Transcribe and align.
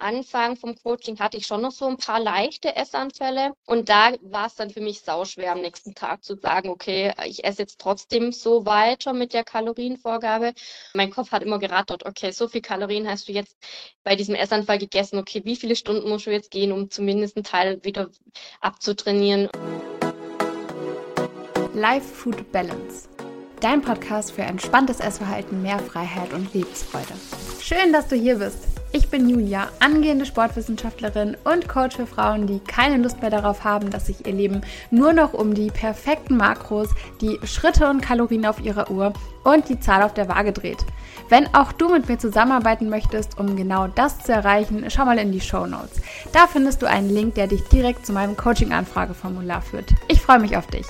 Anfang 0.00 0.56
vom 0.56 0.74
Coaching 0.74 1.18
hatte 1.18 1.36
ich 1.36 1.46
schon 1.46 1.60
noch 1.60 1.72
so 1.72 1.86
ein 1.86 1.96
paar 1.96 2.20
leichte 2.20 2.74
Essanfälle. 2.74 3.52
Und 3.66 3.88
da 3.88 4.12
war 4.22 4.46
es 4.46 4.54
dann 4.54 4.70
für 4.70 4.80
mich 4.80 5.02
sauschwer 5.02 5.52
am 5.52 5.60
nächsten 5.60 5.94
Tag 5.94 6.24
zu 6.24 6.36
sagen, 6.36 6.70
okay, 6.70 7.12
ich 7.26 7.44
esse 7.44 7.62
jetzt 7.62 7.80
trotzdem 7.80 8.32
so 8.32 8.66
weiter 8.66 9.12
mit 9.12 9.32
der 9.32 9.44
Kalorienvorgabe. 9.44 10.54
Mein 10.94 11.10
Kopf 11.10 11.32
hat 11.32 11.42
immer 11.42 11.58
gerattert, 11.58 12.06
okay, 12.06 12.30
so 12.32 12.48
viel 12.48 12.62
Kalorien 12.62 13.08
hast 13.08 13.28
du 13.28 13.32
jetzt 13.32 13.56
bei 14.02 14.16
diesem 14.16 14.34
Essanfall 14.34 14.78
gegessen. 14.78 15.18
Okay, 15.18 15.42
wie 15.44 15.56
viele 15.56 15.76
Stunden 15.76 16.08
musst 16.08 16.26
du 16.26 16.30
jetzt 16.30 16.50
gehen, 16.50 16.72
um 16.72 16.90
zumindest 16.90 17.36
einen 17.36 17.44
Teil 17.44 17.84
wieder 17.84 18.08
abzutrainieren? 18.60 19.48
Life 21.74 22.08
Food 22.08 22.50
Balance. 22.52 23.08
Dein 23.60 23.82
Podcast 23.82 24.32
für 24.32 24.42
entspanntes 24.42 25.00
Essverhalten, 25.00 25.60
mehr 25.60 25.78
Freiheit 25.78 26.32
und 26.32 26.52
Lebensfreude. 26.54 27.12
Schön, 27.60 27.92
dass 27.92 28.08
du 28.08 28.16
hier 28.16 28.36
bist. 28.36 28.79
Ich 28.92 29.08
bin 29.08 29.28
Julia, 29.28 29.68
angehende 29.78 30.26
Sportwissenschaftlerin 30.26 31.36
und 31.44 31.68
Coach 31.68 31.94
für 31.94 32.06
Frauen, 32.06 32.48
die 32.48 32.58
keine 32.58 32.96
Lust 32.96 33.20
mehr 33.20 33.30
darauf 33.30 33.62
haben, 33.62 33.88
dass 33.88 34.06
sich 34.06 34.26
ihr 34.26 34.32
Leben 34.32 34.62
nur 34.90 35.12
noch 35.12 35.32
um 35.32 35.54
die 35.54 35.70
perfekten 35.70 36.36
Makros, 36.36 36.88
die 37.20 37.38
Schritte 37.44 37.88
und 37.88 38.00
Kalorien 38.00 38.46
auf 38.46 38.60
ihrer 38.60 38.90
Uhr 38.90 39.12
und 39.44 39.68
die 39.68 39.78
Zahl 39.78 40.02
auf 40.02 40.12
der 40.14 40.28
Waage 40.28 40.52
dreht. 40.52 40.84
Wenn 41.28 41.46
auch 41.54 41.70
du 41.70 41.88
mit 41.88 42.08
mir 42.08 42.18
zusammenarbeiten 42.18 42.88
möchtest, 42.88 43.38
um 43.38 43.54
genau 43.54 43.86
das 43.86 44.18
zu 44.18 44.32
erreichen, 44.32 44.84
schau 44.88 45.04
mal 45.04 45.18
in 45.18 45.30
die 45.30 45.40
Show 45.40 45.66
Notes. 45.66 46.02
Da 46.32 46.48
findest 46.48 46.82
du 46.82 46.86
einen 46.86 47.10
Link, 47.10 47.36
der 47.36 47.46
dich 47.46 47.62
direkt 47.68 48.04
zu 48.04 48.12
meinem 48.12 48.36
Coaching-Anfrageformular 48.36 49.62
führt. 49.62 49.94
Ich 50.08 50.20
freue 50.20 50.40
mich 50.40 50.56
auf 50.56 50.66
dich. 50.66 50.86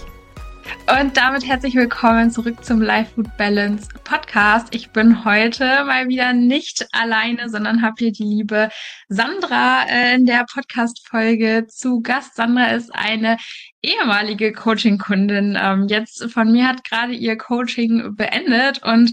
Und 0.87 1.17
damit 1.17 1.47
herzlich 1.47 1.75
willkommen 1.75 2.31
zurück 2.31 2.65
zum 2.65 2.81
Life 2.81 3.15
Food 3.15 3.37
Balance 3.37 3.89
Podcast. 4.05 4.75
Ich 4.75 4.91
bin 4.91 5.25
heute 5.25 5.85
mal 5.85 6.09
wieder 6.09 6.33
nicht 6.33 6.87
alleine, 6.93 7.49
sondern 7.49 7.83
habe 7.83 7.97
hier 7.99 8.13
die 8.13 8.25
liebe 8.25 8.71
Sandra 9.09 9.85
äh, 9.89 10.15
in 10.15 10.27
der 10.27 10.45
Podcast-Folge 10.53 11.67
zu 11.69 12.01
Gast. 12.03 12.35
Sandra 12.37 12.73
ist 12.73 12.95
eine 12.95 13.37
ehemalige 13.83 14.53
Coaching-Kundin. 14.53 15.57
Ähm, 15.61 15.87
jetzt 15.89 16.31
von 16.33 16.53
mir 16.53 16.69
hat 16.69 16.85
gerade 16.85 17.13
ihr 17.13 17.39
Coaching 17.39 18.17
beendet 18.17 18.83
und 18.83 19.13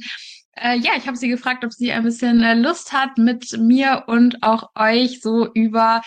äh, 0.61 0.77
ja, 0.77 0.91
ich 0.97 1.07
habe 1.07 1.17
sie 1.17 1.27
gefragt, 1.27 1.63
ob 1.63 1.73
sie 1.73 1.91
ein 1.91 2.03
bisschen 2.03 2.41
äh, 2.41 2.53
Lust 2.53 2.93
hat, 2.93 3.17
mit 3.17 3.57
mir 3.57 4.03
und 4.07 4.43
auch 4.43 4.71
euch 4.75 5.21
so 5.21 5.51
über 5.53 6.01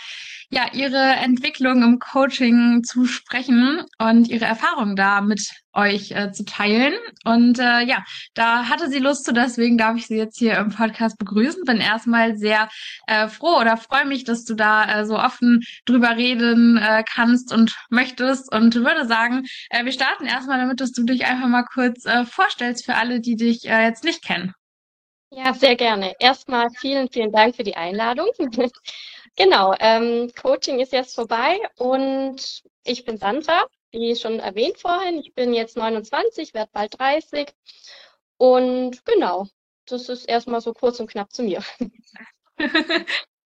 ja 0.49 0.65
ihre 0.73 0.97
Entwicklung 0.97 1.83
im 1.83 1.99
Coaching 1.99 2.83
zu 2.83 3.05
sprechen 3.05 3.83
und 3.97 4.27
ihre 4.27 4.45
Erfahrungen 4.45 4.95
da 4.95 5.21
mit 5.21 5.51
euch 5.73 6.11
äh, 6.11 6.31
zu 6.31 6.45
teilen. 6.45 6.93
Und 7.25 7.59
äh, 7.59 7.81
ja, 7.81 8.03
da 8.33 8.69
hatte 8.69 8.89
sie 8.89 8.99
Lust 8.99 9.25
zu, 9.25 9.33
deswegen 9.33 9.77
darf 9.77 9.97
ich 9.97 10.07
sie 10.07 10.17
jetzt 10.17 10.37
hier 10.37 10.57
im 10.57 10.69
Podcast 10.69 11.17
begrüßen. 11.17 11.63
Bin 11.65 11.77
erstmal 11.77 12.37
sehr 12.37 12.69
äh, 13.07 13.27
froh 13.27 13.59
oder 13.59 13.77
freue 13.77 14.05
mich, 14.05 14.23
dass 14.23 14.43
du 14.45 14.55
da 14.55 15.01
äh, 15.01 15.05
so 15.05 15.17
offen 15.17 15.61
drüber 15.85 16.15
reden 16.17 16.77
äh, 16.77 17.03
kannst 17.07 17.53
und 17.53 17.75
möchtest 17.89 18.51
und 18.51 18.75
würde 18.75 19.05
sagen, 19.07 19.45
äh, 19.69 19.85
wir 19.85 19.91
starten 19.91 20.25
erstmal 20.25 20.59
damit, 20.59 20.81
dass 20.81 20.91
du 20.91 21.03
dich 21.03 21.25
einfach 21.25 21.47
mal 21.47 21.63
kurz 21.63 22.05
äh, 22.05 22.25
vorstellst 22.25 22.85
für 22.85 22.95
alle, 22.95 23.21
die 23.21 23.35
dich 23.35 23.67
äh, 23.67 23.83
jetzt 23.85 24.03
nicht 24.03 24.23
kennen. 24.23 24.53
Ja, 25.33 25.53
sehr 25.53 25.77
gerne. 25.77 26.13
Erstmal 26.19 26.69
vielen, 26.71 27.09
vielen 27.09 27.31
Dank 27.31 27.55
für 27.55 27.63
die 27.63 27.77
Einladung. 27.77 28.27
genau, 29.37 29.73
ähm, 29.79 30.29
Coaching 30.41 30.79
ist 30.79 30.91
jetzt 30.91 31.15
vorbei 31.15 31.57
und 31.77 32.63
ich 32.83 33.05
bin 33.05 33.17
Sandra, 33.17 33.65
wie 33.91 34.15
schon 34.15 34.39
erwähnt 34.39 34.77
vorhin. 34.77 35.19
Ich 35.19 35.33
bin 35.33 35.53
jetzt 35.53 35.77
29, 35.77 36.53
werde 36.53 36.71
bald 36.73 36.99
30 36.99 37.53
und 38.37 39.05
genau, 39.05 39.47
das 39.85 40.09
ist 40.09 40.25
erstmal 40.25 40.61
so 40.61 40.73
kurz 40.73 40.99
und 40.99 41.09
knapp 41.09 41.31
zu 41.31 41.43
mir. 41.43 41.63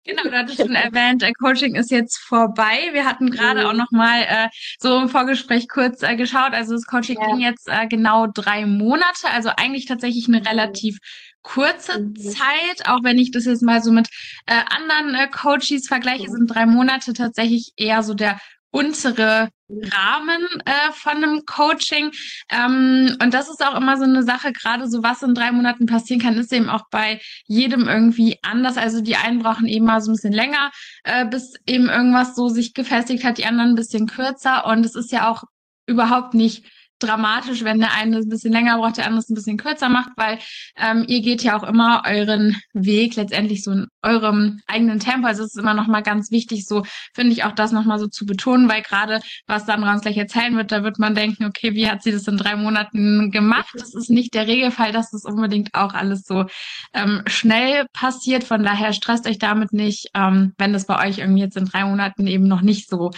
Genau, 0.05 0.22
du 0.22 0.33
hattest 0.33 0.56
schon 0.56 0.74
erwähnt, 0.74 1.22
äh, 1.22 1.33
Coaching 1.33 1.74
ist 1.74 1.91
jetzt 1.91 2.16
vorbei. 2.16 2.88
Wir 2.92 3.05
hatten 3.05 3.30
gerade 3.30 3.61
mhm. 3.61 3.66
auch 3.66 3.72
noch 3.74 3.91
mal 3.91 4.22
äh, 4.22 4.48
so 4.78 4.98
im 4.98 5.11
Vorgespräch 5.11 5.68
kurz 5.68 6.02
äh, 6.02 6.16
geschaut. 6.16 6.52
Also 6.52 6.72
das 6.72 6.86
Coaching 6.86 7.18
ja. 7.20 7.27
ging 7.27 7.41
jetzt 7.41 7.68
äh, 7.68 7.86
genau 7.86 8.27
drei 8.27 8.64
Monate, 8.64 9.28
also 9.30 9.51
eigentlich 9.55 9.84
tatsächlich 9.84 10.27
eine 10.27 10.40
mhm. 10.40 10.46
relativ 10.46 10.98
kurze 11.42 12.01
mhm. 12.01 12.17
Zeit, 12.17 12.86
auch 12.86 13.01
wenn 13.02 13.18
ich 13.18 13.30
das 13.30 13.45
jetzt 13.45 13.62
mal 13.62 13.83
so 13.83 13.92
mit 13.92 14.08
äh, 14.46 14.61
anderen 14.74 15.14
äh, 15.14 15.28
Coaches 15.28 15.86
vergleiche, 15.86 16.28
mhm. 16.28 16.33
sind 16.33 16.46
drei 16.46 16.64
Monate 16.64 17.12
tatsächlich 17.12 17.72
eher 17.77 18.02
so 18.02 18.14
der 18.14 18.40
untere 18.70 19.48
Rahmen 19.69 20.47
äh, 20.64 20.92
von 20.92 21.17
einem 21.17 21.45
Coaching. 21.47 22.11
Ähm, 22.51 23.17
und 23.23 23.35
das 23.35 23.48
ist 23.48 23.64
auch 23.64 23.77
immer 23.77 23.97
so 23.97 24.05
eine 24.05 24.23
Sache, 24.23 24.53
gerade 24.53 24.89
so 24.89 25.03
was 25.03 25.23
in 25.23 25.35
drei 25.35 25.53
Monaten 25.53 25.86
passieren 25.86 26.20
kann, 26.20 26.36
ist 26.36 26.53
eben 26.53 26.69
auch 26.69 26.85
bei 26.91 27.20
jedem 27.47 27.89
irgendwie 27.89 28.39
anders. 28.42 28.77
Also 28.77 29.01
die 29.01 29.17
einen 29.17 29.42
brauchen 29.42 29.67
eben 29.67 29.86
mal 29.86 30.01
so 30.01 30.11
ein 30.11 30.14
bisschen 30.14 30.33
länger, 30.33 30.70
äh, 31.05 31.27
bis 31.27 31.55
eben 31.67 31.89
irgendwas 31.89 32.35
so 32.35 32.48
sich 32.48 32.75
gefestigt 32.75 33.25
hat, 33.25 33.39
die 33.39 33.47
anderen 33.47 33.70
ein 33.70 33.77
bisschen 33.77 34.07
kürzer. 34.07 34.67
Und 34.67 34.85
es 34.85 34.95
ist 34.95 35.13
ja 35.13 35.29
auch 35.29 35.45
überhaupt 35.87 36.35
nicht 36.35 36.64
dramatisch, 37.00 37.64
wenn 37.64 37.80
der 37.80 37.92
eine 37.92 38.18
ein 38.18 38.28
bisschen 38.28 38.52
länger 38.52 38.78
braucht, 38.78 38.98
der 38.98 39.06
andere 39.06 39.24
ein 39.28 39.34
bisschen 39.34 39.56
kürzer 39.56 39.88
macht, 39.88 40.11
weil 40.16 40.38
ähm, 40.77 41.05
ihr 41.08 41.20
geht 41.20 41.42
ja 41.42 41.58
auch 41.58 41.62
immer 41.62 42.02
euren 42.06 42.56
Weg 42.72 43.16
letztendlich 43.16 43.62
so 43.62 43.72
in 43.72 43.88
eurem 44.02 44.61
eigenen 44.66 45.00
Tempo. 45.00 45.27
Also 45.27 45.42
es 45.42 45.55
ist 45.55 45.58
immer 45.60 45.74
noch 45.74 45.86
mal 45.86 46.02
ganz 46.02 46.30
wichtig, 46.30 46.66
so 46.66 46.84
finde 47.14 47.33
ich 47.33 47.44
auch 47.44 47.52
das 47.52 47.72
noch 47.72 47.84
mal 47.84 47.98
so 47.98 48.06
zu 48.06 48.27
betonen, 48.27 48.68
weil 48.68 48.83
gerade 48.83 49.20
was 49.46 49.66
Sandra 49.66 49.92
uns 49.92 50.02
gleich 50.02 50.16
erzählen 50.16 50.56
wird, 50.56 50.72
da 50.72 50.83
wird 50.83 50.98
man 50.98 51.14
denken, 51.14 51.44
okay, 51.44 51.74
wie 51.74 51.89
hat 51.89 52.02
sie 52.02 52.12
das 52.12 52.28
in 52.28 52.36
drei 52.36 52.56
Monaten 52.56 53.30
gemacht? 53.30 53.70
Das 53.74 53.94
ist 53.94 54.10
nicht 54.10 54.34
der 54.34 54.46
Regelfall, 54.46 54.92
dass 54.92 55.10
das 55.10 55.24
unbedingt 55.24 55.74
auch 55.74 55.94
alles 55.94 56.24
so 56.24 56.46
ähm, 56.94 57.22
schnell 57.27 57.86
passiert. 57.92 58.44
Von 58.44 58.62
daher 58.62 58.92
stresst 58.92 59.27
euch 59.27 59.39
damit 59.39 59.72
nicht, 59.72 60.08
ähm, 60.14 60.55
wenn 60.58 60.72
das 60.72 60.86
bei 60.86 61.08
euch 61.08 61.18
irgendwie 61.18 61.42
jetzt 61.42 61.56
in 61.56 61.66
drei 61.66 61.84
Monaten 61.84 62.27
eben 62.27 62.46
noch 62.48 62.62
nicht 62.62 62.89
so 62.89 63.10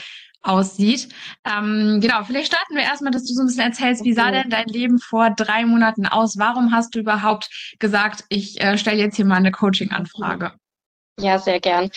aussieht. 0.42 1.08
Ähm, 1.44 2.00
genau, 2.00 2.24
vielleicht 2.24 2.48
starten 2.48 2.74
wir 2.74 2.82
erstmal, 2.82 3.12
dass 3.12 3.24
du 3.24 3.34
so 3.34 3.42
ein 3.42 3.46
bisschen 3.46 3.64
erzählst, 3.64 4.04
wie 4.04 4.12
sah 4.12 4.30
denn 4.30 4.50
dein 4.50 4.66
Leben 4.66 4.98
vor 4.98 5.30
drei 5.30 5.64
Monaten 5.64 6.06
aus? 6.06 6.38
Warum 6.38 6.72
hast 6.72 6.94
du 6.94 7.00
überhaupt 7.00 7.48
gesagt, 7.78 8.24
ich 8.28 8.60
äh, 8.60 8.76
stelle 8.76 8.98
jetzt 8.98 9.16
hier 9.16 9.24
mal 9.24 9.36
eine 9.36 9.52
Coaching-Anfrage? 9.52 10.52
Ja, 11.20 11.38
sehr 11.38 11.60
gern. 11.60 11.90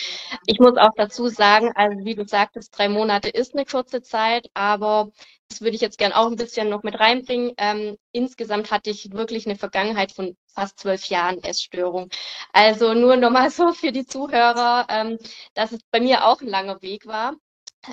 Ich 0.46 0.60
muss 0.60 0.76
auch 0.76 0.92
dazu 0.94 1.28
sagen, 1.28 1.72
also 1.74 2.04
wie 2.04 2.14
du 2.14 2.26
sagtest, 2.26 2.76
drei 2.76 2.88
Monate 2.88 3.28
ist 3.28 3.54
eine 3.54 3.64
kurze 3.64 4.02
Zeit, 4.02 4.48
aber 4.54 5.10
das 5.48 5.60
würde 5.62 5.74
ich 5.74 5.80
jetzt 5.80 5.98
gern 5.98 6.12
auch 6.12 6.26
ein 6.26 6.36
bisschen 6.36 6.68
noch 6.68 6.82
mit 6.82 6.98
reinbringen. 7.00 7.52
Ähm, 7.56 7.96
insgesamt 8.12 8.70
hatte 8.70 8.90
ich 8.90 9.12
wirklich 9.12 9.46
eine 9.46 9.56
Vergangenheit 9.56 10.12
von 10.12 10.36
fast 10.54 10.78
zwölf 10.80 11.06
Jahren 11.06 11.42
Essstörung. 11.42 12.10
Also 12.52 12.94
nur 12.94 13.16
nochmal 13.16 13.50
so 13.50 13.72
für 13.72 13.90
die 13.90 14.06
Zuhörer, 14.06 14.86
ähm, 14.90 15.18
dass 15.54 15.72
es 15.72 15.80
bei 15.90 16.00
mir 16.00 16.26
auch 16.26 16.40
ein 16.42 16.48
langer 16.48 16.82
Weg 16.82 17.06
war. 17.06 17.34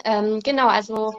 Ähm, 0.05 0.39
genau, 0.41 0.67
also 0.67 1.13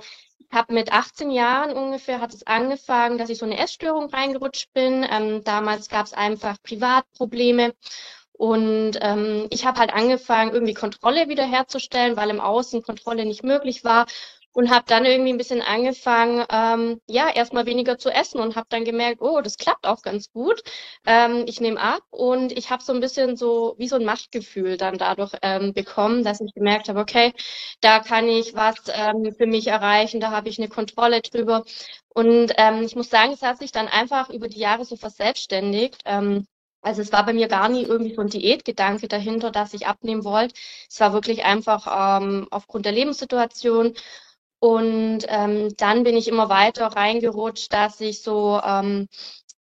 habe 0.52 0.74
mit 0.74 0.92
18 0.92 1.30
Jahren 1.30 1.72
ungefähr 1.76 2.20
hat 2.20 2.32
es 2.34 2.46
angefangen, 2.46 3.18
dass 3.18 3.30
ich 3.30 3.38
so 3.38 3.44
eine 3.46 3.58
Essstörung 3.58 4.08
reingerutscht 4.10 4.72
bin. 4.72 5.06
Ähm, 5.10 5.42
damals 5.44 5.88
gab 5.88 6.06
es 6.06 6.12
einfach 6.12 6.56
Privatprobleme 6.62 7.74
und 8.32 8.98
ähm, 9.00 9.46
ich 9.50 9.66
habe 9.66 9.80
halt 9.80 9.92
angefangen, 9.94 10.52
irgendwie 10.52 10.74
Kontrolle 10.74 11.28
wiederherzustellen, 11.28 12.16
weil 12.16 12.30
im 12.30 12.40
Außen 12.40 12.82
Kontrolle 12.82 13.24
nicht 13.26 13.44
möglich 13.44 13.84
war 13.84 14.06
und 14.54 14.70
habe 14.70 14.84
dann 14.88 15.04
irgendwie 15.04 15.32
ein 15.32 15.38
bisschen 15.38 15.62
angefangen, 15.62 16.44
ähm, 16.50 17.00
ja, 17.08 17.28
erstmal 17.28 17.66
weniger 17.66 17.98
zu 17.98 18.08
essen 18.10 18.40
und 18.40 18.56
habe 18.56 18.66
dann 18.70 18.84
gemerkt, 18.84 19.20
oh, 19.20 19.40
das 19.42 19.58
klappt 19.58 19.86
auch 19.86 20.02
ganz 20.02 20.30
gut. 20.32 20.62
Ähm, 21.06 21.44
ich 21.46 21.60
nehme 21.60 21.80
ab 21.80 22.02
und 22.10 22.52
ich 22.56 22.70
habe 22.70 22.82
so 22.82 22.92
ein 22.92 23.00
bisschen 23.00 23.36
so 23.36 23.74
wie 23.78 23.88
so 23.88 23.96
ein 23.96 24.04
Machtgefühl 24.04 24.76
dann 24.76 24.96
dadurch 24.98 25.32
ähm, 25.42 25.72
bekommen, 25.74 26.24
dass 26.24 26.40
ich 26.40 26.54
gemerkt 26.54 26.88
habe, 26.88 27.00
okay, 27.00 27.32
da 27.80 28.00
kann 28.00 28.28
ich 28.28 28.54
was 28.54 28.76
ähm, 28.92 29.34
für 29.36 29.46
mich 29.46 29.66
erreichen, 29.66 30.20
da 30.20 30.30
habe 30.30 30.48
ich 30.48 30.58
eine 30.58 30.68
Kontrolle 30.68 31.20
drüber. 31.20 31.64
Und 32.14 32.52
ähm, 32.56 32.82
ich 32.82 32.94
muss 32.96 33.10
sagen, 33.10 33.32
es 33.32 33.42
hat 33.42 33.58
sich 33.58 33.72
dann 33.72 33.88
einfach 33.88 34.30
über 34.30 34.48
die 34.48 34.58
Jahre 34.60 34.84
so 34.84 34.96
verselbstständigt. 34.96 36.00
Ähm, 36.04 36.46
also 36.82 37.00
es 37.00 37.12
war 37.12 37.24
bei 37.24 37.32
mir 37.32 37.48
gar 37.48 37.68
nie 37.70 37.82
irgendwie 37.82 38.14
so 38.14 38.20
ein 38.20 38.28
Diätgedanke 38.28 39.08
dahinter, 39.08 39.50
dass 39.50 39.72
ich 39.74 39.86
abnehmen 39.86 40.22
wollte. 40.24 40.54
Es 40.88 41.00
war 41.00 41.12
wirklich 41.14 41.44
einfach 41.44 42.20
ähm, 42.20 42.46
aufgrund 42.50 42.84
der 42.84 42.92
Lebenssituation 42.92 43.94
und 44.64 45.26
ähm, 45.28 45.74
dann 45.76 46.04
bin 46.04 46.16
ich 46.16 46.26
immer 46.26 46.48
weiter 46.48 46.86
reingerutscht, 46.86 47.70
dass 47.70 48.00
ich 48.00 48.22
so, 48.22 48.58
ähm, 48.64 49.08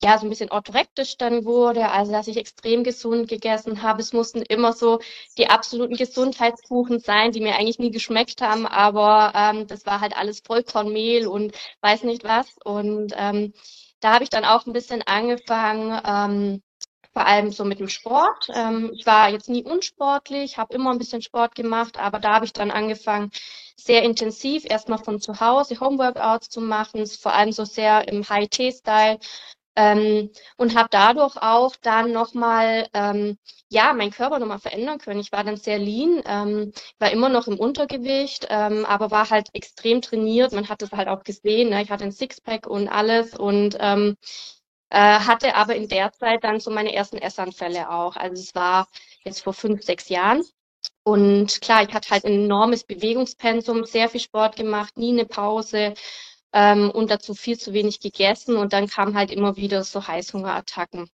ja, 0.01 0.17
so 0.17 0.25
ein 0.25 0.29
bisschen 0.29 0.49
orthorektisch 0.49 1.17
dann 1.17 1.45
wurde, 1.45 1.91
also 1.91 2.11
dass 2.11 2.27
ich 2.27 2.35
extrem 2.37 2.83
gesund 2.83 3.27
gegessen 3.27 3.83
habe. 3.83 4.01
Es 4.01 4.11
mussten 4.11 4.41
immer 4.41 4.73
so 4.73 4.99
die 5.37 5.49
absoluten 5.51 5.95
Gesundheitskuchen 5.97 6.99
sein, 6.99 7.31
die 7.31 7.41
mir 7.41 7.55
eigentlich 7.57 7.77
nie 7.77 7.91
geschmeckt 7.91 8.41
haben, 8.41 8.65
aber 8.65 9.33
ähm, 9.35 9.67
das 9.67 9.85
war 9.85 10.01
halt 10.01 10.17
alles 10.17 10.39
Vollkornmehl 10.39 11.27
und 11.27 11.53
weiß 11.81 12.01
nicht 12.01 12.23
was. 12.23 12.47
Und 12.63 13.13
ähm, 13.17 13.53
da 13.99 14.13
habe 14.15 14.23
ich 14.23 14.31
dann 14.31 14.45
auch 14.45 14.65
ein 14.65 14.73
bisschen 14.73 15.03
angefangen, 15.03 16.01
ähm, 16.05 16.63
vor 17.13 17.25
allem 17.27 17.51
so 17.51 17.65
mit 17.65 17.79
dem 17.79 17.89
Sport. 17.89 18.49
Ähm, 18.51 18.91
ich 18.95 19.05
war 19.05 19.29
jetzt 19.29 19.47
nie 19.49 19.63
unsportlich, 19.63 20.57
habe 20.57 20.73
immer 20.75 20.91
ein 20.91 20.99
bisschen 20.99 21.21
Sport 21.21 21.53
gemacht, 21.55 21.99
aber 21.99 22.19
da 22.19 22.33
habe 22.33 22.45
ich 22.45 22.53
dann 22.53 22.71
angefangen, 22.71 23.31
sehr 23.79 24.03
intensiv 24.03 24.65
erstmal 24.65 24.99
von 24.99 25.21
zu 25.21 25.39
Hause 25.39 25.79
Homeworkouts 25.79 26.49
zu 26.49 26.61
machen, 26.61 27.05
vor 27.07 27.33
allem 27.33 27.51
so 27.51 27.65
sehr 27.65 28.07
im 28.07 28.27
High-T-Style. 28.27 29.19
Ähm, 29.75 30.31
und 30.57 30.75
habe 30.75 30.89
dadurch 30.91 31.37
auch 31.37 31.75
dann 31.81 32.11
nochmal, 32.11 32.87
ähm, 32.93 33.37
ja, 33.69 33.93
meinen 33.93 34.09
Körper 34.11 34.39
nochmal 34.39 34.57
verändern 34.59 34.97
können. 34.97 35.19
Ich 35.19 35.31
war 35.31 35.43
dann 35.43 35.57
sehr 35.57 35.77
lean, 35.77 36.23
ähm, 36.25 36.73
war 36.97 37.11
immer 37.11 37.29
noch 37.29 37.47
im 37.47 37.59
Untergewicht, 37.59 38.47
ähm, 38.49 38.85
aber 38.85 39.11
war 39.11 39.29
halt 39.29 39.49
extrem 39.53 40.01
trainiert. 40.01 40.51
Man 40.51 40.67
hat 40.69 40.81
es 40.81 40.91
halt 40.91 41.07
auch 41.07 41.23
gesehen. 41.23 41.69
Ne? 41.69 41.83
Ich 41.83 41.91
hatte 41.91 42.05
ein 42.05 42.11
Sixpack 42.11 42.65
und 42.67 42.87
alles 42.87 43.35
und 43.35 43.77
ähm, 43.79 44.17
äh, 44.89 45.19
hatte 45.19 45.55
aber 45.55 45.75
in 45.75 45.87
der 45.87 46.11
Zeit 46.13 46.43
dann 46.43 46.59
so 46.59 46.71
meine 46.71 46.93
ersten 46.93 47.17
Essanfälle 47.17 47.89
auch. 47.91 48.15
Also 48.15 48.41
es 48.41 48.55
war 48.55 48.87
jetzt 49.23 49.41
vor 49.43 49.53
fünf, 49.53 49.83
sechs 49.83 50.09
Jahren. 50.09 50.43
Und 51.07 51.61
klar, 51.61 51.83
ich 51.83 51.93
hatte 51.93 52.09
halt 52.09 52.25
ein 52.25 52.33
enormes 52.33 52.83
Bewegungspensum, 52.83 53.85
sehr 53.85 54.09
viel 54.09 54.19
Sport 54.19 54.57
gemacht, 54.57 54.97
nie 54.97 55.13
eine 55.13 55.25
Pause 55.25 55.93
ähm, 56.51 56.91
und 56.91 57.09
dazu 57.09 57.33
viel 57.33 57.57
zu 57.57 57.71
wenig 57.71 58.01
gegessen 58.01 58.57
und 58.57 58.73
dann 58.73 58.87
kam 58.89 59.15
halt 59.15 59.31
immer 59.31 59.55
wieder 59.55 59.85
so 59.85 60.05
Heißhungerattacken. 60.05 61.09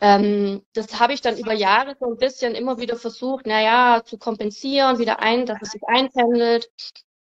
Ähm, 0.00 0.62
das 0.74 1.00
habe 1.00 1.14
ich 1.14 1.22
dann 1.22 1.38
über 1.38 1.54
Jahre 1.54 1.96
so 1.98 2.04
ein 2.04 2.18
bisschen 2.18 2.54
immer 2.54 2.78
wieder 2.78 2.96
versucht, 2.96 3.46
naja, 3.46 4.02
zu 4.04 4.18
kompensieren, 4.18 4.98
wieder 4.98 5.20
ein, 5.20 5.46
dass 5.46 5.62
es 5.62 5.70
sich 5.70 5.82
einpendelt, 5.86 6.68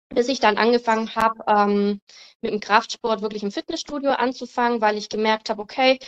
bis 0.08 0.28
ich 0.28 0.40
dann 0.40 0.56
angefangen 0.58 1.14
habe, 1.14 1.44
ähm, 1.46 2.00
mit 2.40 2.50
dem 2.52 2.58
Kraftsport 2.60 3.22
wirklich 3.22 3.44
im 3.44 3.52
Fitnessstudio 3.52 4.10
anzufangen, 4.10 4.80
weil 4.80 4.96
ich 4.98 5.08
gemerkt 5.08 5.48
habe, 5.48 5.62
okay, 5.62 6.00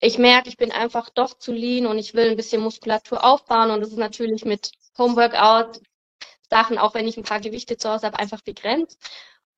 ich 0.00 0.18
merke, 0.18 0.48
ich 0.48 0.56
bin 0.56 0.72
einfach 0.72 1.08
doch 1.10 1.34
zu 1.38 1.52
lean 1.52 1.86
und 1.86 1.98
ich 1.98 2.14
will 2.14 2.30
ein 2.30 2.36
bisschen 2.36 2.62
Muskulatur 2.62 3.22
aufbauen 3.24 3.70
und 3.70 3.80
das 3.80 3.90
ist 3.90 3.98
natürlich 3.98 4.44
mit 4.44 4.72
Homeworkout 5.00 5.80
Sachen, 6.50 6.78
auch 6.78 6.94
wenn 6.94 7.08
ich 7.08 7.16
ein 7.16 7.24
paar 7.24 7.40
Gewichte 7.40 7.76
zu 7.76 7.90
Hause 7.90 8.06
habe, 8.06 8.18
einfach 8.18 8.42
begrenzt 8.42 8.98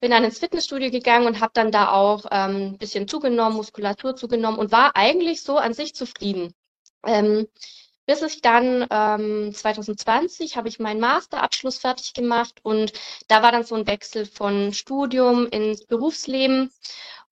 bin 0.02 0.10
dann 0.10 0.24
ins 0.24 0.40
Fitnessstudio 0.40 0.90
gegangen 0.90 1.28
und 1.28 1.40
habe 1.40 1.52
dann 1.54 1.70
da 1.70 1.92
auch 1.92 2.26
ähm, 2.32 2.72
ein 2.72 2.78
bisschen 2.78 3.06
zugenommen, 3.06 3.56
Muskulatur 3.56 4.16
zugenommen 4.16 4.58
und 4.58 4.72
war 4.72 4.96
eigentlich 4.96 5.42
so 5.42 5.58
an 5.58 5.74
sich 5.74 5.94
zufrieden. 5.94 6.52
Ähm, 7.06 7.46
bis 8.04 8.20
ich 8.22 8.42
dann 8.42 8.84
ähm, 8.90 9.54
2020 9.54 10.56
habe 10.56 10.68
ich 10.68 10.80
meinen 10.80 10.98
Masterabschluss 10.98 11.78
fertig 11.78 12.14
gemacht 12.14 12.58
und 12.64 12.92
da 13.28 13.44
war 13.44 13.52
dann 13.52 13.62
so 13.62 13.76
ein 13.76 13.86
Wechsel 13.86 14.26
von 14.26 14.72
Studium 14.72 15.46
ins 15.46 15.86
Berufsleben 15.86 16.72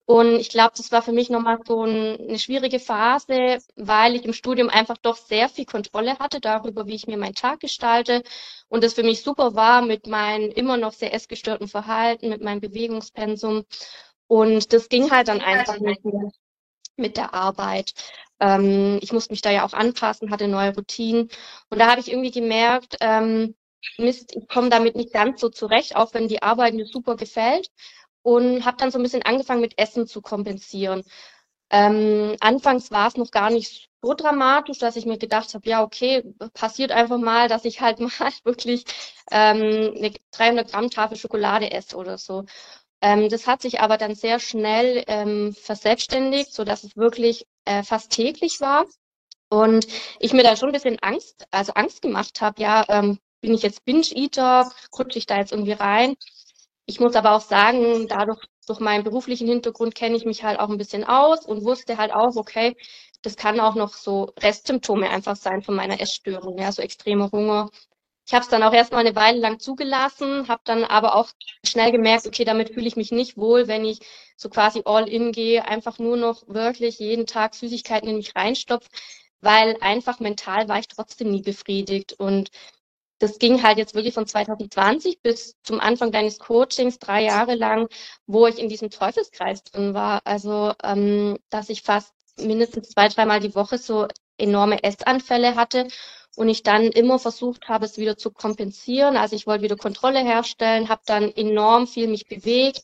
und 0.05 0.35
ich 0.35 0.49
glaube, 0.49 0.73
das 0.75 0.91
war 0.91 1.01
für 1.01 1.11
mich 1.13 1.29
nochmal 1.29 1.59
so 1.65 1.83
ein, 1.85 2.19
eine 2.19 2.39
schwierige 2.39 2.79
Phase, 2.79 3.59
weil 3.75 4.15
ich 4.15 4.25
im 4.25 4.33
Studium 4.33 4.69
einfach 4.69 4.97
doch 4.97 5.15
sehr 5.15 5.47
viel 5.47 5.65
Kontrolle 5.65 6.19
hatte 6.19 6.41
darüber, 6.41 6.87
wie 6.87 6.95
ich 6.95 7.07
mir 7.07 7.17
meinen 7.17 7.35
Tag 7.35 7.59
gestalte. 7.61 8.23
Und 8.67 8.83
das 8.83 8.93
für 8.93 9.03
mich 9.03 9.21
super 9.21 9.55
war 9.55 9.81
mit 9.81 10.07
meinem 10.07 10.51
immer 10.51 10.77
noch 10.77 10.93
sehr 10.93 11.13
essgestörten 11.13 11.67
Verhalten, 11.67 12.29
mit 12.29 12.41
meinem 12.41 12.59
Bewegungspensum. 12.61 13.63
Und 14.27 14.73
das 14.73 14.89
ging 14.89 15.11
halt 15.11 15.27
dann 15.27 15.41
einfach 15.41 15.79
nicht 15.79 16.01
mit 16.97 17.17
der 17.17 17.33
Arbeit. 17.33 17.93
Ähm, 18.39 18.99
ich 19.01 19.13
musste 19.13 19.33
mich 19.33 19.41
da 19.41 19.51
ja 19.51 19.65
auch 19.65 19.73
anpassen, 19.73 20.31
hatte 20.31 20.47
neue 20.47 20.75
Routinen. 20.75 21.29
Und 21.69 21.79
da 21.79 21.89
habe 21.89 22.01
ich 22.01 22.11
irgendwie 22.11 22.31
gemerkt, 22.31 22.97
ähm, 23.01 23.55
Mist, 23.97 24.35
ich 24.35 24.47
komme 24.47 24.69
damit 24.69 24.95
nicht 24.95 25.13
ganz 25.13 25.41
so 25.41 25.49
zurecht, 25.49 25.95
auch 25.95 26.13
wenn 26.13 26.27
die 26.27 26.43
Arbeit 26.43 26.73
mir 26.75 26.85
super 26.85 27.15
gefällt 27.15 27.69
und 28.23 28.65
habe 28.65 28.77
dann 28.77 28.91
so 28.91 28.99
ein 28.99 29.03
bisschen 29.03 29.23
angefangen 29.23 29.61
mit 29.61 29.77
Essen 29.77 30.07
zu 30.07 30.21
kompensieren. 30.21 31.03
Ähm, 31.71 32.35
anfangs 32.41 32.91
war 32.91 33.07
es 33.07 33.15
noch 33.17 33.31
gar 33.31 33.49
nicht 33.49 33.89
so 34.03 34.13
dramatisch, 34.13 34.79
dass 34.79 34.95
ich 34.97 35.05
mir 35.05 35.17
gedacht 35.17 35.53
habe, 35.53 35.69
ja, 35.69 35.83
okay, 35.83 36.23
passiert 36.53 36.91
einfach 36.91 37.17
mal, 37.17 37.47
dass 37.47 37.65
ich 37.65 37.81
halt 37.81 37.99
mal 38.01 38.11
wirklich 38.43 38.83
ähm, 39.31 39.93
eine 39.97 40.11
300 40.31 40.69
Gramm 40.71 40.89
Tafel 40.89 41.17
Schokolade 41.17 41.71
esse 41.71 41.95
oder 41.97 42.17
so. 42.17 42.45
Ähm, 43.01 43.29
das 43.29 43.47
hat 43.47 43.61
sich 43.61 43.81
aber 43.81 43.97
dann 43.97 44.15
sehr 44.15 44.39
schnell 44.39 45.03
ähm, 45.07 45.53
verselbstständigt, 45.53 46.53
so 46.53 46.63
dass 46.63 46.83
es 46.83 46.97
wirklich 46.97 47.47
äh, 47.65 47.83
fast 47.83 48.11
täglich 48.11 48.61
war. 48.61 48.85
Und 49.49 49.87
ich 50.19 50.33
mir 50.33 50.43
da 50.43 50.55
schon 50.55 50.69
ein 50.69 50.73
bisschen 50.73 50.99
Angst, 50.99 51.45
also 51.51 51.73
Angst 51.73 52.01
gemacht 52.01 52.41
habe, 52.41 52.61
ja, 52.61 52.85
ähm, 52.89 53.19
bin 53.41 53.53
ich 53.53 53.63
jetzt 53.63 53.85
Binge-Eater, 53.85 54.71
rutsche 54.97 55.17
ich 55.19 55.25
da 55.25 55.37
jetzt 55.37 55.51
irgendwie 55.51 55.73
rein? 55.73 56.15
Ich 56.85 56.99
muss 56.99 57.15
aber 57.15 57.31
auch 57.35 57.41
sagen, 57.41 58.07
dadurch, 58.07 58.39
durch 58.67 58.79
meinen 58.79 59.03
beruflichen 59.03 59.47
Hintergrund 59.47 59.95
kenne 59.95 60.15
ich 60.15 60.25
mich 60.25 60.43
halt 60.43 60.59
auch 60.59 60.69
ein 60.69 60.77
bisschen 60.77 61.03
aus 61.03 61.45
und 61.45 61.63
wusste 61.63 61.97
halt 61.97 62.11
auch, 62.13 62.35
okay, 62.35 62.75
das 63.21 63.35
kann 63.37 63.59
auch 63.59 63.75
noch 63.75 63.93
so 63.93 64.33
Restsymptome 64.39 65.09
einfach 65.09 65.35
sein 65.35 65.61
von 65.61 65.75
meiner 65.75 65.99
Essstörung, 66.01 66.57
ja, 66.57 66.71
so 66.71 66.81
extremer 66.81 67.31
Hunger. 67.31 67.69
Ich 68.27 68.33
habe 68.33 68.43
es 68.43 68.49
dann 68.49 68.63
auch 68.63 68.73
erstmal 68.73 69.05
eine 69.05 69.15
Weile 69.15 69.39
lang 69.39 69.59
zugelassen, 69.59 70.47
habe 70.47 70.61
dann 70.65 70.83
aber 70.83 71.15
auch 71.15 71.29
schnell 71.65 71.91
gemerkt, 71.91 72.27
okay, 72.27 72.45
damit 72.45 72.73
fühle 72.73 72.87
ich 72.87 72.95
mich 72.95 73.11
nicht 73.11 73.37
wohl, 73.37 73.67
wenn 73.67 73.85
ich 73.85 73.99
so 74.37 74.49
quasi 74.49 74.81
all 74.85 75.07
in 75.09 75.31
gehe, 75.31 75.67
einfach 75.67 75.99
nur 75.99 76.17
noch 76.17 76.47
wirklich 76.47 76.99
jeden 76.99 77.25
Tag 77.27 77.55
Süßigkeiten 77.55 78.09
in 78.09 78.17
mich 78.17 78.35
reinstopfe, 78.35 78.89
weil 79.41 79.77
einfach 79.81 80.19
mental 80.19 80.69
war 80.69 80.79
ich 80.79 80.87
trotzdem 80.87 81.31
nie 81.31 81.41
befriedigt 81.41 82.13
und 82.13 82.51
das 83.21 83.37
ging 83.39 83.61
halt 83.61 83.77
jetzt 83.77 83.93
wirklich 83.93 84.13
von 84.13 84.25
2020 84.25 85.21
bis 85.21 85.55
zum 85.63 85.79
Anfang 85.79 86.11
deines 86.11 86.39
Coachings, 86.39 86.97
drei 86.99 87.23
Jahre 87.23 87.55
lang, 87.55 87.87
wo 88.25 88.47
ich 88.47 88.57
in 88.57 88.69
diesem 88.69 88.89
Teufelskreis 88.89 89.63
drin 89.63 89.93
war. 89.93 90.21
Also, 90.25 90.73
ähm, 90.83 91.37
dass 91.49 91.69
ich 91.69 91.83
fast 91.83 92.13
mindestens 92.39 92.89
zwei, 92.89 93.07
dreimal 93.09 93.39
die 93.39 93.53
Woche 93.55 93.77
so 93.77 94.07
enorme 94.37 94.83
Essanfälle 94.83 95.55
hatte 95.55 95.87
und 96.35 96.49
ich 96.49 96.63
dann 96.63 96.83
immer 96.85 97.19
versucht 97.19 97.67
habe, 97.67 97.85
es 97.85 97.97
wieder 97.97 98.17
zu 98.17 98.31
kompensieren. 98.31 99.17
Also 99.17 99.35
ich 99.35 99.45
wollte 99.45 99.63
wieder 99.63 99.77
Kontrolle 99.77 100.19
herstellen, 100.19 100.89
habe 100.89 101.01
dann 101.05 101.31
enorm 101.35 101.87
viel 101.87 102.07
mich 102.07 102.27
bewegt, 102.27 102.83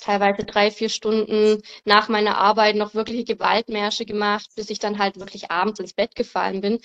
teilweise 0.00 0.44
drei, 0.44 0.70
vier 0.70 0.88
Stunden 0.88 1.62
nach 1.84 2.08
meiner 2.08 2.38
Arbeit 2.38 2.76
noch 2.76 2.94
wirkliche 2.94 3.24
Gewaltmärsche 3.24 4.04
gemacht, 4.04 4.48
bis 4.56 4.70
ich 4.70 4.78
dann 4.78 4.98
halt 4.98 5.18
wirklich 5.18 5.50
abends 5.50 5.80
ins 5.80 5.94
Bett 5.94 6.14
gefallen 6.14 6.60
bin. 6.60 6.80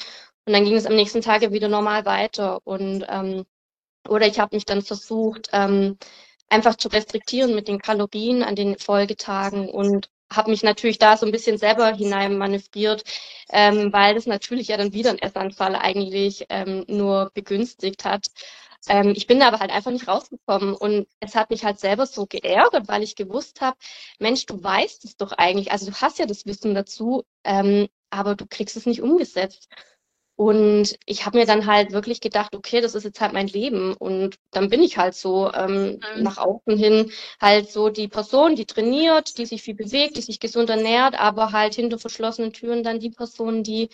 Und 0.46 0.54
dann 0.54 0.66
ging 0.66 0.76
es 0.76 0.86
am 0.86 0.96
nächsten 0.96 1.22
Tag 1.22 1.42
wieder 1.52 1.68
normal 1.68 2.06
weiter. 2.06 2.60
Und 2.66 3.06
ähm, 3.10 3.46
oder 4.08 4.28
ich 4.28 4.40
habe 4.40 4.56
mich 4.56 4.66
dann 4.66 4.82
versucht, 4.82 5.50
ähm, 5.54 5.98
einfach 6.50 6.76
zu 6.76 6.90
restriktieren 6.90 7.56
mit 7.56 7.68
den 7.68 7.80
Kalorien 7.80 8.44
an 8.44 8.56
den 8.56 8.78
Folgetagen 8.78 9.70
und 9.70 10.10
habe 10.32 10.52
mich 10.52 10.64
natürlich 10.64 10.98
da 10.98 11.18
so 11.18 11.26
ein 11.26 11.32
bisschen 11.32 11.58
selber 11.58 11.94
hinein 11.94 12.38
manövriert, 12.38 13.04
ähm, 13.52 13.92
weil 13.94 14.16
das 14.16 14.26
natürlich 14.28 14.70
ja 14.70 14.78
dann 14.78 14.94
wieder 14.94 15.12
ein 15.12 15.20
Essanfall 15.20 15.76
eigentlich 15.76 16.46
ähm, 16.50 16.86
nur 16.88 17.32
begünstigt 17.34 18.06
hat. 18.06 18.28
Ähm, 18.88 19.14
ich 19.16 19.28
bin 19.28 19.40
da 19.40 19.48
aber 19.50 19.60
halt 19.60 19.72
einfach 19.72 19.92
nicht 19.92 20.08
rausgekommen 20.08 20.74
und 20.74 21.08
es 21.20 21.36
hat 21.36 21.50
mich 21.52 21.64
halt 21.64 21.80
selber 21.80 22.06
so 22.08 22.26
geärgert, 22.26 22.88
weil 22.88 23.04
ich 23.04 23.16
gewusst 23.16 23.62
habe, 23.62 23.78
Mensch, 24.20 24.46
du 24.46 24.62
weißt 24.62 25.06
es 25.06 25.18
doch 25.18 25.34
eigentlich, 25.34 25.72
also 25.72 25.88
du 25.92 25.94
hast 26.02 26.18
ja 26.20 26.26
das 26.26 26.46
Wissen 26.46 26.74
dazu, 26.74 27.24
ähm, 27.44 27.88
aber 28.10 28.36
du 28.36 28.46
kriegst 28.48 28.76
es 28.78 28.86
nicht 28.86 29.02
umgesetzt. 29.02 29.68
Und 30.42 30.98
ich 31.06 31.28
habe 31.28 31.38
mir 31.38 31.46
dann 31.46 31.68
halt 31.68 31.92
wirklich 31.92 32.20
gedacht, 32.20 32.56
okay, 32.56 32.82
das 32.82 32.96
ist 32.96 33.04
jetzt 33.04 33.22
halt 33.22 33.32
mein 33.32 33.46
Leben. 33.46 33.94
Und 33.94 34.38
dann 34.50 34.70
bin 34.70 34.82
ich 34.82 34.98
halt 34.98 35.14
so 35.14 35.54
ähm, 35.54 36.00
mhm. 36.16 36.24
nach 36.24 36.40
außen 36.40 36.76
hin 36.76 37.12
halt 37.40 37.70
so 37.70 37.90
die 37.90 38.08
Person, 38.08 38.56
die 38.56 38.66
trainiert, 38.66 39.38
die 39.38 39.46
sich 39.46 39.62
viel 39.62 39.76
bewegt, 39.76 40.18
die 40.18 40.24
sich 40.24 40.40
gesund 40.40 40.72
ernährt, 40.72 41.14
aber 41.14 41.52
halt 41.52 41.76
hinter 41.76 42.00
verschlossenen 42.00 42.54
Türen 42.54 42.82
dann 42.82 43.00
die 43.00 43.12
Person, 43.12 43.62
die 43.62 43.90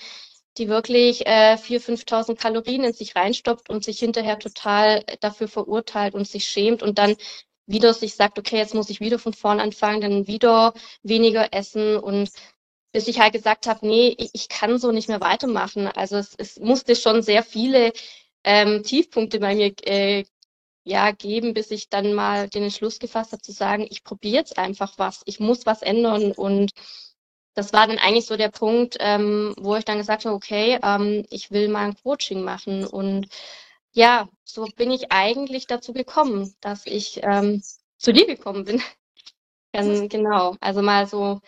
die 0.57 0.69
wirklich 0.69 1.27
äh, 1.27 1.55
4.000, 1.55 2.07
5.000 2.07 2.35
Kalorien 2.37 2.85
in 2.85 2.93
sich 2.93 3.17
reinstopft 3.17 3.69
und 3.69 3.83
sich 3.83 3.99
hinterher 3.99 4.39
total 4.39 5.03
dafür 5.19 5.49
verurteilt 5.49 6.15
und 6.15 6.29
sich 6.29 6.45
schämt 6.45 6.81
und 6.81 6.97
dann 6.97 7.17
wieder 7.65 7.93
sich 7.93 8.15
sagt, 8.15 8.39
okay, 8.39 8.55
jetzt 8.55 8.73
muss 8.73 8.89
ich 8.89 9.01
wieder 9.01 9.19
von 9.19 9.33
vorn 9.33 9.59
anfangen, 9.59 9.99
dann 9.99 10.27
wieder 10.27 10.73
weniger 11.03 11.53
essen 11.53 11.97
und 11.97 12.29
bis 12.91 13.07
ich 13.07 13.19
halt 13.19 13.33
gesagt 13.33 13.67
habe, 13.67 13.85
nee, 13.85 14.15
ich, 14.17 14.31
ich, 14.33 14.49
kann 14.49 14.79
so 14.79 14.91
nicht 14.91 15.09
mehr 15.09 15.21
weitermachen. 15.21 15.87
Also 15.87 16.17
es, 16.17 16.33
es 16.37 16.59
musste 16.59 16.95
schon 16.95 17.21
sehr 17.21 17.43
viele 17.43 17.93
ähm, 18.43 18.83
Tiefpunkte 18.83 19.39
bei 19.39 19.55
mir 19.55 19.73
äh, 19.85 20.25
ja, 20.83 21.11
geben, 21.11 21.53
bis 21.53 21.69
ich 21.71 21.89
dann 21.89 22.13
mal 22.13 22.47
den 22.49 22.63
Entschluss 22.63 22.99
gefasst 22.99 23.33
habe 23.33 23.41
zu 23.41 23.51
sagen, 23.51 23.85
ich 23.89 24.03
probiere 24.03 24.37
jetzt 24.37 24.57
einfach 24.57 24.93
was, 24.97 25.21
ich 25.25 25.39
muss 25.39 25.65
was 25.65 25.81
ändern. 25.81 26.31
Und 26.31 26.71
das 27.55 27.73
war 27.73 27.87
dann 27.87 27.97
eigentlich 27.97 28.25
so 28.25 28.37
der 28.37 28.49
Punkt, 28.49 28.97
ähm, 28.99 29.53
wo 29.59 29.75
ich 29.75 29.83
dann 29.85 29.97
gesagt 29.97 30.25
habe, 30.25 30.35
okay, 30.35 30.79
ähm, 30.81 31.25
ich 31.29 31.51
will 31.51 31.67
mal 31.67 31.87
ein 31.87 31.97
Coaching 32.01 32.41
machen. 32.41 32.85
Und 32.85 33.27
ja, 33.91 34.29
so 34.45 34.65
bin 34.75 34.91
ich 34.91 35.11
eigentlich 35.11 35.67
dazu 35.67 35.91
gekommen, 35.91 36.55
dass 36.61 36.85
ich 36.85 37.19
ähm, 37.23 37.61
zu 37.97 38.13
dir 38.13 38.25
gekommen 38.25 38.63
bin. 38.63 38.81
genau, 40.09 40.55
also 40.61 40.81
mal 40.81 41.07
so 41.07 41.41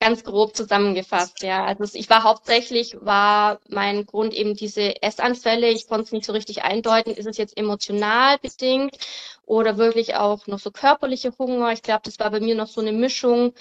ganz 0.00 0.24
grob 0.24 0.54
zusammengefasst, 0.56 1.42
ja. 1.42 1.64
Also 1.64 1.84
ich 1.98 2.10
war 2.10 2.22
hauptsächlich, 2.22 2.96
war 3.00 3.60
mein 3.68 4.04
Grund 4.06 4.34
eben 4.34 4.54
diese 4.54 5.02
Essanfälle. 5.02 5.68
Ich 5.70 5.88
konnte 5.88 6.04
es 6.04 6.12
nicht 6.12 6.26
so 6.26 6.32
richtig 6.32 6.62
eindeuten. 6.64 7.10
Ist 7.12 7.26
es 7.26 7.38
jetzt 7.38 7.56
emotional 7.56 8.38
bedingt 8.38 8.96
oder 9.44 9.78
wirklich 9.78 10.14
auch 10.16 10.46
noch 10.46 10.58
so 10.58 10.70
körperliche 10.70 11.32
Hunger? 11.38 11.72
Ich 11.72 11.82
glaube, 11.82 12.02
das 12.04 12.18
war 12.18 12.30
bei 12.30 12.40
mir 12.40 12.54
noch 12.54 12.68
so 12.68 12.80
eine 12.80 12.92
Mischung. 12.92 13.54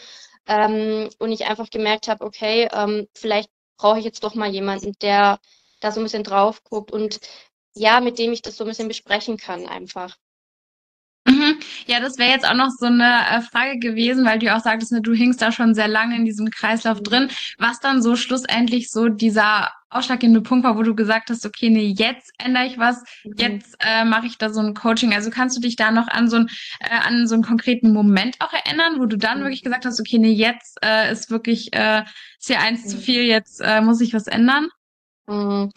Ähm, 0.47 1.09
und 1.19 1.31
ich 1.31 1.45
einfach 1.47 1.69
gemerkt 1.71 2.07
habe, 2.07 2.23
okay, 2.25 2.67
ähm, 2.73 3.07
vielleicht 3.15 3.49
brauche 3.77 3.99
ich 3.99 4.05
jetzt 4.05 4.23
doch 4.23 4.35
mal 4.35 4.49
jemanden, 4.51 4.93
der 5.01 5.39
da 5.81 5.91
so 5.91 5.99
ein 5.99 6.03
bisschen 6.03 6.23
drauf 6.23 6.63
guckt 6.63 6.91
und 6.91 7.19
ja, 7.75 7.99
mit 7.99 8.19
dem 8.19 8.31
ich 8.33 8.41
das 8.41 8.57
so 8.57 8.63
ein 8.63 8.67
bisschen 8.69 8.87
besprechen 8.87 9.37
kann 9.37 9.67
einfach. 9.67 10.15
Mhm. 11.27 11.59
Ja, 11.87 11.99
das 11.99 12.19
wäre 12.19 12.29
jetzt 12.29 12.47
auch 12.47 12.53
noch 12.53 12.69
so 12.69 12.85
eine 12.85 13.27
äh, 13.29 13.41
Frage 13.41 13.79
gewesen, 13.79 14.25
weil 14.25 14.37
du 14.37 14.53
auch 14.55 14.59
sagtest, 14.59 14.91
ne, 14.91 15.01
du 15.01 15.13
hingst 15.13 15.41
da 15.41 15.51
schon 15.51 15.73
sehr 15.73 15.87
lange 15.87 16.15
in 16.15 16.23
diesem 16.23 16.51
Kreislauf 16.51 17.01
drin, 17.01 17.29
was 17.57 17.79
dann 17.79 18.03
so 18.03 18.15
schlussendlich 18.15 18.91
so 18.91 19.09
dieser 19.09 19.71
ausschlaggebende 19.89 20.41
Punkt 20.41 20.65
war, 20.65 20.77
wo 20.77 20.83
du 20.83 20.93
gesagt 20.93 21.31
hast, 21.31 21.45
okay, 21.45 21.69
nee, 21.69 21.95
jetzt 21.97 22.31
ändere 22.37 22.67
ich 22.67 22.77
was, 22.77 23.01
mhm. 23.23 23.33
jetzt 23.37 23.75
äh, 23.79 24.05
mache 24.05 24.27
ich 24.27 24.37
da 24.37 24.51
so 24.51 24.59
ein 24.59 24.75
Coaching. 24.75 25.15
Also 25.15 25.31
kannst 25.31 25.57
du 25.57 25.61
dich 25.61 25.75
da 25.75 25.89
noch 25.89 26.07
an 26.07 26.29
so, 26.29 26.37
ein, 26.37 26.49
äh, 26.79 26.93
an 26.93 27.27
so 27.27 27.33
einen 27.33 27.43
konkreten 27.43 27.91
Moment 27.91 28.35
auch 28.39 28.53
erinnern, 28.53 28.99
wo 28.99 29.05
du 29.07 29.17
dann 29.17 29.41
wirklich 29.41 29.63
gesagt 29.63 29.85
hast, 29.85 29.99
okay, 29.99 30.19
nee, 30.19 30.33
jetzt 30.33 30.77
äh, 30.83 31.11
ist 31.11 31.31
wirklich, 31.31 31.73
äh, 31.73 32.03
ist 32.37 32.47
hier 32.47 32.59
eins 32.59 32.87
zu 32.87 32.97
viel, 32.97 33.23
jetzt 33.23 33.61
äh, 33.61 33.81
muss 33.81 33.99
ich 34.01 34.13
was 34.13 34.27
ändern? 34.27 34.67
Mhm. 35.27 35.71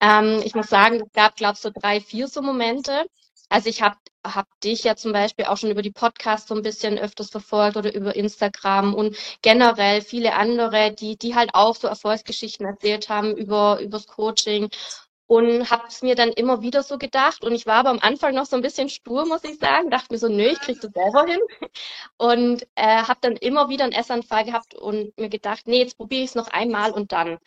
Ähm, 0.00 0.42
ich 0.44 0.54
muss 0.54 0.68
sagen, 0.68 0.96
es 0.96 1.12
gab, 1.12 1.36
glaube 1.36 1.54
ich, 1.54 1.60
so 1.60 1.70
drei, 1.74 2.00
vier 2.00 2.28
so 2.28 2.42
Momente. 2.42 3.06
Also 3.50 3.68
ich 3.68 3.82
habe 3.82 3.96
hab 4.24 4.46
dich 4.60 4.84
ja 4.84 4.96
zum 4.96 5.12
Beispiel 5.12 5.46
auch 5.46 5.56
schon 5.56 5.70
über 5.70 5.82
die 5.82 5.90
Podcasts 5.90 6.48
so 6.48 6.54
ein 6.54 6.62
bisschen 6.62 6.98
öfters 6.98 7.30
verfolgt 7.30 7.76
oder 7.76 7.92
über 7.94 8.14
Instagram 8.16 8.94
und 8.94 9.16
generell 9.42 10.02
viele 10.02 10.34
andere, 10.34 10.92
die, 10.92 11.16
die 11.18 11.34
halt 11.34 11.50
auch 11.54 11.74
so 11.76 11.88
Erfolgsgeschichten 11.88 12.64
erzählt 12.66 13.08
haben 13.08 13.36
über 13.36 13.80
übers 13.80 14.06
Coaching 14.06 14.70
und 15.26 15.70
habe 15.70 15.84
es 15.88 16.02
mir 16.02 16.14
dann 16.16 16.30
immer 16.30 16.62
wieder 16.62 16.82
so 16.84 16.98
gedacht 16.98 17.44
und 17.44 17.52
ich 17.52 17.66
war 17.66 17.76
aber 17.76 17.90
am 17.90 18.00
Anfang 18.00 18.34
noch 18.34 18.46
so 18.46 18.56
ein 18.56 18.62
bisschen 18.62 18.88
stur, 18.88 19.26
muss 19.26 19.44
ich 19.44 19.58
sagen, 19.58 19.90
dachte 19.90 20.12
mir 20.12 20.18
so, 20.18 20.28
nö, 20.28 20.44
ich 20.48 20.60
krieg 20.60 20.80
das 20.80 20.92
selber 20.92 21.24
hin 21.26 21.40
und 22.18 22.62
äh, 22.76 23.02
habe 23.02 23.18
dann 23.22 23.36
immer 23.36 23.68
wieder 23.68 23.84
einen 23.84 23.92
Essanfall 23.92 24.44
gehabt 24.44 24.74
und 24.74 25.16
mir 25.18 25.28
gedacht, 25.28 25.66
nee, 25.66 25.80
jetzt 25.80 25.96
probiere 25.96 26.22
ich 26.22 26.30
es 26.30 26.34
noch 26.36 26.48
einmal 26.48 26.92
und 26.92 27.12
dann. 27.12 27.38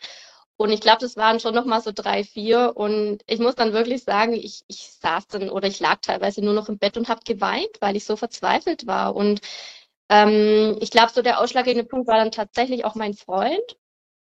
Und 0.56 0.70
ich 0.70 0.80
glaube, 0.80 0.98
das 1.00 1.16
waren 1.16 1.40
schon 1.40 1.54
noch 1.54 1.64
mal 1.64 1.80
so 1.80 1.90
drei, 1.92 2.24
vier. 2.24 2.72
Und 2.76 3.22
ich 3.26 3.40
muss 3.40 3.56
dann 3.56 3.72
wirklich 3.72 4.04
sagen, 4.04 4.32
ich, 4.34 4.62
ich 4.68 4.92
saß 5.00 5.26
dann 5.28 5.50
oder 5.50 5.68
ich 5.68 5.80
lag 5.80 6.00
teilweise 6.00 6.42
nur 6.42 6.54
noch 6.54 6.68
im 6.68 6.78
Bett 6.78 6.96
und 6.96 7.08
habe 7.08 7.20
geweint, 7.24 7.70
weil 7.80 7.96
ich 7.96 8.04
so 8.04 8.16
verzweifelt 8.16 8.86
war. 8.86 9.16
Und 9.16 9.40
ähm, 10.08 10.76
ich 10.80 10.90
glaube, 10.90 11.12
so 11.12 11.22
der 11.22 11.40
ausschlaggebende 11.40 11.88
Punkt 11.88 12.06
war 12.08 12.16
dann 12.18 12.30
tatsächlich 12.30 12.84
auch 12.84 12.94
mein 12.94 13.14
Freund, 13.14 13.76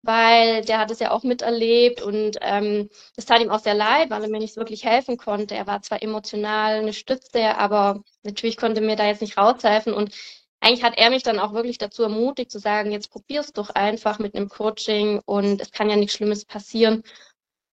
weil 0.01 0.63
der 0.65 0.79
hat 0.79 0.91
es 0.91 0.99
ja 0.99 1.11
auch 1.11 1.23
miterlebt 1.23 2.01
und 2.01 2.37
ähm, 2.41 2.89
das 3.15 3.25
tat 3.25 3.41
ihm 3.41 3.49
auch 3.49 3.59
sehr 3.59 3.73
leid, 3.73 4.09
weil 4.09 4.23
er 4.23 4.29
mir 4.29 4.39
nicht 4.39 4.55
wirklich 4.57 4.85
helfen 4.85 5.17
konnte. 5.17 5.55
Er 5.55 5.67
war 5.67 5.81
zwar 5.81 6.01
emotional 6.01 6.75
eine 6.79 6.93
Stütze, 6.93 7.57
aber 7.57 8.01
natürlich 8.23 8.57
konnte 8.57 8.81
mir 8.81 8.95
da 8.95 9.05
jetzt 9.07 9.21
nicht 9.21 9.37
raushelfen. 9.37 9.93
Und 9.93 10.13
eigentlich 10.61 10.83
hat 10.83 10.97
er 10.97 11.09
mich 11.09 11.23
dann 11.23 11.39
auch 11.39 11.53
wirklich 11.53 11.77
dazu 11.77 12.03
ermutigt 12.03 12.51
zu 12.51 12.59
sagen, 12.59 12.91
jetzt 12.91 13.11
probier's 13.11 13.53
doch 13.53 13.69
einfach 13.69 14.19
mit 14.19 14.35
einem 14.35 14.49
Coaching 14.49 15.21
und 15.25 15.61
es 15.61 15.71
kann 15.71 15.89
ja 15.89 15.95
nichts 15.95 16.15
Schlimmes 16.15 16.45
passieren. 16.45 17.03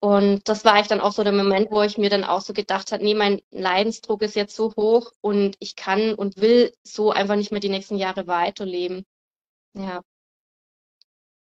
Und 0.01 0.49
das 0.49 0.65
war 0.65 0.81
ich 0.81 0.89
dann 0.89 1.01
auch 1.01 1.13
so 1.13 1.23
der 1.23 1.33
Moment, 1.33 1.71
wo 1.71 1.81
ich 1.83 1.97
mir 1.97 2.11
dann 2.11 2.25
auch 2.25 2.41
so 2.41 2.53
gedacht 2.53 2.91
habe, 2.91 3.05
nee, 3.05 3.15
mein 3.15 3.41
Leidensdruck 3.53 4.23
ist 4.23 4.35
jetzt 4.35 4.57
so 4.57 4.75
hoch 4.77 5.13
und 5.21 5.57
ich 5.61 5.77
kann 5.77 6.15
und 6.15 6.39
will 6.39 6.73
so 6.83 7.13
einfach 7.13 7.37
nicht 7.37 7.53
mehr 7.53 7.61
die 7.61 7.69
nächsten 7.69 7.97
Jahre 7.97 8.27
weiterleben. 8.27 9.05
Ja. 9.75 10.03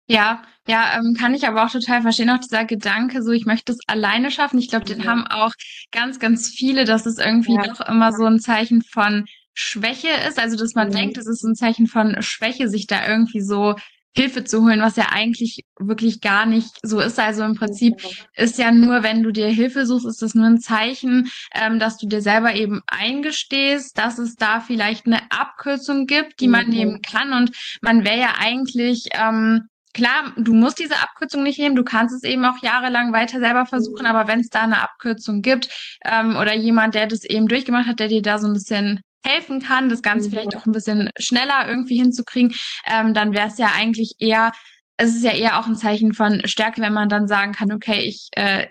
Ja, 0.08 0.42
ja, 0.68 0.98
ähm, 0.98 1.14
kann 1.14 1.36
ich 1.36 1.48
aber 1.48 1.64
auch 1.64 1.70
total 1.70 2.02
verstehen, 2.02 2.32
auch 2.32 2.40
dieser 2.40 2.66
Gedanke, 2.66 3.22
so 3.22 3.30
ich 3.30 3.46
möchte 3.46 3.74
es 3.74 3.80
alleine 3.86 4.32
schaffen. 4.32 4.58
Ich 4.58 4.70
glaube, 4.70 4.86
den 4.86 5.08
haben 5.08 5.28
auch 5.28 5.54
ganz, 5.92 6.18
ganz 6.18 6.50
viele, 6.50 6.86
dass 6.86 7.06
es 7.06 7.20
irgendwie 7.20 7.54
ja. 7.54 7.68
doch 7.68 7.82
immer 7.82 8.12
so 8.12 8.26
ein 8.26 8.40
Zeichen 8.40 8.82
von 8.82 9.26
Schwäche 9.54 10.10
ist, 10.28 10.40
also 10.40 10.58
dass 10.58 10.76
man 10.76 10.90
mhm. 10.90 10.94
denkt, 10.94 11.18
es 11.18 11.28
ist 11.28 11.44
ein 11.44 11.56
Zeichen 11.56 11.88
von 11.88 12.22
Schwäche, 12.22 12.70
sich 12.70 12.88
da 12.88 13.08
irgendwie 13.08 13.42
so 13.42 13.76
Hilfe 14.16 14.44
zu 14.44 14.64
holen, 14.64 14.82
was 14.82 14.96
ja 14.96 15.08
eigentlich 15.12 15.66
wirklich 15.80 16.20
gar 16.20 16.46
nicht 16.46 16.72
so 16.82 17.00
ist. 17.00 17.20
Also 17.20 17.44
im 17.44 17.56
Prinzip 17.56 18.02
ist 18.36 18.58
ja 18.58 18.72
nur, 18.72 19.04
wenn 19.04 19.24
du 19.24 19.32
dir 19.32 19.48
Hilfe 19.48 19.86
suchst, 19.86 20.06
ist 20.06 20.22
das 20.22 20.34
nur 20.34 20.48
ein 20.48 20.60
Zeichen, 20.60 21.30
ähm, 21.54 21.80
dass 21.80 21.98
du 21.98 22.08
dir 22.08 22.22
selber 22.22 22.56
eben 22.56 22.82
eingestehst, 22.88 23.98
dass 23.98 24.18
es 24.18 24.36
da 24.36 24.62
vielleicht 24.62 25.06
eine 25.06 25.32
Abkürzung 25.32 26.08
gibt, 26.08 26.40
die 26.40 26.48
man 26.48 26.66
mhm. 26.66 26.74
nehmen 26.74 27.02
kann. 27.02 27.34
Und 27.34 27.52
man 27.82 28.04
wäre 28.04 28.20
ja 28.20 28.34
eigentlich 28.40 29.10
ähm, 29.14 29.70
klar, 29.94 30.34
du 30.38 30.54
musst 30.54 30.80
diese 30.80 30.98
Abkürzung 30.98 31.44
nicht 31.44 31.60
nehmen, 31.60 31.76
du 31.76 31.84
kannst 31.84 32.16
es 32.16 32.24
eben 32.24 32.46
auch 32.46 32.62
jahrelang 32.64 33.14
weiter 33.14 33.40
selber 33.40 33.66
versuchen, 33.66 34.06
aber 34.06 34.28
wenn 34.28 34.40
es 34.40 34.50
da 34.50 34.62
eine 34.62 34.82
Abkürzung 34.82 35.42
gibt 35.42 35.70
ähm, 36.04 36.36
oder 36.36 36.56
jemand, 36.56 36.96
der 36.96 37.08
das 37.08 37.24
eben 37.24 37.48
durchgemacht 37.48 37.88
hat, 37.88 38.00
der 38.00 38.08
dir 38.08 38.22
da 38.22 38.40
so 38.40 38.48
ein 38.48 38.54
bisschen 38.54 39.02
helfen 39.26 39.62
kann, 39.62 39.90
das 39.90 40.02
Ganze 40.02 40.28
mhm. 40.28 40.32
vielleicht 40.32 40.56
auch 40.56 40.66
ein 40.66 40.72
bisschen 40.72 41.10
schneller 41.18 41.68
irgendwie 41.68 41.98
hinzukriegen, 41.98 42.56
ähm, 42.86 43.14
dann 43.14 43.34
wäre 43.34 43.48
es 43.48 43.58
ja 43.58 43.72
eigentlich 43.76 44.16
eher, 44.20 44.52
es 44.98 45.16
ist 45.16 45.24
ja 45.24 45.32
eher 45.32 45.60
auch 45.60 45.68
ein 45.68 45.76
Zeichen 45.76 46.14
von 46.14 46.42
Stärke, 46.46 46.82
wenn 46.82 46.94
man 46.94 47.10
dann 47.10 47.28
sagen 47.28 47.54
kann, 47.54 47.72
okay, 47.72 48.00
ich 48.02 48.30
äh, 48.34 48.68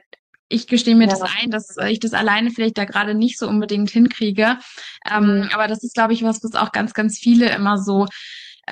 ich 0.50 0.66
gestehe 0.66 0.94
mir 0.94 1.06
ja. 1.06 1.10
das 1.10 1.22
ein, 1.22 1.50
dass 1.50 1.76
ich 1.88 2.00
das 2.00 2.14
alleine 2.14 2.50
vielleicht 2.50 2.78
da 2.78 2.84
gerade 2.84 3.14
nicht 3.14 3.38
so 3.38 3.46
unbedingt 3.46 3.90
hinkriege. 3.90 4.58
Ähm, 5.10 5.40
mhm. 5.40 5.50
Aber 5.52 5.68
das 5.68 5.84
ist, 5.84 5.94
glaube 5.94 6.14
ich, 6.14 6.22
was, 6.22 6.42
was 6.42 6.54
auch 6.54 6.72
ganz, 6.72 6.94
ganz 6.94 7.18
viele 7.18 7.50
immer 7.54 7.78
so 7.78 8.06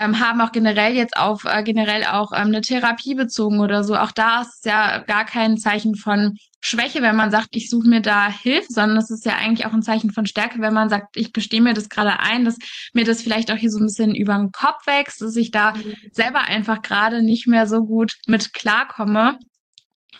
ähm, 0.00 0.20
haben 0.20 0.40
auch 0.40 0.52
generell 0.52 0.94
jetzt 0.94 1.16
auf 1.16 1.44
äh, 1.44 1.62
generell 1.62 2.04
auch 2.04 2.32
ähm, 2.32 2.48
eine 2.48 2.60
Therapie 2.60 3.14
bezogen 3.14 3.60
oder 3.60 3.84
so. 3.84 3.96
Auch 3.96 4.12
da 4.12 4.42
ist 4.42 4.64
ja 4.64 4.98
gar 4.98 5.24
kein 5.24 5.58
Zeichen 5.58 5.94
von 5.94 6.36
Schwäche, 6.60 7.02
wenn 7.02 7.16
man 7.16 7.30
sagt, 7.30 7.54
ich 7.54 7.70
suche 7.70 7.88
mir 7.88 8.00
da 8.00 8.28
Hilfe, 8.28 8.72
sondern 8.72 8.98
es 8.98 9.10
ist 9.10 9.24
ja 9.24 9.36
eigentlich 9.36 9.66
auch 9.66 9.72
ein 9.72 9.82
Zeichen 9.82 10.10
von 10.10 10.26
Stärke, 10.26 10.60
wenn 10.60 10.74
man 10.74 10.88
sagt, 10.88 11.16
ich 11.16 11.32
gestehe 11.32 11.60
mir 11.60 11.74
das 11.74 11.88
gerade 11.88 12.18
ein, 12.18 12.44
dass 12.44 12.56
mir 12.92 13.04
das 13.04 13.22
vielleicht 13.22 13.52
auch 13.52 13.56
hier 13.56 13.70
so 13.70 13.78
ein 13.78 13.86
bisschen 13.86 14.14
über 14.14 14.36
den 14.36 14.52
Kopf 14.52 14.86
wächst, 14.86 15.20
dass 15.20 15.36
ich 15.36 15.50
da 15.50 15.74
selber 16.10 16.40
einfach 16.40 16.82
gerade 16.82 17.22
nicht 17.22 17.46
mehr 17.46 17.66
so 17.66 17.84
gut 17.84 18.14
mit 18.26 18.52
klarkomme. 18.52 19.38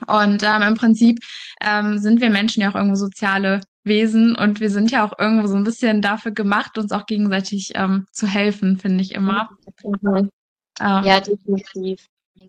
Und 0.07 0.43
ähm, 0.43 0.63
im 0.63 0.75
Prinzip 0.75 1.19
ähm, 1.61 1.99
sind 1.99 2.21
wir 2.21 2.31
Menschen 2.31 2.63
ja 2.63 2.71
auch 2.71 2.75
irgendwo 2.75 2.97
soziale 2.97 3.61
Wesen 3.87 4.37
und 4.37 4.61
wir 4.61 4.71
sind 4.71 4.91
ja 4.91 5.07
auch 5.07 5.19
irgendwo 5.19 5.47
so 5.47 5.57
ein 5.57 5.65
bisschen 5.65 6.03
dafür 6.03 6.33
gemacht, 6.33 6.77
uns 6.79 6.93
auch 6.93 7.07
gegenseitig 7.07 7.73
ähm, 7.75 8.07
zu 8.13 8.27
helfen, 8.27 8.79
finde 8.79 9.03
ich 9.03 9.13
immer. 9.13 9.51
Mhm. 9.83 10.31
Ja. 10.79 11.03
ja, 11.03 11.21
definitiv. 11.21 12.07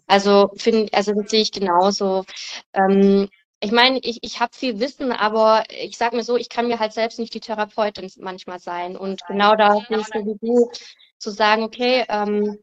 Also 0.08 0.52
finde, 0.58 0.92
also 0.94 1.14
das 1.14 1.30
sehe 1.32 1.42
ich 1.42 1.52
genauso. 1.52 2.26
Ähm, 2.74 3.30
ich 3.60 3.72
meine, 3.72 4.00
ich, 4.04 4.20
ich 4.22 4.40
habe 4.40 4.52
viel 4.54 4.80
Wissen, 4.80 5.12
aber 5.12 5.64
ich 5.70 5.98
sage 5.98 6.16
mir 6.16 6.24
so, 6.24 6.38
ich 6.38 6.50
kann 6.50 6.68
mir 6.68 6.80
halt 6.80 6.94
selbst 6.94 7.20
nicht 7.20 7.34
die 7.34 7.40
Therapeutin 7.40 8.10
manchmal 8.20 8.60
sein. 8.60 8.96
Und 8.96 9.22
genau 9.28 9.56
da 9.56 9.80
bin 9.88 10.00
ich 10.02 10.08
so 10.08 10.26
wie 10.26 10.38
du, 10.42 10.70
zu 11.18 11.32
sagen, 11.32 11.64
okay, 11.64 12.06
ähm, 12.10 12.58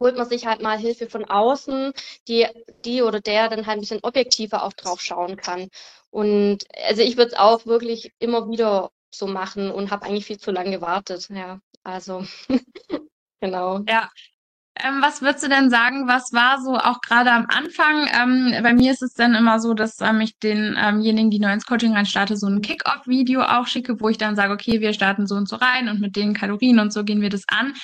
holt 0.00 0.16
man 0.16 0.28
sich 0.28 0.46
halt 0.46 0.62
mal 0.62 0.78
Hilfe 0.78 1.08
von 1.08 1.24
außen, 1.24 1.92
die, 2.28 2.46
die 2.84 3.02
oder 3.02 3.20
der 3.20 3.48
dann 3.48 3.66
halt 3.66 3.78
ein 3.78 3.80
bisschen 3.80 4.00
objektiver 4.02 4.64
auch 4.64 4.72
drauf 4.72 5.00
schauen 5.00 5.36
kann. 5.36 5.68
Und 6.10 6.64
also 6.88 7.02
ich 7.02 7.16
würde 7.16 7.32
es 7.32 7.38
auch 7.38 7.66
wirklich 7.66 8.12
immer 8.18 8.48
wieder 8.48 8.90
so 9.12 9.26
machen 9.26 9.70
und 9.70 9.90
habe 9.90 10.06
eigentlich 10.06 10.26
viel 10.26 10.38
zu 10.38 10.50
lange 10.50 10.70
gewartet. 10.72 11.28
Ja, 11.30 11.60
also 11.84 12.24
genau. 13.40 13.80
Ja, 13.88 14.10
ähm, 14.76 15.02
was 15.02 15.20
würdest 15.20 15.44
du 15.44 15.48
denn 15.48 15.68
sagen, 15.68 16.06
was 16.06 16.32
war 16.32 16.60
so 16.62 16.76
auch 16.76 17.00
gerade 17.00 17.32
am 17.32 17.46
Anfang? 17.48 18.08
Ähm, 18.14 18.62
bei 18.62 18.72
mir 18.72 18.92
ist 18.92 19.02
es 19.02 19.14
dann 19.14 19.34
immer 19.34 19.58
so, 19.60 19.74
dass 19.74 20.00
ähm, 20.00 20.20
ich 20.20 20.38
denjenigen, 20.38 21.30
die 21.30 21.40
neu 21.40 21.52
ins 21.52 21.66
Coaching 21.66 21.92
reinstarte, 21.92 22.36
so 22.36 22.46
ein 22.46 22.62
Kick-Off-Video 22.62 23.42
auch 23.42 23.66
schicke, 23.66 24.00
wo 24.00 24.08
ich 24.08 24.18
dann 24.18 24.36
sage, 24.36 24.52
okay, 24.52 24.80
wir 24.80 24.92
starten 24.92 25.26
so 25.26 25.34
und 25.34 25.48
so 25.48 25.56
rein 25.56 25.88
und 25.88 26.00
mit 26.00 26.16
den 26.16 26.34
Kalorien 26.34 26.78
und 26.78 26.92
so 26.92 27.04
gehen 27.04 27.20
wir 27.20 27.30
das 27.30 27.44
an. 27.48 27.74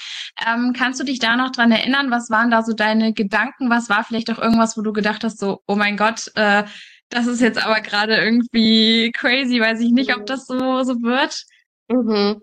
Ähm, 0.46 0.72
kannst 0.76 1.00
du 1.00 1.04
dich 1.04 1.18
da 1.18 1.36
noch 1.36 1.50
dran 1.50 1.72
erinnern? 1.72 2.10
Was 2.10 2.30
waren 2.30 2.50
da 2.50 2.62
so 2.62 2.72
deine 2.72 3.12
Gedanken? 3.12 3.68
Was 3.68 3.88
war 3.88 4.04
vielleicht 4.04 4.30
auch 4.30 4.38
irgendwas, 4.38 4.76
wo 4.76 4.82
du 4.82 4.92
gedacht 4.92 5.24
hast, 5.24 5.38
so, 5.38 5.62
oh 5.66 5.76
mein 5.76 5.96
Gott, 5.96 6.30
äh, 6.34 6.64
das 7.08 7.26
ist 7.26 7.40
jetzt 7.40 7.64
aber 7.64 7.80
gerade 7.80 8.16
irgendwie 8.16 9.12
crazy, 9.12 9.60
weiß 9.60 9.80
ich 9.80 9.90
nicht, 9.90 10.16
ob 10.16 10.26
das 10.26 10.46
so, 10.46 10.82
so 10.82 10.94
wird. 11.02 11.44
Mhm. 11.88 12.40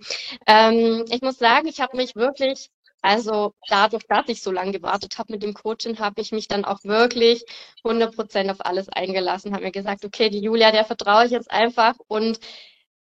Ähm, 0.48 1.06
ich 1.10 1.22
muss 1.22 1.38
sagen, 1.38 1.68
ich 1.68 1.82
habe 1.82 1.98
mich 1.98 2.16
wirklich 2.16 2.70
also 3.04 3.54
dadurch, 3.68 4.06
dass 4.08 4.30
ich 4.30 4.42
so 4.42 4.52
lange 4.52 4.72
gewartet 4.72 5.18
habe 5.20 5.34
mit 5.34 5.44
dem 5.44 5.54
Coaching, 5.54 6.00
habe 6.00 6.22
ich 6.22 6.32
mich 6.32 6.48
dann 6.48 6.66
auch 6.66 6.84
wirklich 6.84 7.46
100 7.84 8.16
Prozent 8.16 8.50
auf 8.50 8.66
alles 8.66 8.90
eingelassen, 8.90 9.54
habe 9.54 9.66
mir 9.66 9.72
gesagt, 9.72 10.06
okay, 10.06 10.30
die 10.30 10.40
Julia, 10.40 10.72
der 10.72 10.86
vertraue 10.86 11.26
ich 11.26 11.32
jetzt 11.32 11.52
einfach 11.52 11.96
und 12.08 12.40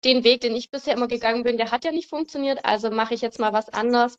den 0.05 0.25
Weg, 0.25 0.43
den 0.43 0.57
ich 0.57 0.71
bisher 0.71 0.95
immer 0.95 1.09
gegangen 1.09 1.43
bin, 1.43 1.59
der 1.59 1.73
hat 1.73 1.85
ja 1.85 1.93
nicht 1.93 2.09
funktioniert, 2.09 2.65
also 2.65 2.91
mache 2.91 3.15
ich 3.15 3.21
jetzt 3.21 3.41
mal 3.41 3.53
was 3.53 3.69
anderes 3.69 4.19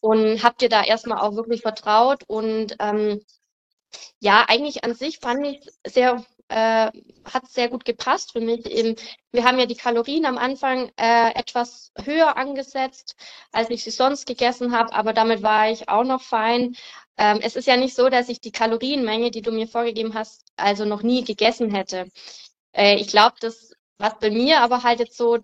und 0.00 0.42
habe 0.42 0.56
dir 0.60 0.70
da 0.70 0.82
erstmal 0.82 1.18
auch 1.20 1.36
wirklich 1.36 1.62
vertraut 1.62 2.24
und 2.26 2.76
ähm, 2.80 3.20
ja, 4.20 4.44
eigentlich 4.48 4.84
an 4.84 4.94
sich 4.94 5.18
fand 5.18 5.46
ich 5.46 5.60
sehr 5.86 6.24
äh, 6.50 6.90
hat 7.24 7.48
sehr 7.48 7.68
gut 7.68 7.84
gepasst 7.84 8.32
für 8.32 8.40
mich. 8.40 8.66
Eben, 8.66 8.96
wir 9.32 9.44
haben 9.44 9.58
ja 9.58 9.66
die 9.66 9.76
Kalorien 9.76 10.26
am 10.26 10.36
Anfang 10.36 10.90
äh, 10.96 11.30
etwas 11.34 11.92
höher 12.04 12.36
angesetzt, 12.36 13.16
als 13.52 13.70
ich 13.70 13.84
sie 13.84 13.90
sonst 13.90 14.26
gegessen 14.26 14.72
habe, 14.76 14.92
aber 14.92 15.12
damit 15.12 15.42
war 15.42 15.70
ich 15.70 15.88
auch 15.88 16.04
noch 16.04 16.22
fein. 16.22 16.76
Ähm, 17.16 17.38
es 17.42 17.56
ist 17.56 17.66
ja 17.66 17.76
nicht 17.76 17.94
so, 17.94 18.08
dass 18.08 18.28
ich 18.28 18.40
die 18.40 18.52
Kalorienmenge, 18.52 19.30
die 19.30 19.42
du 19.42 19.52
mir 19.52 19.68
vorgegeben 19.68 20.14
hast, 20.14 20.44
also 20.56 20.84
noch 20.84 21.02
nie 21.02 21.24
gegessen 21.24 21.70
hätte. 21.74 22.08
Äh, 22.72 22.96
ich 22.96 23.08
glaube, 23.08 23.36
das, 23.40 23.72
was 23.98 24.18
bei 24.18 24.30
mir 24.30 24.60
aber 24.60 24.82
halt 24.82 25.00
jetzt 25.00 25.16
so 25.16 25.38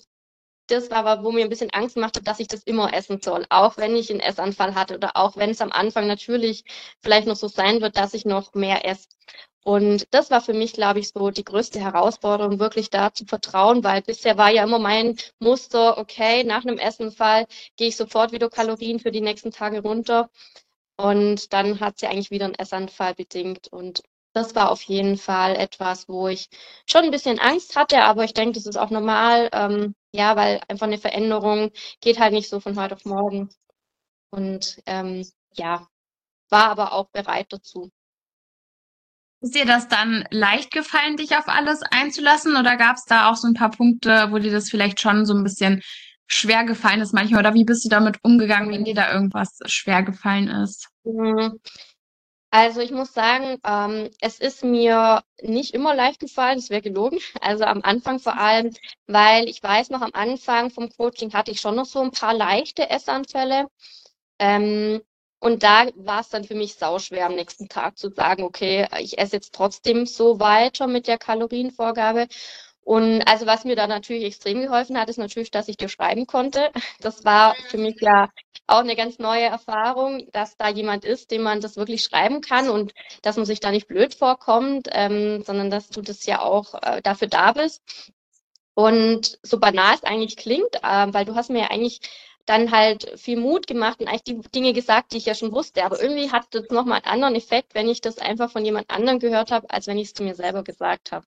das 0.68 0.90
war 0.90 1.22
wo 1.22 1.30
mir 1.32 1.44
ein 1.44 1.48
bisschen 1.48 1.70
Angst 1.70 1.94
gemacht 1.94 2.16
hat, 2.16 2.26
dass 2.26 2.40
ich 2.40 2.48
das 2.48 2.62
immer 2.64 2.92
essen 2.92 3.20
soll, 3.22 3.46
auch 3.50 3.76
wenn 3.76 3.94
ich 3.94 4.10
einen 4.10 4.20
Essanfall 4.20 4.74
hatte 4.74 4.96
oder 4.96 5.16
auch 5.16 5.36
wenn 5.36 5.50
es 5.50 5.60
am 5.60 5.70
Anfang 5.72 6.06
natürlich 6.08 6.64
vielleicht 7.02 7.28
noch 7.28 7.36
so 7.36 7.48
sein 7.48 7.80
wird, 7.80 7.96
dass 7.96 8.14
ich 8.14 8.24
noch 8.24 8.54
mehr 8.54 8.84
esse. 8.84 9.06
Und 9.66 10.06
das 10.12 10.30
war 10.30 10.40
für 10.40 10.54
mich, 10.54 10.74
glaube 10.74 11.00
ich, 11.00 11.08
so 11.08 11.30
die 11.30 11.42
größte 11.44 11.80
Herausforderung, 11.80 12.60
wirklich 12.60 12.88
da 12.88 13.12
zu 13.12 13.24
vertrauen, 13.26 13.82
weil 13.82 14.00
bisher 14.00 14.38
war 14.38 14.50
ja 14.50 14.62
immer 14.62 14.78
mein 14.78 15.16
Muster, 15.40 15.98
okay, 15.98 16.44
nach 16.44 16.64
einem 16.64 16.78
Essenfall 16.78 17.46
gehe 17.74 17.88
ich 17.88 17.96
sofort 17.96 18.30
wieder 18.30 18.48
Kalorien 18.48 19.00
für 19.00 19.10
die 19.10 19.20
nächsten 19.20 19.50
Tage 19.50 19.82
runter. 19.82 20.30
Und 20.96 21.52
dann 21.52 21.80
hat 21.80 21.98
sie 21.98 22.06
eigentlich 22.06 22.30
wieder 22.30 22.44
einen 22.46 22.54
Essanfall 22.54 23.14
bedingt. 23.14 23.66
Und 23.72 24.02
das 24.34 24.54
war 24.54 24.70
auf 24.70 24.82
jeden 24.82 25.16
Fall 25.18 25.56
etwas, 25.56 26.08
wo 26.08 26.28
ich 26.28 26.48
schon 26.88 27.04
ein 27.04 27.10
bisschen 27.10 27.40
Angst 27.40 27.74
hatte, 27.74 28.04
aber 28.04 28.22
ich 28.24 28.34
denke, 28.34 28.52
das 28.54 28.66
ist 28.66 28.76
auch 28.76 28.90
normal, 28.90 29.48
ähm, 29.52 29.96
ja, 30.12 30.36
weil 30.36 30.60
einfach 30.68 30.86
eine 30.86 30.98
Veränderung 30.98 31.72
geht 32.00 32.20
halt 32.20 32.32
nicht 32.34 32.48
so 32.48 32.60
von 32.60 32.80
heute 32.80 32.94
auf 32.94 33.04
morgen. 33.04 33.50
Und 34.30 34.80
ähm, 34.86 35.28
ja, 35.54 35.88
war 36.50 36.70
aber 36.70 36.92
auch 36.92 37.08
bereit 37.10 37.48
dazu. 37.52 37.90
Ist 39.40 39.54
dir 39.54 39.66
das 39.66 39.88
dann 39.88 40.24
leicht 40.30 40.72
gefallen, 40.72 41.16
dich 41.16 41.36
auf 41.36 41.48
alles 41.48 41.82
einzulassen? 41.82 42.56
Oder 42.56 42.76
gab 42.76 42.96
es 42.96 43.04
da 43.04 43.30
auch 43.30 43.36
so 43.36 43.46
ein 43.48 43.54
paar 43.54 43.70
Punkte, 43.70 44.28
wo 44.30 44.38
dir 44.38 44.52
das 44.52 44.70
vielleicht 44.70 45.00
schon 45.00 45.26
so 45.26 45.34
ein 45.34 45.44
bisschen 45.44 45.82
schwer 46.26 46.64
gefallen 46.64 47.00
ist 47.00 47.12
manchmal? 47.12 47.40
Oder 47.40 47.54
wie 47.54 47.64
bist 47.64 47.84
du 47.84 47.88
damit 47.88 48.18
umgegangen, 48.22 48.70
wenn 48.72 48.84
dir 48.84 48.94
da 48.94 49.12
irgendwas 49.12 49.58
schwer 49.66 50.02
gefallen 50.02 50.48
ist? 50.48 50.88
Mhm. 51.04 51.60
Also 52.50 52.80
ich 52.80 52.90
muss 52.90 53.12
sagen, 53.12 53.58
ähm, 53.64 54.08
es 54.20 54.38
ist 54.38 54.64
mir 54.64 55.22
nicht 55.42 55.74
immer 55.74 55.94
leicht 55.94 56.20
gefallen, 56.20 56.58
es 56.58 56.70
wäre 56.70 56.80
gelogen. 56.80 57.18
Also 57.40 57.64
am 57.64 57.82
Anfang 57.82 58.18
vor 58.18 58.38
allem, 58.38 58.72
weil 59.06 59.48
ich 59.48 59.62
weiß 59.62 59.90
noch, 59.90 60.00
am 60.00 60.12
Anfang 60.14 60.70
vom 60.70 60.88
Coaching 60.88 61.32
hatte 61.34 61.50
ich 61.50 61.60
schon 61.60 61.74
noch 61.76 61.84
so 61.84 62.00
ein 62.00 62.12
paar 62.12 62.34
leichte 62.34 62.88
Essanfälle. 62.88 63.66
Ähm, 64.38 65.02
und 65.46 65.62
da 65.62 65.86
war 65.94 66.22
es 66.22 66.28
dann 66.28 66.42
für 66.42 66.56
mich 66.56 66.74
sauschwer, 66.74 67.24
am 67.26 67.36
nächsten 67.36 67.68
Tag 67.68 67.96
zu 67.96 68.10
sagen, 68.10 68.42
okay, 68.42 68.88
ich 68.98 69.16
esse 69.16 69.36
jetzt 69.36 69.54
trotzdem 69.54 70.04
so 70.04 70.40
weiter 70.40 70.88
mit 70.88 71.06
der 71.06 71.18
Kalorienvorgabe. 71.18 72.26
Und 72.82 73.22
also 73.22 73.46
was 73.46 73.64
mir 73.64 73.76
da 73.76 73.86
natürlich 73.86 74.24
extrem 74.24 74.60
geholfen 74.60 74.98
hat, 74.98 75.08
ist 75.08 75.18
natürlich, 75.18 75.52
dass 75.52 75.68
ich 75.68 75.76
dir 75.76 75.88
schreiben 75.88 76.26
konnte. 76.26 76.72
Das 77.00 77.24
war 77.24 77.54
für 77.68 77.78
mich 77.78 78.00
ja 78.00 78.28
auch 78.66 78.80
eine 78.80 78.96
ganz 78.96 79.20
neue 79.20 79.44
Erfahrung, 79.44 80.28
dass 80.32 80.56
da 80.56 80.68
jemand 80.68 81.04
ist, 81.04 81.30
dem 81.30 81.42
man 81.42 81.60
das 81.60 81.76
wirklich 81.76 82.02
schreiben 82.02 82.40
kann 82.40 82.68
und 82.68 82.92
dass 83.22 83.36
man 83.36 83.46
sich 83.46 83.60
da 83.60 83.70
nicht 83.70 83.86
blöd 83.86 84.16
vorkommt, 84.16 84.88
ähm, 84.90 85.44
sondern 85.44 85.70
dass 85.70 85.90
du 85.90 86.02
das 86.02 86.26
ja 86.26 86.40
auch 86.42 86.74
äh, 86.82 87.02
dafür 87.02 87.28
da 87.28 87.52
bist. 87.52 87.84
Und 88.74 89.38
so 89.44 89.60
banal 89.60 89.94
es 89.94 90.02
eigentlich 90.02 90.36
klingt, 90.36 90.74
äh, 90.82 91.06
weil 91.12 91.24
du 91.24 91.36
hast 91.36 91.50
mir 91.50 91.60
ja 91.60 91.70
eigentlich 91.70 92.00
dann 92.46 92.70
halt 92.72 93.12
viel 93.18 93.38
Mut 93.38 93.66
gemacht 93.66 94.00
und 94.00 94.08
eigentlich 94.08 94.24
die 94.24 94.40
Dinge 94.50 94.72
gesagt, 94.72 95.12
die 95.12 95.18
ich 95.18 95.26
ja 95.26 95.34
schon 95.34 95.52
wusste. 95.52 95.84
Aber 95.84 96.00
irgendwie 96.00 96.30
hat 96.32 96.46
das 96.52 96.70
nochmal 96.70 96.98
einen 97.02 97.12
anderen 97.12 97.34
Effekt, 97.34 97.74
wenn 97.74 97.88
ich 97.88 98.00
das 98.00 98.18
einfach 98.18 98.50
von 98.50 98.64
jemand 98.64 98.90
anderem 98.90 99.18
gehört 99.18 99.50
habe, 99.50 99.68
als 99.70 99.86
wenn 99.86 99.98
ich 99.98 100.08
es 100.08 100.14
zu 100.14 100.22
mir 100.22 100.34
selber 100.34 100.62
gesagt 100.64 101.12
habe. 101.12 101.26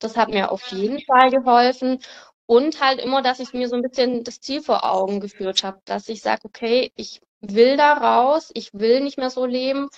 Das 0.00 0.16
hat 0.16 0.30
mir 0.30 0.50
auf 0.52 0.66
jeden 0.72 1.00
Fall 1.04 1.30
geholfen. 1.30 1.98
Und 2.46 2.80
halt 2.80 3.00
immer, 3.00 3.22
dass 3.22 3.38
ich 3.40 3.52
mir 3.52 3.68
so 3.68 3.76
ein 3.76 3.82
bisschen 3.82 4.24
das 4.24 4.40
Ziel 4.40 4.60
vor 4.62 4.84
Augen 4.84 5.20
geführt 5.20 5.62
habe, 5.62 5.80
dass 5.84 6.08
ich 6.08 6.20
sage, 6.22 6.42
okay, 6.44 6.92
ich 6.96 7.20
will 7.40 7.76
da 7.76 7.92
raus, 7.94 8.50
ich 8.54 8.70
will 8.74 9.00
nicht 9.00 9.18
mehr 9.18 9.30
so 9.30 9.46
leben 9.46 9.88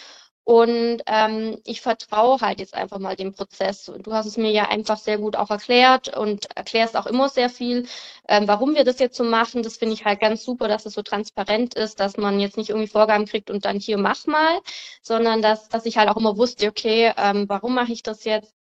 und 0.44 1.02
ähm, 1.06 1.60
ich 1.64 1.80
vertraue 1.82 2.40
halt 2.40 2.58
jetzt 2.58 2.74
einfach 2.74 2.98
mal 2.98 3.14
dem 3.14 3.32
Prozess. 3.32 3.84
Du 3.84 4.12
hast 4.12 4.26
es 4.26 4.36
mir 4.36 4.50
ja 4.50 4.68
einfach 4.68 4.98
sehr 4.98 5.18
gut 5.18 5.36
auch 5.36 5.50
erklärt 5.50 6.16
und 6.16 6.48
erklärst 6.56 6.96
auch 6.96 7.06
immer 7.06 7.28
sehr 7.28 7.48
viel, 7.48 7.86
ähm, 8.28 8.48
warum 8.48 8.74
wir 8.74 8.84
das 8.84 8.98
jetzt 8.98 9.16
so 9.16 9.22
machen. 9.24 9.62
Das 9.62 9.76
finde 9.76 9.94
ich 9.94 10.04
halt 10.04 10.20
ganz 10.20 10.44
super, 10.44 10.66
dass 10.66 10.84
es 10.84 10.94
so 10.94 11.02
transparent 11.02 11.74
ist, 11.74 12.00
dass 12.00 12.16
man 12.16 12.40
jetzt 12.40 12.56
nicht 12.56 12.70
irgendwie 12.70 12.88
Vorgaben 12.88 13.26
kriegt 13.26 13.50
und 13.50 13.64
dann 13.64 13.78
hier 13.78 13.98
mach 13.98 14.26
mal, 14.26 14.60
sondern 15.00 15.42
dass, 15.42 15.68
dass 15.68 15.86
ich 15.86 15.96
halt 15.96 16.08
auch 16.08 16.16
immer 16.16 16.36
wusste, 16.36 16.68
okay, 16.68 17.12
ähm, 17.16 17.48
warum 17.48 17.74
mache 17.74 17.92
ich 17.92 18.02
das 18.02 18.24
jetzt? 18.24 18.52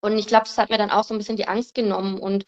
Und 0.00 0.18
ich 0.18 0.26
glaube, 0.26 0.44
das 0.44 0.58
hat 0.58 0.70
mir 0.70 0.78
dann 0.78 0.90
auch 0.90 1.04
so 1.04 1.14
ein 1.14 1.18
bisschen 1.18 1.36
die 1.36 1.48
Angst 1.48 1.74
genommen. 1.74 2.18
Und 2.18 2.44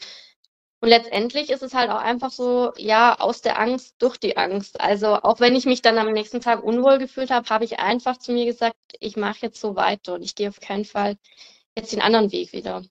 und 0.81 0.89
letztendlich 0.89 1.51
ist 1.51 1.63
es 1.63 1.75
halt 1.75 1.91
auch 1.91 2.01
einfach 2.01 2.31
so, 2.31 2.73
ja, 2.77 3.19
aus 3.19 3.43
der 3.43 3.59
Angst 3.59 3.97
durch 3.99 4.17
die 4.17 4.37
Angst. 4.37 4.81
Also 4.81 5.17
auch 5.17 5.41
wenn 5.41 5.57
ich 5.57 5.67
mich 5.67 5.83
dann 5.83 5.99
am 5.99 6.13
nächsten 6.13 6.41
Tag 6.41 6.63
unwohl 6.63 6.99
gefühlt 6.99 7.31
habe, 7.31 7.49
habe 7.51 7.65
ich 7.65 7.81
einfach 7.81 8.19
zu 8.19 8.33
mir 8.33 8.47
gesagt, 8.47 8.77
ich 9.01 9.17
mache 9.17 9.39
jetzt 9.43 9.61
so 9.61 9.75
weiter 9.75 10.15
und 10.15 10.23
ich 10.23 10.37
gehe 10.37 10.49
auf 10.49 10.61
keinen 10.61 10.85
Fall 10.85 11.17
jetzt 11.77 11.93
den 11.93 12.01
anderen 12.01 12.31
Weg 12.31 12.53
wieder. 12.53 12.83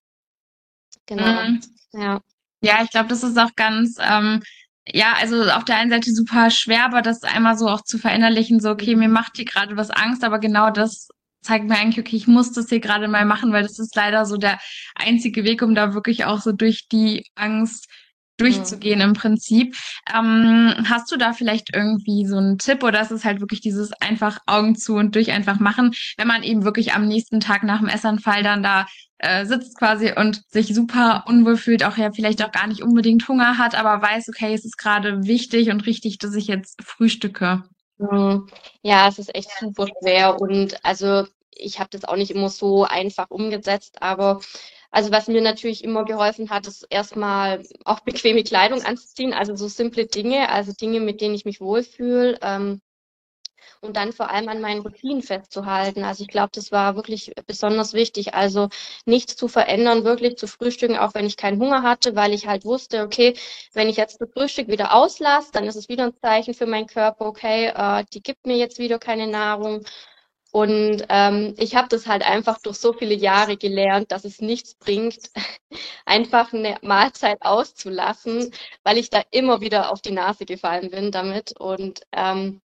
Genau. 1.06 1.44
Mhm. 1.44 1.62
Ja. 1.94 2.22
Ja, 2.62 2.84
ich 2.84 2.90
glaube, 2.90 3.08
das 3.08 3.24
ist 3.24 3.38
auch 3.38 3.56
ganz, 3.56 3.98
ähm, 4.02 4.44
ja, 4.86 5.14
also 5.14 5.44
auf 5.52 5.64
der 5.64 5.78
einen 5.78 5.92
Seite 5.92 6.12
super 6.12 6.50
schwer, 6.50 6.86
aber 6.86 7.02
das 7.02 7.24
einmal 7.24 7.58
so 7.58 7.68
auch 7.70 7.82
zu 7.82 7.98
verinnerlichen, 7.98 8.60
so, 8.60 8.72
okay, 8.72 8.96
mir 8.96 9.10
macht 9.10 9.38
hier 9.38 9.46
gerade 9.46 9.78
was 9.78 9.92
Angst, 9.92 10.24
aber 10.24 10.40
genau 10.40 10.72
das 10.72 11.10
zeigt 11.48 11.66
mir 11.66 11.78
eigentlich, 11.78 12.06
okay, 12.06 12.16
ich 12.18 12.28
muss 12.28 12.52
das 12.52 12.70
hier 12.70 12.82
gerade 12.82 13.08
mal 13.08 13.26
machen, 13.26 13.54
weil 13.54 13.64
das 13.64 13.80
ist 13.80 13.96
leider 13.96 14.26
so 14.26 14.38
der 14.38 14.60
einzige 14.96 15.44
Weg, 15.46 15.62
um 15.62 15.76
da 15.76 15.94
wirklich 15.94 16.26
auch 16.26 16.42
so 16.42 16.52
durch 16.52 16.88
die 16.90 17.26
Angst 17.36 17.88
durchzugehen 18.38 19.02
im 19.02 19.14
Prinzip. 19.14 19.76
Ähm, 20.14 20.76
hast 20.88 21.12
du 21.12 21.18
da 21.18 21.34
vielleicht 21.34 21.76
irgendwie 21.76 22.26
so 22.26 22.38
einen 22.38 22.58
Tipp 22.60 22.84
oder 22.84 23.02
ist 23.02 23.12
es 23.12 23.26
halt 23.26 23.40
wirklich 23.40 23.62
dieses 23.62 23.94
einfach 23.94 24.40
Augen 24.46 24.76
zu 24.76 24.96
und 24.96 25.16
durch 25.16 25.32
einfach 25.32 25.60
machen, 25.60 25.94
wenn 26.18 26.28
man 26.28 26.44
eben 26.44 26.64
wirklich 26.64 26.94
am 26.94 27.08
nächsten 27.08 27.40
Tag 27.40 27.64
nach 27.64 27.80
dem 27.80 27.88
Essanfall 27.88 28.44
dann 28.44 28.62
da 28.62 28.86
äh, 29.20 29.46
sitzt 29.46 29.78
quasi 29.80 30.14
und 30.16 30.44
sich 30.52 30.76
super 30.76 31.24
unwohl 31.28 31.58
fühlt, 31.58 31.84
auch 31.84 31.98
ja 31.98 32.12
vielleicht 32.12 32.44
auch 32.44 32.52
gar 32.52 32.68
nicht 32.68 32.84
unbedingt 32.84 33.28
Hunger 33.28 33.58
hat, 33.58 33.74
aber 33.74 34.02
weiß, 34.02 34.30
okay, 34.30 34.54
es 34.54 34.66
ist 34.66 34.78
gerade 34.78 35.26
wichtig 35.26 35.72
und 35.72 35.88
richtig, 35.88 36.20
dass 36.20 36.36
ich 36.36 36.48
jetzt 36.48 36.80
frühstücke. 36.84 37.64
Mhm. 37.98 38.48
Ja, 38.84 39.08
es 39.08 39.18
ist 39.18 39.34
echt 39.34 39.50
super 39.60 39.88
schwer 40.02 40.40
und 40.40 40.86
also 40.86 41.26
ich 41.52 41.80
habe 41.80 41.90
das 41.92 42.06
auch 42.06 42.16
nicht 42.16 42.32
immer 42.32 42.50
so 42.50 42.84
einfach 42.84 43.30
umgesetzt, 43.30 44.02
aber 44.02 44.42
also 44.92 45.12
was 45.12 45.28
mir 45.28 45.42
natürlich 45.42 45.84
immer 45.84 46.06
geholfen 46.06 46.50
hat, 46.50 46.68
ist 46.68 46.86
erstmal 46.90 47.64
auch 47.86 48.00
bequeme 48.02 48.44
Kleidung 48.44 48.84
anzuziehen, 48.84 49.34
also 49.34 49.56
so 49.56 49.68
simple 49.68 50.06
Dinge, 50.06 50.50
also 50.50 50.74
Dinge, 50.74 51.00
mit 51.00 51.22
denen 51.22 51.36
ich 51.36 51.46
mich 51.46 51.62
wohlfühle. 51.62 52.40
Ähm, 52.42 52.82
und 53.82 53.96
dann 53.98 54.14
vor 54.14 54.30
allem 54.32 54.50
an 54.50 54.62
meinen 54.62 54.82
Routinen 54.82 55.22
festzuhalten. 55.22 56.04
Also 56.04 56.24
ich 56.24 56.30
glaube, 56.30 56.50
das 56.54 56.72
war 56.72 56.96
wirklich 56.96 57.34
besonders 57.46 57.94
wichtig. 57.94 58.34
Also 58.34 58.70
nichts 59.06 59.36
zu 59.36 59.48
verändern, 59.48 60.04
wirklich 60.04 60.38
zu 60.38 60.48
frühstücken, 60.48 60.98
auch 60.98 61.14
wenn 61.14 61.26
ich 61.26 61.38
keinen 61.38 61.62
Hunger 61.62 61.84
hatte, 61.84 62.16
weil 62.16 62.34
ich 62.34 62.48
halt 62.48 62.66
wusste, 62.66 63.04
okay, 63.04 63.36
wenn 63.74 63.90
ich 63.90 63.98
jetzt 63.98 64.20
das 64.22 64.30
Frühstück 64.32 64.68
wieder 64.68 64.94
auslasse, 64.94 65.52
dann 65.52 65.66
ist 65.66 65.76
es 65.76 65.90
wieder 65.90 66.06
ein 66.06 66.18
Zeichen 66.22 66.54
für 66.54 66.66
meinen 66.66 66.88
Körper, 66.88 67.26
okay, 67.26 67.68
äh, 67.76 68.04
die 68.14 68.22
gibt 68.22 68.46
mir 68.46 68.58
jetzt 68.58 68.80
wieder 68.80 69.00
keine 69.00 69.28
Nahrung. 69.28 69.84
Und 70.58 71.06
ähm, 71.10 71.54
ich 71.60 71.76
habe 71.76 71.88
das 71.88 72.08
halt 72.08 72.24
einfach 72.24 72.58
durch 72.60 72.78
so 72.78 72.92
viele 72.92 73.14
Jahre 73.14 73.58
gelernt, 73.58 74.12
dass 74.12 74.26
es 74.26 74.42
nichts 74.42 74.74
bringt, 74.74 75.30
einfach 76.06 76.52
eine 76.52 76.78
Mahlzeit 76.82 77.38
auszulassen, 77.44 78.52
weil 78.84 78.98
ich 78.98 79.12
da 79.12 79.22
immer 79.30 79.62
wieder 79.62 79.92
auf 79.92 80.02
die 80.02 80.14
Nase 80.14 80.46
gefallen 80.48 80.90
bin 80.90 81.12
damit. 81.12 81.54
Und 81.60 82.02
ähm, 82.12 82.62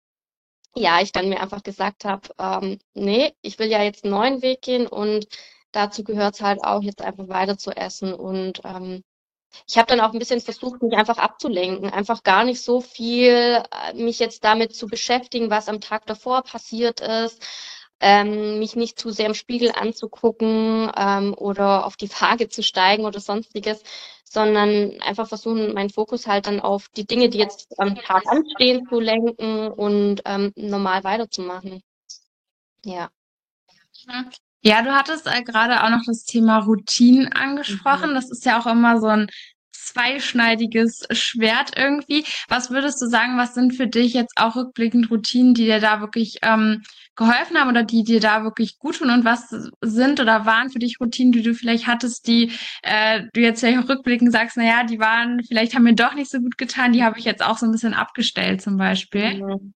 ja, 0.75 1.01
ich 1.01 1.11
dann 1.11 1.27
mir 1.29 1.41
einfach 1.41 1.63
gesagt 1.63 2.05
habe, 2.05 2.29
ähm, 2.39 2.79
nee, 2.93 3.33
ich 3.41 3.59
will 3.59 3.67
ja 3.69 3.83
jetzt 3.83 4.05
einen 4.05 4.13
neuen 4.13 4.41
Weg 4.41 4.61
gehen 4.61 4.87
und 4.87 5.27
dazu 5.73 6.05
gehört 6.05 6.35
es 6.35 6.41
halt 6.41 6.63
auch, 6.63 6.81
jetzt 6.83 7.01
einfach 7.01 7.27
weiter 7.27 7.57
zu 7.57 7.71
essen. 7.71 8.13
Und 8.13 8.61
ähm, 8.63 9.03
ich 9.67 9.77
habe 9.77 9.87
dann 9.87 9.99
auch 9.99 10.13
ein 10.13 10.19
bisschen 10.19 10.39
versucht, 10.39 10.81
mich 10.81 10.95
einfach 10.95 11.17
abzulenken, 11.17 11.89
einfach 11.89 12.23
gar 12.23 12.45
nicht 12.45 12.61
so 12.61 12.79
viel 12.79 13.61
äh, 13.71 13.93
mich 13.95 14.19
jetzt 14.19 14.45
damit 14.45 14.75
zu 14.75 14.87
beschäftigen, 14.87 15.49
was 15.49 15.67
am 15.67 15.81
Tag 15.81 16.05
davor 16.05 16.43
passiert 16.43 17.01
ist, 17.01 17.43
ähm, 18.01 18.59
mich 18.59 18.75
nicht 18.75 18.99
zu 18.99 19.11
sehr 19.11 19.27
im 19.27 19.33
Spiegel 19.33 19.71
anzugucken 19.71 20.91
ähm, 20.95 21.33
oder 21.35 21.85
auf 21.85 21.95
die 21.95 22.09
Waage 22.09 22.49
zu 22.49 22.63
steigen 22.63 23.05
oder 23.05 23.19
sonstiges, 23.19 23.83
sondern 24.23 24.99
einfach 25.01 25.27
versuchen, 25.27 25.73
meinen 25.73 25.89
Fokus 25.89 26.27
halt 26.27 26.47
dann 26.47 26.59
auf 26.59 26.89
die 26.89 27.05
Dinge, 27.05 27.29
die 27.29 27.37
jetzt 27.37 27.79
am 27.79 27.95
Tag 27.95 28.25
anstehen, 28.27 28.87
zu 28.87 28.99
lenken 28.99 29.67
und 29.67 30.21
ähm, 30.25 30.51
normal 30.55 31.03
weiterzumachen. 31.03 31.81
Ja. 32.83 33.09
Ja, 34.63 34.81
du 34.83 34.91
hattest 34.91 35.27
äh, 35.27 35.43
gerade 35.43 35.83
auch 35.83 35.89
noch 35.89 36.03
das 36.05 36.23
Thema 36.23 36.59
Routinen 36.59 37.31
angesprochen. 37.33 38.11
Mhm. 38.11 38.15
Das 38.15 38.29
ist 38.29 38.45
ja 38.45 38.59
auch 38.59 38.67
immer 38.67 38.99
so 38.99 39.07
ein 39.07 39.27
zweischneidiges 39.85 41.07
Schwert 41.11 41.77
irgendwie. 41.77 42.25
Was 42.47 42.69
würdest 42.69 43.01
du 43.01 43.07
sagen, 43.07 43.37
was 43.37 43.53
sind 43.53 43.75
für 43.75 43.87
dich 43.87 44.13
jetzt 44.13 44.33
auch 44.37 44.55
rückblickend 44.55 45.09
Routinen, 45.09 45.53
die 45.53 45.65
dir 45.65 45.79
da 45.79 46.01
wirklich 46.01 46.37
ähm, 46.41 46.83
geholfen 47.15 47.57
haben 47.57 47.69
oder 47.69 47.83
die 47.83 48.03
dir 48.03 48.19
da 48.19 48.43
wirklich 48.43 48.79
gut 48.79 48.97
tun 48.97 49.09
und 49.09 49.25
was 49.25 49.49
sind 49.81 50.19
oder 50.19 50.45
waren 50.45 50.69
für 50.69 50.79
dich 50.79 50.99
Routinen, 50.99 51.31
die 51.31 51.41
du 51.41 51.53
vielleicht 51.53 51.87
hattest, 51.87 52.27
die 52.27 52.51
äh, 52.83 53.23
du 53.33 53.41
jetzt 53.41 53.61
ja 53.61 53.79
rückblickend 53.79 54.31
sagst, 54.31 54.57
na 54.57 54.63
ja, 54.63 54.83
die 54.83 54.99
waren, 54.99 55.41
vielleicht 55.43 55.75
haben 55.75 55.83
mir 55.83 55.95
doch 55.95 56.13
nicht 56.13 56.31
so 56.31 56.39
gut 56.39 56.57
getan, 56.57 56.93
die 56.93 57.03
habe 57.03 57.19
ich 57.19 57.25
jetzt 57.25 57.43
auch 57.43 57.57
so 57.57 57.65
ein 57.65 57.71
bisschen 57.71 57.93
abgestellt 57.93 58.61
zum 58.61 58.77
Beispiel. 58.77 59.43
Mhm. 59.43 59.73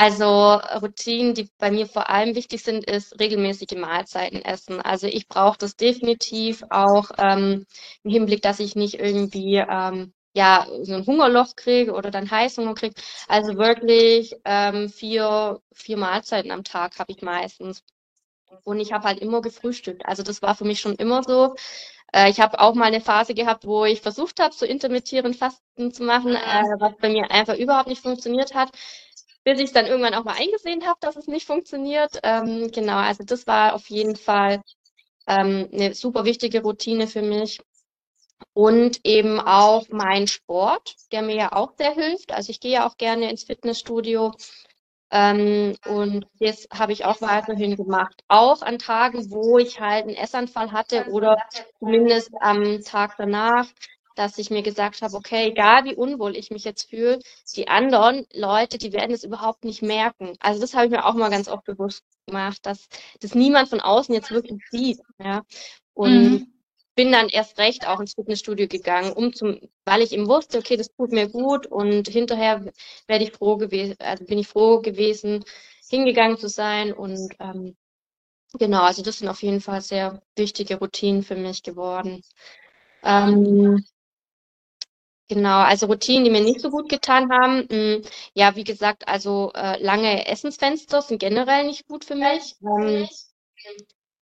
Also 0.00 0.60
Routinen, 0.80 1.34
die 1.34 1.50
bei 1.58 1.72
mir 1.72 1.88
vor 1.88 2.08
allem 2.08 2.36
wichtig 2.36 2.62
sind, 2.62 2.84
ist 2.84 3.18
regelmäßige 3.18 3.76
Mahlzeiten 3.76 4.42
essen. 4.42 4.80
Also 4.80 5.08
ich 5.08 5.26
brauche 5.26 5.58
das 5.58 5.74
definitiv 5.74 6.62
auch 6.70 7.10
ähm, 7.18 7.66
im 8.04 8.10
Hinblick, 8.12 8.40
dass 8.42 8.60
ich 8.60 8.76
nicht 8.76 8.94
irgendwie 9.00 9.56
ähm, 9.56 10.12
ja, 10.34 10.68
so 10.82 10.94
ein 10.94 11.04
Hungerloch 11.04 11.56
kriege 11.56 11.94
oder 11.94 12.12
dann 12.12 12.30
Heißhunger 12.30 12.74
kriege. 12.74 12.94
Also 13.26 13.56
wirklich 13.58 14.36
ähm, 14.44 14.88
vier, 14.88 15.60
vier 15.72 15.96
Mahlzeiten 15.96 16.52
am 16.52 16.62
Tag 16.62 17.00
habe 17.00 17.10
ich 17.10 17.20
meistens. 17.22 17.82
Und 18.62 18.78
ich 18.78 18.92
habe 18.92 19.02
halt 19.08 19.18
immer 19.18 19.42
gefrühstückt. 19.42 20.06
Also 20.06 20.22
das 20.22 20.42
war 20.42 20.54
für 20.54 20.64
mich 20.64 20.78
schon 20.78 20.94
immer 20.94 21.24
so. 21.24 21.56
Äh, 22.12 22.30
ich 22.30 22.38
habe 22.40 22.60
auch 22.60 22.74
mal 22.74 22.84
eine 22.84 23.00
Phase 23.00 23.34
gehabt, 23.34 23.66
wo 23.66 23.84
ich 23.84 24.00
versucht 24.00 24.38
habe, 24.38 24.54
so 24.54 24.64
intermittierend 24.64 25.34
Fasten 25.34 25.92
zu 25.92 26.04
machen, 26.04 26.36
äh, 26.36 26.62
was 26.78 26.92
bei 27.00 27.08
mir 27.08 27.32
einfach 27.32 27.56
überhaupt 27.56 27.88
nicht 27.88 28.02
funktioniert 28.02 28.54
hat 28.54 28.70
bis 29.48 29.60
ich 29.60 29.72
dann 29.72 29.86
irgendwann 29.86 30.12
auch 30.12 30.24
mal 30.24 30.36
eingesehen 30.38 30.86
habe, 30.86 30.98
dass 31.00 31.16
es 31.16 31.26
nicht 31.26 31.46
funktioniert. 31.46 32.20
Ähm, 32.22 32.70
genau, 32.70 32.98
also 32.98 33.24
das 33.24 33.46
war 33.46 33.74
auf 33.74 33.88
jeden 33.88 34.14
Fall 34.14 34.60
ähm, 35.26 35.70
eine 35.72 35.94
super 35.94 36.26
wichtige 36.26 36.62
Routine 36.62 37.06
für 37.06 37.22
mich. 37.22 37.58
Und 38.52 39.00
eben 39.04 39.40
auch 39.40 39.86
mein 39.88 40.26
Sport, 40.26 40.96
der 41.12 41.22
mir 41.22 41.34
ja 41.34 41.52
auch 41.52 41.72
sehr 41.78 41.92
hilft. 41.92 42.32
Also 42.32 42.50
ich 42.50 42.60
gehe 42.60 42.72
ja 42.72 42.86
auch 42.86 42.98
gerne 42.98 43.30
ins 43.30 43.44
Fitnessstudio. 43.44 44.32
Ähm, 45.10 45.76
und 45.86 46.26
das 46.40 46.68
habe 46.70 46.92
ich 46.92 47.06
auch 47.06 47.22
weiterhin 47.22 47.74
gemacht. 47.74 48.22
Auch 48.28 48.60
an 48.60 48.78
Tagen, 48.78 49.30
wo 49.30 49.56
ich 49.56 49.80
halt 49.80 50.04
einen 50.04 50.16
Essanfall 50.16 50.72
hatte 50.72 51.06
oder 51.08 51.38
zumindest 51.78 52.30
am 52.40 52.82
Tag 52.82 53.14
danach 53.16 53.66
dass 54.18 54.36
ich 54.36 54.50
mir 54.50 54.62
gesagt 54.62 55.00
habe, 55.00 55.16
okay, 55.16 55.48
egal 55.50 55.84
wie 55.84 55.94
unwohl 55.94 56.36
ich 56.36 56.50
mich 56.50 56.64
jetzt 56.64 56.90
fühle, 56.90 57.20
die 57.54 57.68
anderen 57.68 58.26
Leute, 58.32 58.76
die 58.76 58.92
werden 58.92 59.12
es 59.12 59.22
überhaupt 59.22 59.64
nicht 59.64 59.80
merken. 59.80 60.32
Also 60.40 60.60
das 60.60 60.74
habe 60.74 60.86
ich 60.86 60.90
mir 60.90 61.04
auch 61.06 61.14
mal 61.14 61.30
ganz 61.30 61.48
oft 61.48 61.64
bewusst 61.64 62.02
gemacht, 62.26 62.66
dass 62.66 62.88
das 63.20 63.36
niemand 63.36 63.68
von 63.68 63.80
außen 63.80 64.12
jetzt 64.12 64.32
wirklich 64.32 64.60
sieht. 64.70 65.00
Ja. 65.20 65.44
Und 65.94 66.30
mhm. 66.30 66.52
bin 66.96 67.12
dann 67.12 67.28
erst 67.28 67.58
recht 67.58 67.86
auch 67.86 68.00
ins 68.00 68.14
Fitnessstudio 68.14 68.66
gegangen, 68.66 69.12
um 69.12 69.32
zum, 69.32 69.60
weil 69.84 70.02
ich 70.02 70.12
eben 70.12 70.26
wusste, 70.26 70.58
okay, 70.58 70.76
das 70.76 70.88
tut 70.96 71.12
mir 71.12 71.28
gut 71.28 71.68
und 71.68 72.08
hinterher 72.08 72.64
werde 73.06 73.24
ich 73.24 73.32
froh 73.32 73.56
gewesen, 73.56 73.94
also 74.00 74.24
bin 74.24 74.38
ich 74.38 74.48
froh 74.48 74.80
gewesen, 74.80 75.44
hingegangen 75.88 76.38
zu 76.38 76.48
sein 76.48 76.92
und 76.92 77.32
ähm, 77.38 77.76
genau, 78.58 78.82
also 78.82 79.02
das 79.02 79.18
sind 79.18 79.28
auf 79.28 79.42
jeden 79.42 79.60
Fall 79.60 79.80
sehr 79.80 80.20
wichtige 80.36 80.78
Routinen 80.80 81.22
für 81.22 81.36
mich 81.36 81.62
geworden. 81.62 82.22
Ähm, 83.04 83.84
Genau, 85.28 85.58
also 85.60 85.86
Routinen, 85.86 86.24
die 86.24 86.30
mir 86.30 86.40
nicht 86.42 86.60
so 86.60 86.70
gut 86.70 86.88
getan 86.88 87.30
haben. 87.30 87.66
Hm, 87.70 88.02
ja, 88.34 88.56
wie 88.56 88.64
gesagt, 88.64 89.06
also 89.08 89.52
äh, 89.54 89.80
lange 89.82 90.26
Essensfenster 90.26 91.02
sind 91.02 91.18
generell 91.18 91.66
nicht 91.66 91.86
gut 91.86 92.04
für 92.04 92.14
mich. 92.14 92.56
Ähm, 92.62 93.08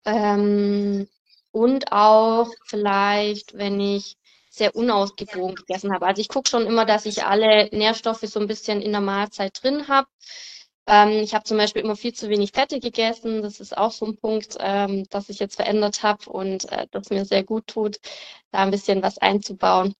ähm, 0.05 1.07
und 1.51 1.91
auch 1.91 2.49
vielleicht, 2.65 3.53
wenn 3.57 3.79
ich 3.79 4.17
sehr 4.49 4.75
unausgewogen 4.75 5.55
gegessen 5.55 5.93
habe. 5.93 6.05
Also 6.07 6.21
ich 6.21 6.27
gucke 6.27 6.49
schon 6.49 6.65
immer, 6.65 6.85
dass 6.85 7.05
ich 7.05 7.23
alle 7.23 7.69
Nährstoffe 7.71 8.21
so 8.21 8.39
ein 8.39 8.47
bisschen 8.47 8.81
in 8.81 8.91
der 8.91 8.99
Mahlzeit 9.01 9.61
drin 9.63 9.87
habe. 9.87 10.07
Ähm, 10.87 11.09
ich 11.23 11.33
habe 11.35 11.45
zum 11.45 11.57
Beispiel 11.57 11.83
immer 11.83 11.95
viel 11.95 12.13
zu 12.13 12.29
wenig 12.29 12.51
Fette 12.53 12.79
gegessen. 12.79 13.41
Das 13.43 13.59
ist 13.61 13.77
auch 13.77 13.91
so 13.91 14.05
ein 14.07 14.17
Punkt, 14.17 14.57
ähm, 14.59 15.05
das 15.09 15.29
ich 15.29 15.39
jetzt 15.39 15.55
verändert 15.55 16.03
habe 16.03 16.29
und 16.31 16.69
äh, 16.71 16.87
das 16.91 17.09
mir 17.09 17.25
sehr 17.25 17.43
gut 17.43 17.67
tut, 17.67 17.97
da 18.51 18.59
ein 18.59 18.71
bisschen 18.71 19.01
was 19.03 19.17
einzubauen. 19.19 19.95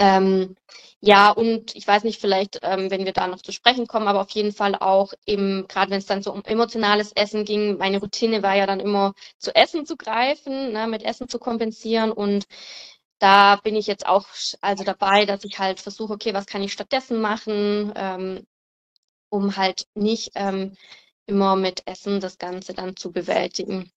Ähm, 0.00 0.54
ja, 1.00 1.30
und 1.30 1.74
ich 1.76 1.86
weiß 1.86 2.04
nicht, 2.04 2.20
vielleicht, 2.20 2.60
ähm, 2.62 2.90
wenn 2.90 3.04
wir 3.04 3.12
da 3.12 3.26
noch 3.26 3.42
zu 3.42 3.52
sprechen 3.52 3.86
kommen, 3.86 4.08
aber 4.08 4.20
auf 4.20 4.30
jeden 4.30 4.52
Fall 4.52 4.74
auch 4.76 5.12
eben, 5.26 5.66
gerade 5.68 5.90
wenn 5.90 5.98
es 5.98 6.06
dann 6.06 6.22
so 6.22 6.32
um 6.32 6.44
emotionales 6.44 7.12
Essen 7.12 7.44
ging, 7.44 7.78
meine 7.78 7.98
Routine 8.00 8.42
war 8.42 8.54
ja 8.56 8.66
dann 8.66 8.80
immer 8.80 9.14
zu 9.38 9.54
Essen 9.54 9.86
zu 9.86 9.96
greifen, 9.96 10.72
ne, 10.72 10.86
mit 10.88 11.02
Essen 11.04 11.28
zu 11.28 11.38
kompensieren 11.38 12.12
und 12.12 12.46
da 13.20 13.56
bin 13.56 13.76
ich 13.76 13.86
jetzt 13.88 14.06
auch 14.06 14.26
also 14.60 14.84
dabei, 14.84 15.26
dass 15.26 15.44
ich 15.44 15.58
halt 15.58 15.80
versuche, 15.80 16.14
okay, 16.14 16.34
was 16.34 16.46
kann 16.46 16.62
ich 16.62 16.72
stattdessen 16.72 17.20
machen, 17.20 17.92
ähm, 17.96 18.46
um 19.30 19.56
halt 19.56 19.86
nicht 19.94 20.32
ähm, 20.36 20.76
immer 21.26 21.56
mit 21.56 21.86
Essen 21.86 22.20
das 22.20 22.38
Ganze 22.38 22.74
dann 22.74 22.96
zu 22.96 23.12
bewältigen. 23.12 23.90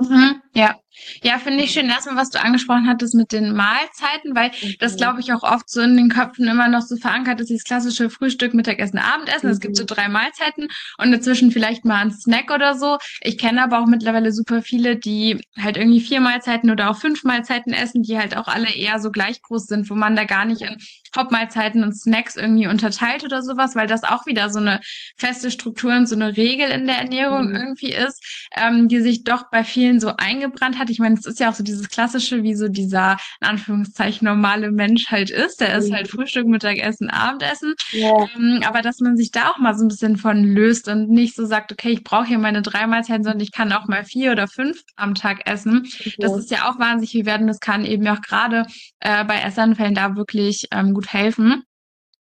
Mhm, 0.00 0.42
ja, 0.56 0.74
ja, 1.22 1.38
finde 1.38 1.62
ich 1.62 1.72
schön. 1.72 1.88
Erstmal, 1.88 2.16
was 2.16 2.30
du 2.30 2.40
angesprochen 2.40 2.88
hattest 2.88 3.14
mit 3.14 3.32
den 3.32 3.54
Mahlzeiten, 3.54 4.34
weil 4.34 4.50
das, 4.78 4.94
mhm. 4.94 4.96
glaube 4.96 5.20
ich, 5.20 5.32
auch 5.32 5.42
oft 5.42 5.68
so 5.68 5.82
in 5.82 5.96
den 5.96 6.08
Köpfen 6.08 6.48
immer 6.48 6.68
noch 6.68 6.80
so 6.80 6.96
verankert 6.96 7.40
ist, 7.40 7.50
dieses 7.50 7.64
klassische 7.64 8.08
Frühstück, 8.08 8.54
Mittagessen, 8.54 8.98
Abendessen. 8.98 9.50
Es 9.50 9.60
gibt 9.60 9.76
so 9.76 9.82
mhm. 9.82 9.88
drei 9.88 10.08
Mahlzeiten 10.08 10.68
und 10.98 11.12
dazwischen 11.12 11.50
vielleicht 11.50 11.84
mal 11.84 12.00
ein 12.00 12.10
Snack 12.10 12.50
oder 12.50 12.74
so. 12.74 12.96
Ich 13.20 13.36
kenne 13.38 13.62
aber 13.62 13.80
auch 13.80 13.86
mittlerweile 13.86 14.32
super 14.32 14.62
viele, 14.62 14.96
die 14.96 15.40
halt 15.58 15.76
irgendwie 15.76 16.00
vier 16.00 16.20
Mahlzeiten 16.20 16.70
oder 16.70 16.90
auch 16.90 16.96
fünf 16.96 17.24
Mahlzeiten 17.24 17.74
essen, 17.74 18.02
die 18.02 18.18
halt 18.18 18.36
auch 18.36 18.48
alle 18.48 18.72
eher 18.72 18.98
so 18.98 19.10
gleich 19.10 19.42
groß 19.42 19.66
sind, 19.66 19.90
wo 19.90 19.94
man 19.94 20.16
da 20.16 20.24
gar 20.24 20.46
nicht 20.46 20.62
in 20.62 20.78
Hauptmahlzeiten 21.14 21.82
und 21.82 21.94
Snacks 21.94 22.36
irgendwie 22.36 22.66
unterteilt 22.66 23.24
oder 23.24 23.42
sowas, 23.42 23.74
weil 23.74 23.86
das 23.86 24.04
auch 24.04 24.26
wieder 24.26 24.50
so 24.50 24.58
eine 24.58 24.80
feste 25.16 25.50
Struktur 25.50 25.94
und 25.94 26.06
so 26.06 26.14
eine 26.14 26.36
Regel 26.36 26.70
in 26.70 26.86
der 26.86 26.98
Ernährung 26.98 27.48
mhm. 27.48 27.56
irgendwie 27.56 27.92
ist, 27.92 28.22
ähm, 28.56 28.88
die 28.88 29.00
sich 29.00 29.24
doch 29.24 29.50
bei 29.50 29.64
vielen 29.64 30.00
so 30.00 30.08
eingebrannt 30.46 30.78
hat. 30.78 30.90
Ich 30.90 30.98
meine, 30.98 31.14
es 31.16 31.26
ist 31.26 31.40
ja 31.40 31.50
auch 31.50 31.54
so 31.54 31.62
dieses 31.62 31.88
klassische, 31.88 32.42
wie 32.42 32.54
so 32.54 32.68
dieser 32.68 33.16
in 33.40 33.48
Anführungszeichen 33.48 34.26
normale 34.26 34.70
Mensch 34.70 35.10
halt 35.10 35.30
ist. 35.30 35.60
Der 35.60 35.76
ist 35.76 35.90
mhm. 35.90 35.94
halt 35.94 36.08
Frühstück, 36.08 36.46
Mittagessen, 36.46 37.10
Abendessen. 37.10 37.74
Ja. 37.92 38.26
Ähm, 38.36 38.62
aber 38.66 38.82
dass 38.82 39.00
man 39.00 39.16
sich 39.16 39.30
da 39.30 39.50
auch 39.50 39.58
mal 39.58 39.76
so 39.76 39.84
ein 39.84 39.88
bisschen 39.88 40.16
von 40.16 40.42
löst 40.44 40.88
und 40.88 41.10
nicht 41.10 41.34
so 41.34 41.46
sagt, 41.46 41.72
okay, 41.72 41.90
ich 41.90 42.04
brauche 42.04 42.26
hier 42.26 42.38
meine 42.38 42.62
drei 42.62 42.86
Mahlzeiten, 42.86 43.24
sondern 43.24 43.40
ich 43.40 43.52
kann 43.52 43.72
auch 43.72 43.86
mal 43.86 44.04
vier 44.04 44.32
oder 44.32 44.48
fünf 44.48 44.82
am 44.96 45.14
Tag 45.14 45.48
essen. 45.48 45.82
Mhm. 45.82 46.12
Das 46.18 46.36
ist 46.36 46.50
ja 46.50 46.68
auch 46.68 46.78
wahnsinnig 46.78 47.26
wert 47.26 47.40
und 47.40 47.48
das 47.48 47.60
kann 47.60 47.84
eben 47.84 48.06
auch 48.08 48.20
gerade 48.20 48.66
äh, 49.00 49.24
bei 49.24 49.40
Essanfällen 49.40 49.94
da 49.94 50.16
wirklich 50.16 50.66
ähm, 50.72 50.94
gut 50.94 51.12
helfen. 51.12 51.64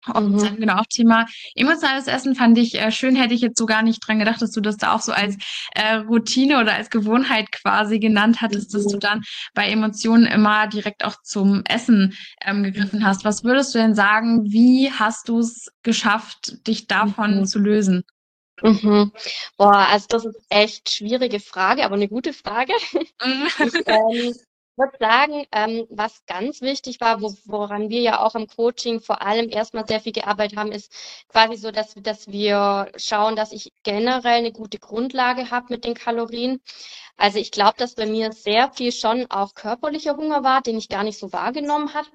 Und 0.07 0.35
mhm. 0.35 0.57
genau 0.57 0.77
auch 0.77 0.85
Thema 0.85 1.25
emotionales 1.55 2.07
Essen 2.07 2.33
fand 2.33 2.57
ich 2.57 2.79
äh, 2.79 2.91
schön, 2.91 3.15
hätte 3.15 3.33
ich 3.33 3.41
jetzt 3.41 3.57
so 3.57 3.65
gar 3.65 3.81
nicht 3.81 3.99
dran 3.99 4.19
gedacht, 4.19 4.41
dass 4.41 4.51
du 4.51 4.61
das 4.61 4.77
da 4.77 4.93
auch 4.93 5.01
so 5.01 5.11
als 5.11 5.35
äh, 5.75 5.95
Routine 5.95 6.59
oder 6.59 6.73
als 6.73 6.89
Gewohnheit 6.89 7.51
quasi 7.51 7.99
genannt 7.99 8.41
hattest, 8.41 8.73
mhm. 8.73 8.77
dass 8.77 8.87
du 8.87 8.95
mhm. 8.95 9.01
dann 9.01 9.23
bei 9.53 9.69
Emotionen 9.69 10.25
immer 10.25 10.67
direkt 10.67 11.03
auch 11.03 11.21
zum 11.23 11.63
Essen 11.65 12.17
ähm, 12.45 12.63
gegriffen 12.63 13.05
hast. 13.05 13.25
Was 13.25 13.43
würdest 13.43 13.75
du 13.75 13.79
denn 13.79 13.93
sagen, 13.93 14.45
wie 14.45 14.91
hast 14.91 15.27
du 15.27 15.39
es 15.39 15.69
geschafft, 15.83 16.65
dich 16.65 16.87
davon 16.87 17.39
mhm. 17.39 17.45
zu 17.45 17.59
lösen? 17.59 18.03
Mhm. 18.61 19.11
Boah, 19.57 19.87
also 19.89 20.05
das 20.09 20.25
ist 20.25 20.39
echt 20.49 20.89
schwierige 20.89 21.39
Frage, 21.39 21.85
aber 21.85 21.95
eine 21.95 22.07
gute 22.07 22.33
Frage. 22.33 22.73
Mhm. 23.21 23.47
ich, 23.65 23.73
ähm, 23.85 24.33
würde 24.79 24.97
sagen, 24.99 25.45
ähm, 25.51 25.85
was 25.89 26.25
ganz 26.25 26.61
wichtig 26.61 26.99
war, 27.01 27.21
wo, 27.21 27.33
woran 27.45 27.89
wir 27.89 28.01
ja 28.01 28.21
auch 28.25 28.35
im 28.35 28.47
Coaching 28.47 29.01
vor 29.01 29.21
allem 29.21 29.49
erstmal 29.49 29.87
sehr 29.87 29.99
viel 29.99 30.13
gearbeitet 30.13 30.57
haben, 30.57 30.71
ist 30.71 30.91
quasi 31.27 31.57
so, 31.57 31.71
dass, 31.71 31.93
dass 31.95 32.27
wir 32.29 32.91
schauen, 32.97 33.35
dass 33.35 33.51
ich 33.51 33.73
generell 33.83 34.39
eine 34.39 34.51
gute 34.51 34.79
Grundlage 34.79 35.51
habe 35.51 35.67
mit 35.69 35.85
den 35.85 35.93
Kalorien. 35.93 36.61
Also 37.17 37.39
ich 37.39 37.51
glaube, 37.51 37.75
dass 37.77 37.95
bei 37.95 38.05
mir 38.07 38.31
sehr 38.31 38.71
viel 38.71 38.91
schon 38.91 39.29
auch 39.29 39.53
körperlicher 39.53 40.15
Hunger 40.15 40.43
war, 40.43 40.61
den 40.61 40.77
ich 40.77 40.89
gar 40.89 41.03
nicht 41.03 41.19
so 41.19 41.33
wahrgenommen 41.33 41.93
habe. 41.93 42.07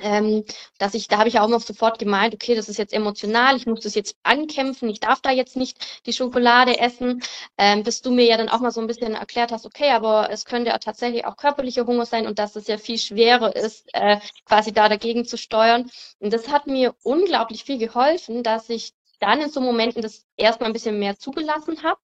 Ähm, 0.00 0.44
dass 0.78 0.94
ich, 0.94 1.06
da 1.08 1.18
habe 1.18 1.28
ich 1.28 1.38
auch 1.38 1.48
noch 1.48 1.60
sofort 1.60 1.98
gemeint, 2.00 2.34
okay, 2.34 2.54
das 2.56 2.68
ist 2.68 2.78
jetzt 2.78 2.92
emotional, 2.92 3.56
ich 3.56 3.66
muss 3.66 3.80
das 3.80 3.94
jetzt 3.94 4.16
ankämpfen, 4.24 4.88
ich 4.88 4.98
darf 4.98 5.20
da 5.20 5.30
jetzt 5.30 5.56
nicht 5.56 6.02
die 6.06 6.12
Schokolade 6.12 6.78
essen, 6.80 7.22
ähm, 7.58 7.84
bis 7.84 8.02
du 8.02 8.10
mir 8.10 8.24
ja 8.24 8.36
dann 8.36 8.48
auch 8.48 8.60
mal 8.60 8.72
so 8.72 8.80
ein 8.80 8.88
bisschen 8.88 9.14
erklärt 9.14 9.52
hast, 9.52 9.66
okay, 9.66 9.90
aber 9.90 10.30
es 10.30 10.44
könnte 10.44 10.70
ja 10.70 10.78
tatsächlich 10.78 11.24
auch 11.26 11.36
körperlicher 11.36 11.86
Hunger 11.86 12.06
sein 12.06 12.26
und 12.26 12.38
dass 12.40 12.56
es 12.56 12.66
ja 12.66 12.76
viel 12.78 12.98
schwerer 12.98 13.54
ist, 13.54 13.88
äh, 13.92 14.18
quasi 14.46 14.72
da 14.72 14.88
dagegen 14.88 15.24
zu 15.24 15.36
steuern. 15.38 15.88
Und 16.18 16.32
das 16.32 16.48
hat 16.48 16.66
mir 16.66 16.94
unglaublich 17.04 17.64
viel 17.64 17.78
geholfen, 17.78 18.42
dass 18.42 18.68
ich 18.70 18.92
dann 19.20 19.40
in 19.40 19.50
so 19.50 19.60
Momenten 19.60 20.02
das 20.02 20.26
erstmal 20.36 20.70
ein 20.70 20.72
bisschen 20.72 20.98
mehr 20.98 21.18
zugelassen 21.18 21.82
habe. 21.82 22.00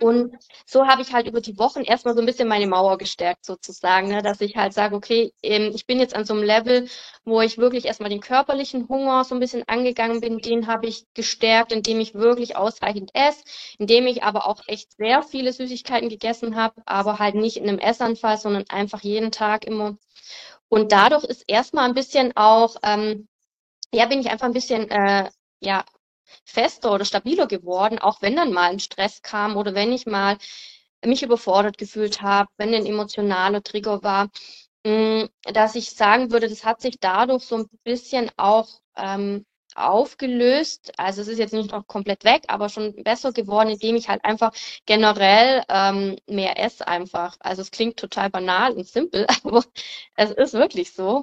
Und 0.00 0.34
so 0.66 0.86
habe 0.86 1.02
ich 1.02 1.12
halt 1.12 1.26
über 1.26 1.40
die 1.40 1.58
Wochen 1.58 1.80
erstmal 1.82 2.14
so 2.14 2.20
ein 2.20 2.26
bisschen 2.26 2.48
meine 2.48 2.66
Mauer 2.66 2.98
gestärkt, 2.98 3.44
sozusagen, 3.44 4.08
ne? 4.08 4.22
dass 4.22 4.40
ich 4.40 4.56
halt 4.56 4.72
sage, 4.72 4.94
okay, 4.94 5.32
ähm, 5.42 5.72
ich 5.74 5.86
bin 5.86 6.00
jetzt 6.00 6.14
an 6.14 6.24
so 6.24 6.34
einem 6.34 6.42
Level, 6.42 6.88
wo 7.24 7.40
ich 7.40 7.58
wirklich 7.58 7.86
erstmal 7.86 8.10
den 8.10 8.20
körperlichen 8.20 8.88
Hunger 8.88 9.24
so 9.24 9.34
ein 9.34 9.40
bisschen 9.40 9.64
angegangen 9.68 10.20
bin, 10.20 10.38
den 10.38 10.66
habe 10.66 10.86
ich 10.86 11.04
gestärkt, 11.14 11.72
indem 11.72 12.00
ich 12.00 12.14
wirklich 12.14 12.56
ausreichend 12.56 13.10
esse, 13.14 13.42
indem 13.78 14.06
ich 14.06 14.22
aber 14.22 14.46
auch 14.46 14.62
echt 14.66 14.96
sehr 14.96 15.22
viele 15.22 15.52
Süßigkeiten 15.52 16.08
gegessen 16.08 16.56
habe, 16.56 16.82
aber 16.86 17.18
halt 17.18 17.34
nicht 17.34 17.56
in 17.56 17.68
einem 17.68 17.78
Essanfall, 17.78 18.38
sondern 18.38 18.64
einfach 18.68 19.02
jeden 19.02 19.32
Tag 19.32 19.64
immer. 19.66 19.96
Und 20.68 20.92
dadurch 20.92 21.24
ist 21.24 21.44
erstmal 21.48 21.86
ein 21.86 21.94
bisschen 21.94 22.36
auch, 22.36 22.76
ähm, 22.82 23.28
ja, 23.92 24.06
bin 24.06 24.20
ich 24.20 24.30
einfach 24.30 24.46
ein 24.46 24.52
bisschen 24.52 24.90
äh, 24.90 25.30
ja, 25.60 25.84
fester 26.44 26.92
oder 26.92 27.04
stabiler 27.04 27.46
geworden, 27.46 27.98
auch 27.98 28.22
wenn 28.22 28.36
dann 28.36 28.52
mal 28.52 28.70
ein 28.70 28.80
Stress 28.80 29.22
kam 29.22 29.56
oder 29.56 29.74
wenn 29.74 29.92
ich 29.92 30.06
mal 30.06 30.38
mich 31.04 31.22
überfordert 31.22 31.78
gefühlt 31.78 32.22
habe, 32.22 32.50
wenn 32.58 32.74
ein 32.74 32.86
emotionaler 32.86 33.62
Trigger 33.62 34.02
war, 34.02 34.28
mm, 34.84 35.24
dass 35.52 35.74
ich 35.74 35.90
sagen 35.90 36.30
würde, 36.32 36.48
das 36.48 36.64
hat 36.64 36.80
sich 36.80 36.98
dadurch 37.00 37.44
so 37.44 37.56
ein 37.58 37.66
bisschen 37.84 38.30
auch 38.36 38.68
ähm, 38.96 39.44
aufgelöst. 39.74 40.92
Also 40.98 41.22
es 41.22 41.28
ist 41.28 41.38
jetzt 41.38 41.52
nicht 41.54 41.70
noch 41.70 41.86
komplett 41.86 42.24
weg, 42.24 42.44
aber 42.48 42.68
schon 42.68 42.94
besser 43.04 43.32
geworden, 43.32 43.70
indem 43.70 43.96
ich 43.96 44.08
halt 44.08 44.24
einfach 44.24 44.52
generell 44.86 45.62
ähm, 45.68 46.16
mehr 46.26 46.58
esse 46.58 46.86
einfach. 46.88 47.36
Also 47.40 47.62
es 47.62 47.70
klingt 47.70 47.96
total 47.98 48.30
banal 48.30 48.72
und 48.72 48.86
simpel, 48.86 49.26
aber 49.44 49.64
es 50.16 50.30
ist 50.32 50.54
wirklich 50.54 50.92
so. 50.92 51.22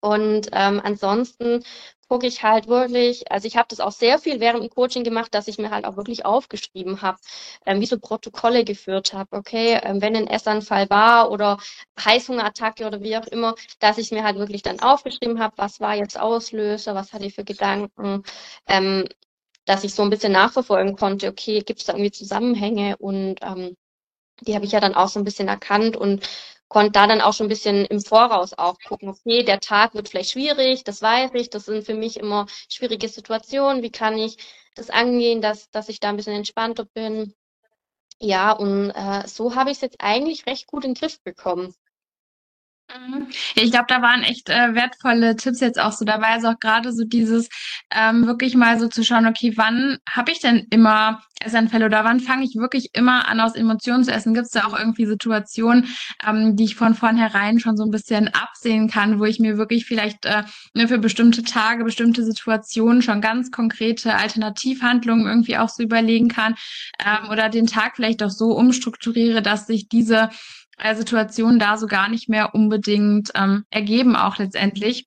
Und 0.00 0.48
ähm, 0.52 0.80
ansonsten 0.82 1.64
gucke 2.12 2.26
ich 2.26 2.42
halt 2.42 2.68
wirklich, 2.68 3.32
also 3.32 3.48
ich 3.48 3.56
habe 3.56 3.68
das 3.70 3.80
auch 3.80 3.90
sehr 3.90 4.18
viel 4.18 4.38
während 4.38 4.62
dem 4.62 4.68
Coaching 4.68 5.02
gemacht, 5.02 5.32
dass 5.34 5.48
ich 5.48 5.56
mir 5.56 5.70
halt 5.70 5.86
auch 5.86 5.96
wirklich 5.96 6.26
aufgeschrieben 6.26 7.00
habe, 7.00 7.16
ähm, 7.64 7.80
wie 7.80 7.86
so 7.86 7.98
Protokolle 7.98 8.64
geführt 8.64 9.14
habe, 9.14 9.34
okay, 9.34 9.80
ähm, 9.82 10.02
wenn 10.02 10.14
ein 10.14 10.26
Essanfall 10.26 10.90
war 10.90 11.30
oder 11.30 11.56
Heißhungerattacke 11.98 12.86
oder 12.86 13.00
wie 13.02 13.16
auch 13.16 13.26
immer, 13.28 13.54
dass 13.78 13.96
ich 13.96 14.10
mir 14.10 14.24
halt 14.24 14.36
wirklich 14.36 14.60
dann 14.62 14.80
aufgeschrieben 14.80 15.40
habe, 15.40 15.54
was 15.56 15.80
war 15.80 15.94
jetzt 15.96 16.20
Auslöser, 16.20 16.94
was 16.94 17.14
hatte 17.14 17.24
ich 17.24 17.34
für 17.34 17.44
Gedanken, 17.44 18.24
ähm, 18.68 19.08
dass 19.64 19.82
ich 19.84 19.94
so 19.94 20.02
ein 20.02 20.10
bisschen 20.10 20.32
nachverfolgen 20.32 20.96
konnte, 20.96 21.28
okay, 21.28 21.60
gibt 21.60 21.80
es 21.80 21.86
da 21.86 21.94
irgendwie 21.94 22.10
Zusammenhänge? 22.10 22.98
Und 22.98 23.36
ähm, 23.42 23.74
die 24.42 24.54
habe 24.54 24.64
ich 24.66 24.72
ja 24.72 24.80
dann 24.80 24.94
auch 24.94 25.08
so 25.08 25.20
ein 25.20 25.24
bisschen 25.24 25.48
erkannt 25.48 25.96
und 25.96 26.28
konnte 26.72 26.92
da 26.92 27.06
dann 27.06 27.20
auch 27.20 27.34
schon 27.34 27.46
ein 27.46 27.50
bisschen 27.50 27.84
im 27.84 28.00
Voraus 28.00 28.54
auch 28.54 28.78
gucken, 28.88 29.10
okay, 29.10 29.42
der 29.44 29.60
Tag 29.60 29.94
wird 29.94 30.08
vielleicht 30.08 30.30
schwierig, 30.30 30.84
das 30.84 31.02
weiß 31.02 31.32
ich, 31.34 31.50
das 31.50 31.66
sind 31.66 31.84
für 31.84 31.94
mich 31.94 32.18
immer 32.18 32.46
schwierige 32.70 33.08
Situationen, 33.08 33.82
wie 33.82 33.90
kann 33.92 34.16
ich 34.16 34.38
das 34.74 34.88
angehen, 34.88 35.42
dass, 35.42 35.70
dass 35.70 35.90
ich 35.90 36.00
da 36.00 36.08
ein 36.08 36.16
bisschen 36.16 36.34
entspannter 36.34 36.86
bin. 36.86 37.34
Ja, 38.20 38.52
und 38.52 38.90
äh, 38.90 39.28
so 39.28 39.54
habe 39.54 39.70
ich 39.70 39.76
es 39.78 39.82
jetzt 39.82 40.00
eigentlich 40.00 40.46
recht 40.46 40.66
gut 40.66 40.84
in 40.84 40.94
den 40.94 41.00
Griff 41.00 41.20
bekommen. 41.22 41.74
Mhm. 42.94 43.28
Ich 43.54 43.70
glaube, 43.70 43.86
da 43.88 44.02
waren 44.02 44.22
echt 44.22 44.48
äh, 44.48 44.74
wertvolle 44.74 45.36
Tipps 45.36 45.60
jetzt 45.60 45.80
auch 45.80 45.92
so 45.92 46.04
dabei. 46.04 46.28
Also 46.28 46.48
auch 46.48 46.58
gerade 46.58 46.92
so 46.92 47.04
dieses 47.04 47.48
ähm, 47.90 48.26
wirklich 48.26 48.54
mal 48.54 48.78
so 48.78 48.88
zu 48.88 49.04
schauen, 49.04 49.26
okay, 49.26 49.52
wann 49.56 49.98
habe 50.08 50.32
ich 50.32 50.40
denn 50.40 50.66
immer 50.70 51.22
Essanfälle 51.40 51.86
oder 51.86 52.04
wann 52.04 52.20
fange 52.20 52.44
ich 52.44 52.54
wirklich 52.56 52.90
immer 52.92 53.28
an, 53.28 53.40
aus 53.40 53.54
Emotionen 53.54 54.04
zu 54.04 54.12
essen? 54.12 54.34
Gibt 54.34 54.46
es 54.46 54.52
da 54.52 54.66
auch 54.66 54.78
irgendwie 54.78 55.06
Situationen, 55.06 55.88
ähm, 56.26 56.56
die 56.56 56.64
ich 56.64 56.76
von 56.76 56.94
vornherein 56.94 57.58
schon 57.58 57.76
so 57.76 57.84
ein 57.84 57.90
bisschen 57.90 58.28
absehen 58.28 58.88
kann, 58.88 59.18
wo 59.18 59.24
ich 59.24 59.40
mir 59.40 59.58
wirklich 59.58 59.86
vielleicht 59.86 60.26
äh, 60.26 60.42
ne, 60.74 60.88
für 60.88 60.98
bestimmte 60.98 61.42
Tage, 61.42 61.84
bestimmte 61.84 62.24
Situationen 62.24 63.02
schon 63.02 63.20
ganz 63.20 63.50
konkrete 63.50 64.14
Alternativhandlungen 64.14 65.26
irgendwie 65.26 65.56
auch 65.56 65.68
so 65.68 65.82
überlegen 65.82 66.28
kann 66.28 66.54
ähm, 67.04 67.30
oder 67.30 67.48
den 67.48 67.66
Tag 67.66 67.96
vielleicht 67.96 68.22
auch 68.22 68.30
so 68.30 68.52
umstrukturiere, 68.52 69.42
dass 69.42 69.66
sich 69.66 69.88
diese 69.88 70.30
äh, 70.78 70.94
Situationen 70.94 71.58
da 71.58 71.76
so 71.76 71.86
gar 71.86 72.08
nicht 72.08 72.28
mehr 72.28 72.54
unbedingt 72.54 73.30
ähm, 73.34 73.64
ergeben, 73.70 74.16
auch 74.16 74.38
letztendlich. 74.38 75.06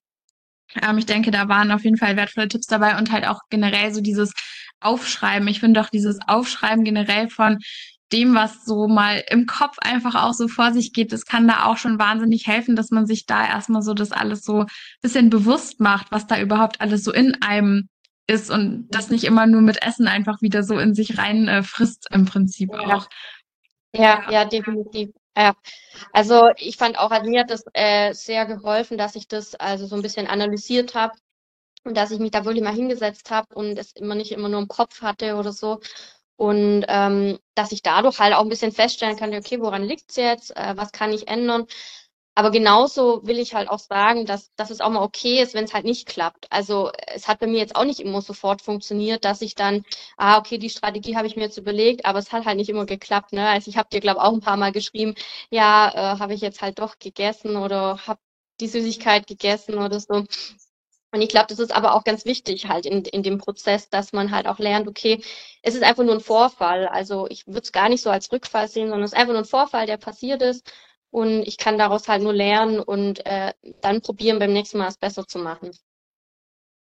Ähm, 0.82 0.97
ich 0.97 1.06
denke, 1.06 1.32
da 1.32 1.47
waren 1.47 1.71
auf 1.71 1.84
jeden 1.84 1.97
Fall 1.97 2.15
wertvolle 2.15 2.47
Tipps 2.47 2.67
dabei 2.67 2.97
und 2.97 3.12
halt 3.12 3.28
auch 3.28 3.41
generell 3.49 3.93
so 3.93 4.01
dieses 4.01 4.34
Aufschreiben. 4.80 5.47
Ich 5.47 5.60
finde 5.60 5.82
auch 5.82 5.89
dieses 5.89 6.19
Aufschreiben 6.28 6.84
generell 6.84 7.30
von 7.30 7.60
dem, 8.12 8.36
was 8.36 8.65
so 8.65 8.88
mal 8.88 9.23
im 9.30 9.45
Kopf 9.45 9.78
einfach 9.80 10.15
auch 10.15 10.34
so 10.34 10.47
vor 10.47 10.71
sich 10.71 10.93
geht, 10.93 11.12
das 11.12 11.25
kann 11.25 11.47
da 11.47 11.65
auch 11.65 11.78
schon 11.78 11.97
wahnsinnig 11.97 12.45
helfen, 12.45 12.75
dass 12.75 12.91
man 12.91 13.08
sich 13.08 13.25
da 13.25 13.45
erstmal 13.45 13.82
so 13.82 13.93
das 13.93 14.12
alles 14.12 14.43
so 14.43 14.62
ein 14.62 14.67
bisschen 15.01 15.30
bewusst 15.30 15.80
macht, 15.80 16.12
was 16.12 16.28
da 16.28 16.39
überhaupt 16.39 16.82
alles 16.82 17.04
so 17.04 17.12
in 17.12 17.41
einem 17.41 17.89
ist 18.28 18.49
und 18.49 18.88
das 18.89 19.10
nicht 19.10 19.23
immer 19.23 19.47
nur 19.47 19.62
mit 19.62 19.84
Essen 19.84 20.08
einfach 20.08 20.41
wieder 20.41 20.63
so 20.63 20.80
in 20.80 20.95
sich 20.95 21.17
rein 21.17 21.47
äh, 21.47 21.63
frisst 21.63 22.08
im 22.12 22.25
Prinzip 22.25 22.71
ja. 22.73 22.95
auch. 22.95 23.08
Ja, 23.93 24.30
ja, 24.30 24.45
definitiv. 24.45 25.10
Ja, 25.38 25.54
also 26.13 26.50
ich 26.58 26.78
fand 26.78 26.98
auch, 27.00 27.12
also 27.12 27.30
mir 27.30 27.41
hat 27.41 27.50
das 27.52 27.63
äh, 27.74 28.13
sehr 28.13 28.45
geholfen, 28.45 28.98
dass 28.98 29.15
ich 29.15 29.28
das 29.28 29.56
also 29.56 29.86
so 29.88 29.95
ein 29.95 30.02
bisschen 30.02 30.28
analysiert 30.28 30.95
habe 30.95 31.13
und 31.86 31.98
dass 31.98 32.12
ich 32.12 32.19
mich 32.19 32.32
da 32.32 32.45
wirklich 32.45 32.63
mal 32.63 32.74
hingesetzt 32.76 33.32
habe 33.32 33.54
und 33.56 33.78
es 33.80 33.93
immer 33.93 34.15
nicht 34.15 34.32
immer 34.34 34.50
nur 34.50 34.62
im 34.62 34.67
Kopf 34.69 35.02
hatte 35.02 35.36
oder 35.38 35.54
so. 35.54 35.82
Und 36.38 36.86
ähm, 36.89 37.39
dass 37.56 37.71
ich 37.74 37.84
dadurch 37.84 38.19
halt 38.19 38.34
auch 38.36 38.41
ein 38.41 38.50
bisschen 38.50 38.71
feststellen 38.74 39.17
kann, 39.17 39.34
okay, 39.36 39.60
woran 39.62 39.84
liegt's 39.84 40.17
jetzt, 40.17 40.56
äh, 40.58 40.74
was 40.78 40.91
kann 40.93 41.13
ich 41.13 41.28
ändern? 41.30 41.67
Aber 42.36 42.52
genauso 42.52 43.26
will 43.26 43.39
ich 43.39 43.56
halt 43.56 43.69
auch 43.69 43.80
sagen, 43.80 44.26
dass, 44.26 44.54
dass 44.56 44.69
es 44.69 44.82
auch 44.82 44.89
mal 44.89 45.02
okay 45.04 45.41
ist, 45.41 45.54
wenn 45.54 45.63
es 45.65 45.74
halt 45.74 45.86
nicht 45.86 46.06
klappt. 46.08 46.48
Also 46.52 46.91
es 47.08 47.28
hat 47.30 47.39
bei 47.39 47.48
mir 47.48 47.60
jetzt 47.60 47.76
auch 47.78 47.86
nicht 47.86 48.02
immer 48.02 48.21
sofort 48.21 48.62
funktioniert, 48.62 49.24
dass 49.26 49.41
ich 49.41 49.56
dann, 49.56 49.84
ah, 50.17 50.38
okay, 50.38 50.58
die 50.58 50.69
Strategie 50.69 51.15
habe 51.15 51.28
ich 51.28 51.38
mir 51.38 51.43
jetzt 51.43 51.58
überlegt, 51.58 52.06
aber 52.06 52.19
es 52.19 52.32
hat 52.34 52.45
halt 52.45 52.58
nicht 52.58 52.69
immer 52.69 52.86
geklappt. 52.86 53.32
Ne? 53.34 53.48
Also 53.48 53.69
ich 53.69 53.78
habe 53.78 53.88
dir, 53.91 54.02
glaube 54.02 54.21
auch 54.21 54.34
ein 54.34 54.41
paar 54.41 54.58
Mal 54.58 54.74
geschrieben, 54.74 55.15
ja, 55.50 55.89
äh, 56.15 56.19
habe 56.19 56.34
ich 56.34 56.41
jetzt 56.41 56.62
halt 56.62 56.80
doch 56.80 57.00
gegessen 57.00 57.56
oder 57.56 58.00
habe 58.06 58.19
die 58.60 58.67
Süßigkeit 58.67 59.28
gegessen 59.28 59.76
oder 59.78 60.00
so. 60.00 60.26
Und 61.12 61.21
ich 61.21 61.30
glaube, 61.30 61.48
das 61.48 61.60
ist 61.60 61.74
aber 61.74 61.93
auch 61.95 62.04
ganz 62.04 62.26
wichtig 62.26 62.67
halt 62.67 62.86
in, 62.86 63.06
in 63.06 63.24
dem 63.24 63.38
Prozess, 63.38 63.89
dass 63.89 64.12
man 64.12 64.32
halt 64.32 64.48
auch 64.48 64.60
lernt, 64.60 64.88
okay, 64.88 65.24
es 65.62 65.74
ist 65.76 65.84
einfach 65.84 66.04
nur 66.04 66.15
ein 66.15 66.19
Vorfall. 66.19 66.88
Also 66.88 67.28
ich 67.30 67.48
würde 67.48 67.62
es 67.62 67.71
gar 67.71 67.88
nicht 67.89 68.02
so 68.02 68.10
als 68.10 68.32
Rückfall 68.34 68.67
sehen, 68.67 68.89
sondern 68.89 69.04
es 69.04 69.13
ist 69.13 69.17
einfach 69.17 69.32
nur 69.34 69.41
ein 69.43 69.45
Vorfall, 69.45 69.86
der 69.86 69.98
passiert 69.98 70.41
ist. 70.41 70.69
Und 71.15 71.43
ich 71.43 71.58
kann 71.58 71.78
daraus 71.78 72.10
halt 72.10 72.23
nur 72.23 72.34
lernen 72.34 72.82
und 72.82 73.25
äh, 73.25 73.54
dann 73.80 74.01
probieren, 74.01 74.38
beim 74.38 74.51
nächsten 74.51 74.80
Mal 74.80 74.89
es 74.89 74.97
besser 74.97 75.25
zu 75.25 75.39
machen. 75.39 75.71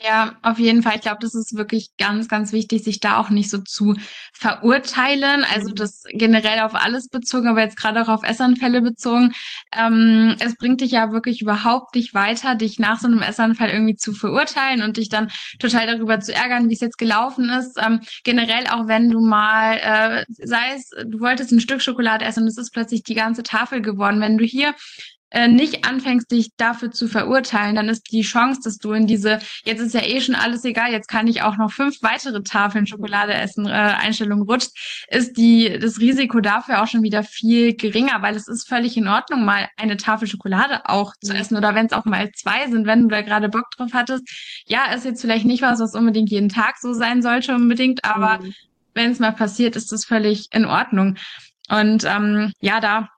Ja, 0.02 0.36
auf 0.42 0.58
jeden 0.58 0.82
Fall. 0.82 0.96
Ich 0.96 1.00
glaube, 1.00 1.18
das 1.22 1.34
ist 1.34 1.56
wirklich 1.56 1.88
ganz, 1.96 2.28
ganz 2.28 2.52
wichtig, 2.52 2.84
sich 2.84 3.00
da 3.00 3.16
auch 3.16 3.30
nicht 3.30 3.48
so 3.48 3.58
zu 3.58 3.94
verurteilen. 4.34 5.42
Also 5.54 5.72
das 5.72 6.04
generell 6.10 6.60
auf 6.60 6.74
alles 6.74 7.08
bezogen, 7.08 7.48
aber 7.48 7.62
jetzt 7.62 7.78
gerade 7.78 8.02
auch 8.02 8.08
auf 8.08 8.22
Essanfälle 8.22 8.82
bezogen. 8.82 9.32
Ähm, 9.74 10.36
es 10.38 10.54
bringt 10.56 10.82
dich 10.82 10.90
ja 10.90 11.12
wirklich 11.12 11.40
überhaupt 11.40 11.94
nicht 11.94 12.12
weiter, 12.12 12.56
dich 12.56 12.78
nach 12.78 13.00
so 13.00 13.06
einem 13.06 13.22
Essanfall 13.22 13.70
irgendwie 13.70 13.96
zu 13.96 14.12
verurteilen 14.12 14.82
und 14.82 14.98
dich 14.98 15.08
dann 15.08 15.30
total 15.58 15.86
darüber 15.86 16.20
zu 16.20 16.34
ärgern, 16.34 16.68
wie 16.68 16.74
es 16.74 16.80
jetzt 16.80 16.98
gelaufen 16.98 17.48
ist. 17.48 17.78
Ähm, 17.82 18.00
generell 18.22 18.66
auch 18.66 18.88
wenn 18.88 19.08
du 19.10 19.20
mal, 19.20 19.78
äh, 19.78 20.24
sei 20.28 20.74
es, 20.74 20.90
du 21.06 21.20
wolltest 21.20 21.52
ein 21.52 21.60
Stück 21.60 21.80
Schokolade 21.80 22.26
essen 22.26 22.42
und 22.42 22.48
es 22.48 22.58
ist 22.58 22.70
plötzlich 22.72 23.02
die 23.02 23.14
ganze 23.14 23.42
Tafel 23.42 23.80
geworden. 23.80 24.20
Wenn 24.20 24.36
du 24.36 24.44
hier 24.44 24.74
äh, 25.36 25.48
nicht 25.48 25.86
anfängst, 25.86 26.30
dich 26.30 26.56
dafür 26.56 26.90
zu 26.90 27.08
verurteilen, 27.08 27.76
dann 27.76 27.90
ist 27.90 28.10
die 28.10 28.22
Chance, 28.22 28.62
dass 28.64 28.78
du 28.78 28.92
in 28.92 29.06
diese, 29.06 29.38
jetzt 29.66 29.80
ist 29.80 29.92
ja 29.92 30.02
eh 30.02 30.22
schon 30.22 30.34
alles 30.34 30.64
egal, 30.64 30.92
jetzt 30.92 31.08
kann 31.08 31.26
ich 31.26 31.42
auch 31.42 31.58
noch 31.58 31.70
fünf 31.70 31.96
weitere 32.00 32.42
Tafeln 32.42 32.86
Schokolade 32.86 33.34
essen, 33.34 33.66
äh, 33.66 33.70
Einstellung 33.70 34.42
rutscht, 34.42 34.70
ist 35.08 35.36
die, 35.36 35.78
das 35.78 36.00
Risiko 36.00 36.40
dafür 36.40 36.82
auch 36.82 36.86
schon 36.86 37.02
wieder 37.02 37.22
viel 37.22 37.76
geringer, 37.76 38.22
weil 38.22 38.34
es 38.34 38.48
ist 38.48 38.66
völlig 38.66 38.96
in 38.96 39.08
Ordnung, 39.08 39.44
mal 39.44 39.68
eine 39.76 39.98
Tafel 39.98 40.26
Schokolade 40.26 40.88
auch 40.88 41.12
zu 41.20 41.34
mhm. 41.34 41.38
essen 41.38 41.56
oder 41.58 41.74
wenn 41.74 41.84
es 41.84 41.92
auch 41.92 42.06
mal 42.06 42.30
zwei 42.32 42.70
sind, 42.70 42.86
wenn 42.86 43.02
du 43.02 43.08
da 43.08 43.20
gerade 43.20 43.50
Bock 43.50 43.66
drauf 43.76 43.90
hattest. 43.92 44.26
Ja, 44.64 44.94
ist 44.94 45.04
jetzt 45.04 45.20
vielleicht 45.20 45.44
nicht 45.44 45.60
was, 45.60 45.80
was 45.80 45.94
unbedingt 45.94 46.30
jeden 46.30 46.48
Tag 46.48 46.78
so 46.80 46.94
sein 46.94 47.20
sollte 47.20 47.54
unbedingt, 47.54 48.06
aber 48.06 48.42
mhm. 48.42 48.54
wenn 48.94 49.10
es 49.10 49.18
mal 49.18 49.32
passiert, 49.32 49.76
ist 49.76 49.92
das 49.92 50.06
völlig 50.06 50.46
in 50.52 50.64
Ordnung. 50.64 51.18
Und 51.68 52.04
ähm, 52.04 52.52
ja, 52.60 52.80
da 52.80 53.10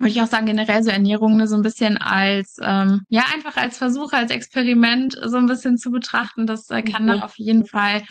würde 0.00 0.10
ich 0.10 0.20
auch 0.22 0.26
sagen, 0.26 0.46
generell 0.46 0.82
so 0.82 0.90
Ernährung 0.90 1.36
ne, 1.36 1.46
so 1.46 1.56
ein 1.56 1.62
bisschen 1.62 1.98
als, 1.98 2.56
ähm, 2.62 3.02
ja, 3.08 3.24
einfach 3.34 3.56
als 3.56 3.76
Versuch, 3.78 4.12
als 4.12 4.30
Experiment 4.30 5.16
so 5.26 5.36
ein 5.36 5.46
bisschen 5.46 5.76
zu 5.76 5.90
betrachten. 5.90 6.46
Das 6.46 6.70
äh, 6.70 6.82
kann 6.82 7.04
mhm. 7.04 7.08
da 7.08 7.20
auf 7.20 7.38
jeden 7.38 7.66
Fall 7.66 8.02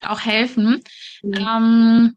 auch 0.00 0.20
helfen. 0.20 0.82
Mhm. 1.22 1.34
Ähm, 1.34 2.16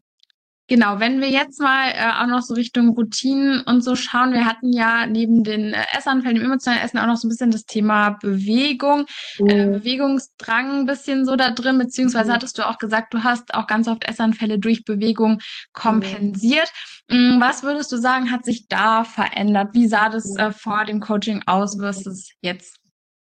Genau, 0.68 0.98
wenn 0.98 1.20
wir 1.20 1.30
jetzt 1.30 1.60
mal 1.60 1.90
äh, 1.90 2.22
auch 2.22 2.26
noch 2.26 2.42
so 2.42 2.54
Richtung 2.54 2.88
Routinen 2.88 3.60
und 3.60 3.82
so 3.82 3.94
schauen, 3.94 4.32
wir 4.32 4.44
hatten 4.44 4.72
ja 4.72 5.06
neben 5.06 5.44
den 5.44 5.72
äh, 5.72 5.84
Essanfällen, 5.96 6.36
dem 6.36 6.44
emotionalen 6.44 6.82
Essen 6.82 6.98
auch 6.98 7.06
noch 7.06 7.16
so 7.16 7.28
ein 7.28 7.30
bisschen 7.30 7.52
das 7.52 7.66
Thema 7.66 8.10
Bewegung, 8.20 9.06
mhm. 9.38 9.48
äh, 9.48 9.66
Bewegungsdrang 9.66 10.80
ein 10.80 10.86
bisschen 10.86 11.24
so 11.24 11.36
da 11.36 11.52
drin, 11.52 11.78
beziehungsweise 11.78 12.30
mhm. 12.30 12.34
hattest 12.34 12.58
du 12.58 12.66
auch 12.66 12.78
gesagt, 12.78 13.14
du 13.14 13.22
hast 13.22 13.54
auch 13.54 13.68
ganz 13.68 13.86
oft 13.86 14.08
Essanfälle 14.08 14.58
durch 14.58 14.84
Bewegung 14.84 15.40
kompensiert. 15.72 16.72
Mhm. 17.08 17.40
Was 17.40 17.62
würdest 17.62 17.92
du 17.92 17.96
sagen, 17.96 18.32
hat 18.32 18.44
sich 18.44 18.66
da 18.66 19.04
verändert? 19.04 19.68
Wie 19.72 19.86
sah 19.86 20.08
das 20.08 20.34
äh, 20.36 20.50
vor 20.50 20.84
dem 20.84 20.98
Coaching 20.98 21.44
aus 21.46 21.76
versus 21.78 22.30
jetzt? 22.40 22.80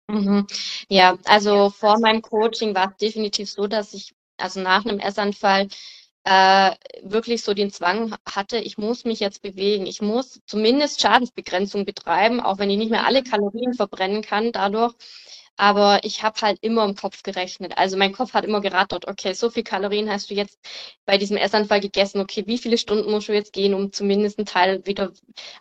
Mhm. 0.09 0.47
Ja, 0.89 1.19
also 1.27 1.69
vor 1.69 1.99
meinem 1.99 2.23
Coaching 2.23 2.75
war 2.75 2.93
es 2.93 2.97
definitiv 2.97 3.51
so, 3.51 3.67
dass 3.67 3.93
ich 3.93 4.15
also 4.39 4.61
nach 4.61 4.87
einem 4.87 5.01
Essanfall 5.01 5.69
äh, 6.27 6.73
wirklich 7.03 7.43
so 7.45 7.55
den 7.55 7.71
Zwang 7.71 8.17
hatte, 8.29 8.59
ich 8.59 8.79
muss 8.79 9.05
mich 9.05 9.21
jetzt 9.21 9.43
bewegen, 9.43 9.87
ich 9.87 10.03
muss 10.03 10.41
zumindest 10.47 11.01
Schadensbegrenzung 11.01 11.85
betreiben, 11.85 12.41
auch 12.41 12.59
wenn 12.59 12.69
ich 12.69 12.79
nicht 12.79 12.91
mehr 12.91 13.07
alle 13.07 13.23
Kalorien 13.23 13.75
verbrennen 13.75 14.23
kann 14.23 14.51
dadurch. 14.53 14.95
Aber 15.57 16.01
ich 16.05 16.23
habe 16.23 16.39
halt 16.43 16.59
immer 16.63 16.85
im 16.85 16.97
Kopf 16.97 17.23
gerechnet. 17.23 17.79
Also 17.79 17.97
mein 17.97 18.13
Kopf 18.13 18.35
hat 18.35 18.45
immer 18.45 18.61
gerattert, 18.61 19.07
okay, 19.09 19.33
so 19.35 19.51
viel 19.51 19.63
Kalorien 19.63 20.11
hast 20.11 20.29
du 20.31 20.35
jetzt 20.35 20.59
bei 21.07 21.17
diesem 21.17 21.37
Essanfall 21.39 21.81
gegessen, 21.81 22.21
okay, 22.21 22.43
wie 22.47 22.59
viele 22.59 22.77
Stunden 22.77 23.11
musst 23.11 23.29
du 23.29 23.33
jetzt 23.33 23.53
gehen, 23.55 23.73
um 23.73 23.93
zumindest 23.93 24.39
einen 24.39 24.47
Teil 24.47 24.85
wieder 24.85 25.13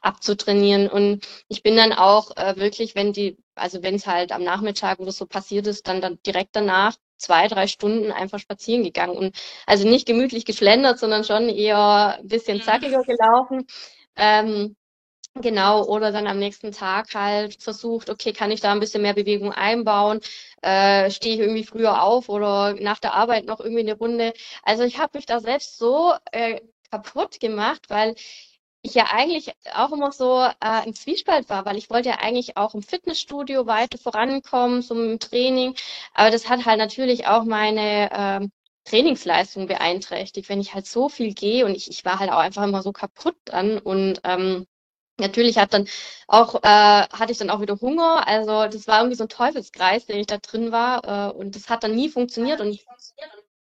abzutrainieren? 0.01 0.89
Und 0.89 1.25
ich 1.47 1.63
bin 1.63 1.78
dann 1.78 1.93
auch 1.93 2.36
äh, 2.38 2.56
wirklich, 2.58 2.95
wenn 2.95 3.13
die, 3.13 3.38
also 3.56 3.84
wenn 3.84 3.95
es 3.95 4.08
halt 4.08 4.32
am 4.34 4.43
Nachmittag 4.43 4.99
oder 4.99 5.12
so 5.12 5.25
passiert 5.28 5.67
ist, 5.67 5.88
dann, 5.88 6.01
dann 6.01 6.19
direkt 6.25 6.56
danach 6.56 6.95
zwei, 7.17 7.47
drei 7.47 7.67
Stunden 7.67 8.12
einfach 8.12 8.39
spazieren 8.39 8.84
gegangen 8.84 9.15
und 9.17 9.36
also 9.65 9.88
nicht 9.88 10.08
gemütlich 10.08 10.45
geschlendert, 10.45 10.99
sondern 10.99 11.23
schon 11.23 11.49
eher 11.49 12.17
ein 12.19 12.28
bisschen 12.28 12.62
zackiger 12.62 13.04
gelaufen. 13.04 13.65
Ähm, 14.15 14.75
Genau, 15.41 15.84
oder 15.86 16.13
dann 16.13 16.28
am 16.28 16.39
nächsten 16.39 16.71
Tag 16.71 17.13
halt 17.13 17.62
versucht, 17.62 18.10
okay, 18.10 18.32
kann 18.32 18.51
ich 18.51 18.62
da 18.62 18.71
ein 18.71 18.80
bisschen 18.80 19.01
mehr 19.01 19.13
Bewegung 19.13 19.51
einbauen? 19.51 20.21
Äh, 20.62 21.12
Stehe 21.12 21.36
ich 21.36 21.41
irgendwie 21.41 21.65
früher 21.65 22.01
auf 22.04 22.30
oder 22.30 22.73
nach 22.75 22.99
der 22.99 23.13
Arbeit 23.13 23.45
noch 23.45 23.60
irgendwie 23.60 23.82
eine 23.82 23.97
Runde? 23.97 24.34
Also 24.63 24.84
ich 24.84 24.97
habe 24.97 25.17
mich 25.17 25.25
da 25.25 25.41
selbst 25.41 25.78
so 25.78 26.13
äh, 26.32 26.62
kaputt 26.89 27.39
gemacht, 27.41 27.89
weil 27.89 28.15
ich 28.86 28.93
ja 28.93 29.06
eigentlich 29.12 29.54
auch 29.74 29.91
immer 29.91 30.12
so 30.12 30.41
äh, 30.62 30.86
im 30.86 30.95
Zwiespalt 30.95 31.50
war, 31.50 31.65
weil 31.65 31.78
ich 31.78 31.89
wollte 31.89 32.10
ja 32.10 32.15
eigentlich 32.19 32.58
auch 32.58 32.74
im 32.76 32.84
Fitnessstudio 32.84 33.65
weiter 33.67 33.98
vorankommen, 33.98 34.82
so 34.82 34.95
im 34.95 35.19
Training. 35.19 35.76
Aber 36.13 36.32
das 36.32 36.50
hat 36.50 36.65
halt 36.65 36.80
natürlich 36.80 37.28
auch 37.28 37.43
meine 37.43 38.10
ähm, 38.13 38.52
Trainingsleistung 38.86 39.67
beeinträchtigt, 39.67 40.50
wenn 40.50 40.62
ich 40.62 40.74
halt 40.74 40.88
so 40.88 41.10
viel 41.10 41.34
gehe 41.34 41.65
und 41.65 41.76
ich, 41.76 41.89
ich 41.89 42.06
war 42.06 42.19
halt 42.19 42.32
auch 42.32 42.38
einfach 42.39 42.63
immer 42.63 42.82
so 42.84 42.91
kaputt 42.91 43.36
dann 43.45 43.80
und 43.80 44.21
ähm, 44.24 44.65
Natürlich 45.17 45.58
hat 45.58 45.74
dann 45.74 45.88
auch, 46.28 46.56
äh, 46.56 46.67
hatte 46.67 47.32
ich 47.32 47.38
dann 47.38 47.50
auch 47.50 47.62
wieder 47.62 47.80
Hunger. 47.80 48.28
Also 48.28 48.67
das 48.67 48.86
war 48.88 49.00
irgendwie 49.00 49.15
so 49.15 49.24
ein 49.24 49.30
Teufelskreis, 49.30 50.06
den 50.06 50.19
ich 50.19 50.28
da 50.28 50.38
drin 50.39 50.71
war. 50.74 51.32
Äh, 51.32 51.38
und 51.38 51.56
das 51.56 51.69
hat 51.69 51.84
dann 51.84 51.95
nie 51.95 52.10
funktioniert. 52.10 52.60
Und 52.60 52.80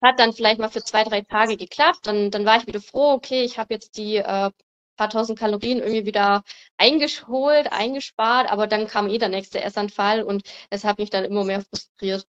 hat 0.03 0.19
dann 0.21 0.33
vielleicht 0.33 0.61
mal 0.61 0.69
für 0.69 0.85
zwei, 0.85 1.05
drei 1.05 1.23
Tage 1.23 1.57
geklappt. 1.57 2.01
Dann, 2.07 2.31
dann 2.31 2.45
war 2.45 2.59
ich 2.59 2.67
wieder 2.67 2.81
froh, 2.81 3.13
okay, 3.13 3.43
ich 3.45 3.59
habe 3.59 3.75
jetzt 3.75 3.97
die 3.97 4.17
äh, 4.17 4.51
paar 4.99 5.09
tausend 5.09 5.39
Kalorien 5.39 5.79
irgendwie 5.79 6.05
wieder 6.05 6.43
eingeholt, 6.77 7.73
eingespart, 7.73 8.51
aber 8.53 8.67
dann 8.67 8.87
kam 8.87 9.09
eh 9.09 9.17
der 9.19 9.31
nächste 9.31 9.63
Essanfall 9.63 10.23
und 10.23 10.43
es 10.71 10.85
hat 10.85 10.99
mich 10.99 11.09
dann 11.11 11.25
immer 11.25 11.45
mehr 11.45 11.63
frustriert. 11.63 12.27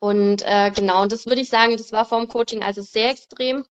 Und 0.00 0.42
äh, 0.44 0.70
genau, 0.70 1.02
und 1.02 1.12
das 1.12 1.26
würde 1.26 1.40
ich 1.40 1.48
sagen, 1.48 1.76
das 1.76 1.92
war 1.92 2.04
vom 2.04 2.28
Coaching 2.28 2.62
also 2.62 2.82
sehr 2.82 3.10
extrem. 3.10 3.64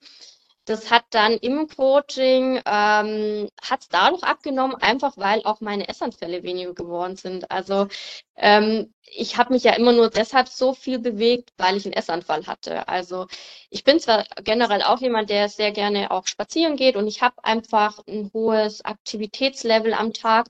Das 0.68 0.92
hat 0.92 1.06
dann 1.12 1.34
im 1.38 1.70
Coaching, 1.70 2.62
ähm, 2.66 3.50
hat 3.62 3.82
es 3.82 3.88
dadurch 3.90 4.24
abgenommen, 4.24 4.76
einfach 4.76 5.16
weil 5.16 5.42
auch 5.46 5.62
meine 5.62 5.88
Essanfälle 5.88 6.44
weniger 6.44 6.74
geworden 6.74 7.16
sind. 7.16 7.50
Also 7.50 7.88
ähm, 8.36 8.94
ich 9.04 9.38
habe 9.38 9.54
mich 9.54 9.64
ja 9.64 9.74
immer 9.76 9.94
nur 9.94 10.10
deshalb 10.10 10.50
so 10.50 10.74
viel 10.74 11.00
bewegt, 11.00 11.54
weil 11.58 11.78
ich 11.78 11.86
einen 11.86 11.94
Essanfall 11.94 12.48
hatte. 12.48 12.86
Also 12.90 13.28
ich 13.70 13.86
bin 13.86 14.02
zwar 14.02 14.26
generell 14.44 14.82
auch 14.84 15.00
jemand, 15.00 15.30
der 15.30 15.48
sehr 15.48 15.72
gerne 15.72 16.12
auch 16.12 16.28
spazieren 16.28 16.76
geht 16.76 16.98
und 16.98 17.08
ich 17.08 17.22
habe 17.22 17.42
einfach 17.46 18.00
ein 18.06 18.30
hohes 18.34 18.84
Aktivitätslevel 18.84 19.94
am 19.94 20.12
Tag, 20.12 20.48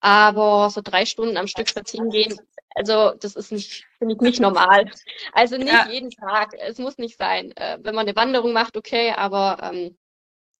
aber 0.00 0.68
so 0.68 0.82
drei 0.84 1.06
Stunden 1.06 1.38
am 1.38 1.46
Stück 1.46 1.70
spazieren 1.70 2.10
gehen, 2.10 2.38
also 2.74 3.12
das 3.18 3.36
ist 3.36 3.52
nicht, 3.52 3.86
finde 3.98 4.14
ich 4.14 4.20
nicht 4.20 4.40
normal. 4.40 4.90
Also 5.32 5.56
nicht 5.56 5.72
ja. 5.72 5.88
jeden 5.90 6.10
Tag. 6.10 6.54
Es 6.58 6.78
muss 6.78 6.98
nicht 6.98 7.16
sein. 7.18 7.52
Äh, 7.56 7.78
wenn 7.82 7.94
man 7.94 8.06
eine 8.06 8.16
Wanderung 8.16 8.52
macht, 8.52 8.76
okay, 8.76 9.12
aber 9.12 9.58
ähm, 9.62 9.96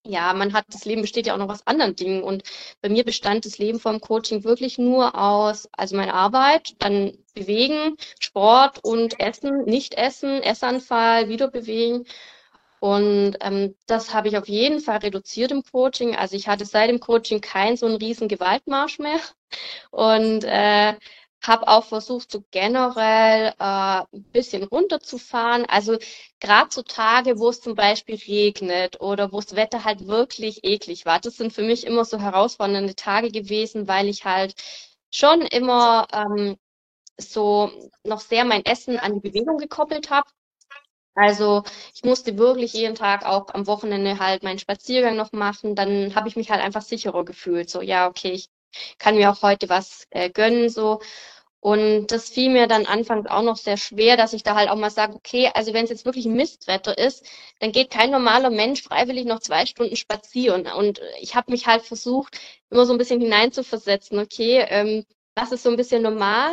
ja, 0.07 0.35
man 0.35 0.53
hat, 0.53 0.67
das 0.69 0.85
Leben 0.85 1.03
besteht 1.03 1.27
ja 1.27 1.35
auch 1.35 1.39
noch 1.39 1.49
aus 1.49 1.67
anderen 1.67 1.97
Dingen. 1.97 2.23
Und 2.23 2.43
bei 2.83 2.89
mir 2.89 3.05
bestand 3.05 3.47
das 3.47 3.59
Leben 3.59 3.81
vom 3.81 4.01
Coaching 4.01 4.45
wirklich 4.45 4.79
nur 4.79 5.19
aus, 5.19 5.69
also 5.73 5.97
meine 5.97 6.15
Arbeit, 6.15 6.75
dann 6.79 7.17
bewegen, 7.35 7.97
Sport 8.21 8.81
und 8.85 9.19
Essen, 9.19 9.65
nicht 9.65 9.95
essen, 9.95 10.43
Essanfall, 10.43 11.29
wieder 11.29 11.49
bewegen. 11.49 12.05
Und 12.81 13.39
ähm, 13.41 13.75
das 13.87 14.13
habe 14.13 14.29
ich 14.29 14.37
auf 14.37 14.47
jeden 14.47 14.81
Fall 14.81 14.99
reduziert 14.99 15.51
im 15.53 15.63
Coaching. 15.63 16.15
Also 16.17 16.37
ich 16.37 16.49
hatte 16.49 16.67
seit 16.67 16.91
dem 16.91 17.01
Coaching 17.01 17.41
keinen 17.41 17.79
so 17.79 17.87
einen 17.87 17.97
riesen 17.97 18.29
Gewaltmarsch 18.29 18.99
mehr. 18.99 19.21
Und 19.91 20.45
äh, 20.45 20.95
habe 21.47 21.69
auch 21.69 21.85
versucht, 21.85 22.31
so 22.33 22.45
generell 22.51 23.49
äh, 23.59 23.63
ein 24.13 24.25
bisschen 24.33 24.65
runterzufahren. 24.65 25.65
Also 25.67 25.99
gerade 26.41 26.71
so 26.73 26.83
Tage, 26.83 27.39
wo 27.39 27.49
es 27.51 27.61
zum 27.61 27.75
Beispiel 27.75 28.17
regnet 28.17 29.01
oder 29.01 29.33
wo 29.33 29.41
das 29.41 29.55
Wetter 29.57 29.85
halt 29.85 30.07
wirklich 30.07 30.65
eklig 30.65 31.07
war. 31.07 31.21
Das 31.21 31.37
sind 31.37 31.53
für 31.53 31.63
mich 31.63 31.87
immer 31.87 32.05
so 32.05 32.19
herausfordernde 32.19 32.95
Tage 32.97 33.31
gewesen, 33.31 33.89
weil 33.89 34.09
ich 34.09 34.25
halt 34.25 34.55
schon 35.11 35.43
immer 35.43 36.07
ähm, 36.13 36.57
so 37.19 37.71
noch 38.05 38.21
sehr 38.21 38.45
mein 38.45 38.65
Essen 38.67 38.99
an 38.99 39.15
die 39.15 39.21
Bewegung 39.31 39.59
gekoppelt 39.59 40.11
habe. 40.11 40.29
Also 41.17 41.63
ich 41.95 42.03
musste 42.05 42.39
wirklich 42.39 42.73
jeden 42.73 42.95
Tag 42.97 43.25
auch 43.25 43.49
am 43.55 43.67
Wochenende 43.67 44.19
halt 44.19 44.43
meinen 44.43 44.59
Spaziergang 44.59 45.17
noch 45.17 45.33
machen. 45.33 45.75
Dann 45.77 46.15
habe 46.15 46.29
ich 46.29 46.37
mich 46.37 46.51
halt 46.51 46.63
einfach 46.63 46.83
sicherer 46.83 47.25
gefühlt. 47.25 47.71
So, 47.71 47.83
ja, 47.83 48.09
okay, 48.09 48.33
ich 48.33 48.49
kann 48.99 49.15
mir 49.17 49.31
auch 49.31 49.43
heute 49.43 49.69
was 49.69 50.07
äh, 50.11 50.31
gönnen. 50.31 50.69
So. 50.71 51.01
Und 51.65 52.09
das 52.09 52.29
fiel 52.29 52.51
mir 52.51 52.67
dann 52.67 52.85
anfangs 52.85 53.27
auch 53.27 53.41
noch 53.43 53.57
sehr 53.57 53.79
schwer, 53.79 54.19
dass 54.19 54.35
ich 54.35 54.43
da 54.43 54.55
halt 54.55 54.69
auch 54.69 54.77
mal 54.77 54.91
sage, 54.91 55.15
okay, 55.15 55.51
also 55.55 55.73
wenn 55.73 55.85
es 55.85 55.91
jetzt 55.91 56.05
wirklich 56.05 56.27
Mistwetter 56.27 56.99
ist, 56.99 57.25
dann 57.59 57.73
geht 57.73 57.89
kein 57.91 58.11
normaler 58.11 58.51
Mensch 58.51 58.83
freiwillig 58.83 59.25
noch 59.25 59.41
zwei 59.41 59.65
Stunden 59.65 59.97
spazieren. 59.97 60.67
Und 60.67 61.01
ich 61.23 61.35
habe 61.35 61.51
mich 61.51 61.67
halt 61.67 61.81
versucht, 61.83 62.39
immer 62.69 62.85
so 62.85 62.93
ein 62.93 62.99
bisschen 62.99 63.21
hineinzuversetzen, 63.21 64.19
okay, 64.19 64.67
ähm, 64.69 65.07
was 65.35 65.53
ist 65.53 65.63
so 65.63 65.71
ein 65.71 65.77
bisschen 65.77 66.03
normal 66.03 66.53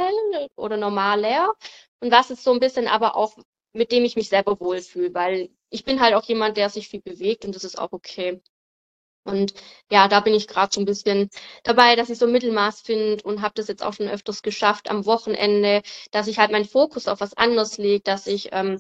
oder 0.56 0.78
normaler 0.78 1.54
und 2.00 2.10
was 2.12 2.32
ist 2.32 2.44
so 2.46 2.54
ein 2.54 2.62
bisschen 2.62 2.88
aber 2.88 3.16
auch, 3.18 3.36
mit 3.74 3.92
dem 3.92 4.06
ich 4.06 4.16
mich 4.16 4.30
selber 4.30 4.60
wohlfühle, 4.62 5.14
weil 5.14 5.50
ich 5.70 5.84
bin 5.84 6.00
halt 6.00 6.14
auch 6.16 6.24
jemand, 6.24 6.56
der 6.56 6.70
sich 6.70 6.88
viel 6.88 7.02
bewegt 7.02 7.44
und 7.46 7.54
das 7.56 7.66
ist 7.66 7.78
auch 7.78 7.92
okay. 7.92 8.42
Und 9.24 9.54
ja, 9.92 10.08
da 10.08 10.20
bin 10.22 10.34
ich 10.34 10.48
gerade 10.48 10.74
so 10.74 10.82
ein 10.82 10.86
bisschen 10.86 11.30
dabei, 11.64 11.96
dass 11.96 12.10
ich 12.10 12.18
so 12.18 12.26
ein 12.26 12.32
Mittelmaß 12.32 12.82
finde 12.82 13.24
und 13.24 13.42
habe 13.42 13.54
das 13.56 13.68
jetzt 13.68 13.84
auch 13.84 13.94
schon 13.94 14.08
öfters 14.08 14.42
geschafft 14.42 14.90
am 14.90 15.06
Wochenende, 15.06 15.82
dass 16.12 16.28
ich 16.28 16.40
halt 16.40 16.52
meinen 16.52 16.66
Fokus 16.66 17.08
auf 17.08 17.20
was 17.22 17.36
anderes 17.38 17.78
lege, 17.78 18.02
dass 18.04 18.26
ich 18.28 18.50
ähm, 18.52 18.80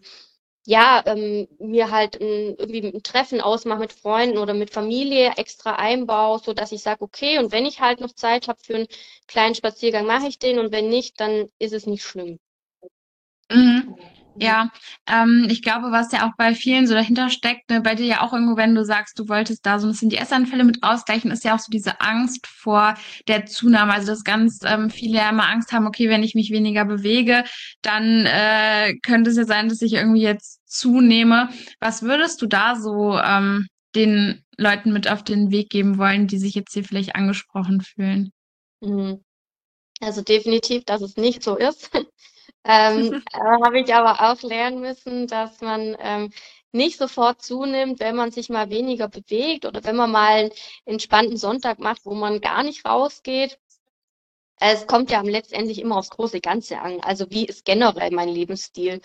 ja 0.66 1.04
ähm, 1.06 1.48
mir 1.60 1.92
halt 1.92 2.20
ein, 2.22 2.56
irgendwie 2.58 2.84
ein 2.88 3.04
Treffen 3.04 3.42
ausmache 3.42 3.80
mit 3.80 3.94
Freunden 3.94 4.38
oder 4.38 4.54
mit 4.54 4.72
Familie 4.72 5.34
extra 5.38 5.76
einbaue, 5.76 6.40
so 6.40 6.54
dass 6.54 6.72
ich 6.72 6.82
sage, 6.84 7.02
okay, 7.04 7.40
und 7.40 7.52
wenn 7.52 7.66
ich 7.66 7.80
halt 7.82 8.00
noch 8.02 8.14
Zeit 8.14 8.48
habe 8.48 8.60
für 8.64 8.76
einen 8.76 8.88
kleinen 9.28 9.56
Spaziergang, 9.56 10.06
mache 10.06 10.28
ich 10.28 10.40
den 10.40 10.60
und 10.60 10.72
wenn 10.72 10.90
nicht, 10.90 11.20
dann 11.20 11.50
ist 11.60 11.74
es 11.74 11.86
nicht 11.88 12.04
schlimm. 12.04 12.40
Mhm. 13.52 13.96
Ja, 14.36 14.70
ähm, 15.08 15.48
ich 15.50 15.62
glaube, 15.62 15.92
was 15.92 16.12
ja 16.14 16.26
auch 16.26 16.32
bei 16.38 16.56
vielen 16.56 16.88
so 16.88 16.94
dahinter 16.94 17.30
steckt, 17.30 17.70
ne, 17.70 17.82
bei 17.82 17.96
dir 17.96 18.06
ja 18.06 18.22
auch 18.22 18.32
irgendwo, 18.32 18.56
wenn 18.56 18.74
du 18.74 18.86
sagst, 18.86 19.20
du 19.20 19.28
wolltest 19.28 19.66
da 19.66 19.78
so 19.78 19.88
ein 19.88 19.92
bisschen 19.92 20.10
die 20.10 20.18
Essanfälle 20.18 20.64
mit 20.64 20.84
ausgleichen, 20.84 21.32
ist 21.32 21.44
ja 21.44 21.54
auch 21.54 21.60
so 21.60 21.70
diese 21.70 22.00
Angst 22.00 22.48
vor 22.48 22.96
der 23.28 23.46
Zunahme. 23.46 23.94
Also, 23.94 24.08
dass 24.08 24.24
ganz 24.24 24.60
ähm, 24.64 24.90
viele 24.90 25.18
ja 25.18 25.30
immer 25.30 25.50
Angst 25.50 25.74
haben, 25.74 25.86
okay, 25.86 26.08
wenn 26.10 26.24
ich 26.24 26.34
mich 26.34 26.50
weniger 26.52 26.86
bewege, 26.86 27.44
dann 27.82 28.26
äh, 28.26 28.96
könnte 29.04 29.32
es 29.32 29.38
ja 29.38 29.46
sein, 29.46 29.68
dass 29.68 29.82
ich 29.82 29.94
irgendwie 29.94 30.22
jetzt 30.22 30.62
zunehme. 30.66 31.50
Was 31.80 32.02
würdest 32.02 32.42
du 32.42 32.48
da 32.48 32.76
so 32.76 33.20
ähm, 33.20 33.68
den 33.96 34.44
Leuten 34.58 34.94
mit 34.94 35.10
auf 35.12 35.24
den 35.24 35.52
Weg 35.52 35.70
geben 35.70 35.98
wollen, 35.98 36.28
die 36.28 36.38
sich 36.38 36.56
jetzt 36.56 36.74
hier 36.74 36.86
vielleicht 36.86 37.16
angesprochen 37.16 37.82
fühlen? 37.82 38.32
Mhm. 38.80 39.24
Also 40.00 40.22
definitiv, 40.22 40.86
dass 40.86 41.02
es 41.02 41.18
nicht 41.18 41.44
so 41.44 41.58
ist. 41.58 41.92
Ähm, 42.64 43.24
äh, 43.34 43.66
habe 43.66 43.80
ich 43.80 43.94
aber 43.94 44.32
auch 44.32 44.42
lernen 44.44 44.82
müssen, 44.82 45.28
dass 45.28 45.62
man 45.62 45.96
ähm, 46.00 46.32
nicht 46.72 46.98
sofort 46.98 47.42
zunimmt, 47.42 48.00
wenn 48.00 48.16
man 48.16 48.32
sich 48.32 48.50
mal 48.50 48.70
weniger 48.70 49.08
bewegt 49.10 49.66
oder 49.66 49.84
wenn 49.84 49.96
man 49.96 50.12
mal 50.12 50.38
einen 50.44 50.52
entspannten 50.86 51.38
Sonntag 51.38 51.80
macht, 51.80 52.06
wo 52.06 52.14
man 52.14 52.42
gar 52.42 52.64
nicht 52.64 52.86
rausgeht. 52.86 53.60
Es 54.60 54.86
kommt 54.86 55.10
ja 55.10 55.22
letztendlich 55.22 55.80
immer 55.80 55.98
aufs 55.98 56.12
große 56.12 56.40
Ganze 56.40 56.80
an. 56.80 57.00
Also 57.02 57.26
wie 57.32 57.46
ist 57.46 57.66
generell 57.66 58.12
mein 58.12 58.30
Lebensstil 58.30 59.02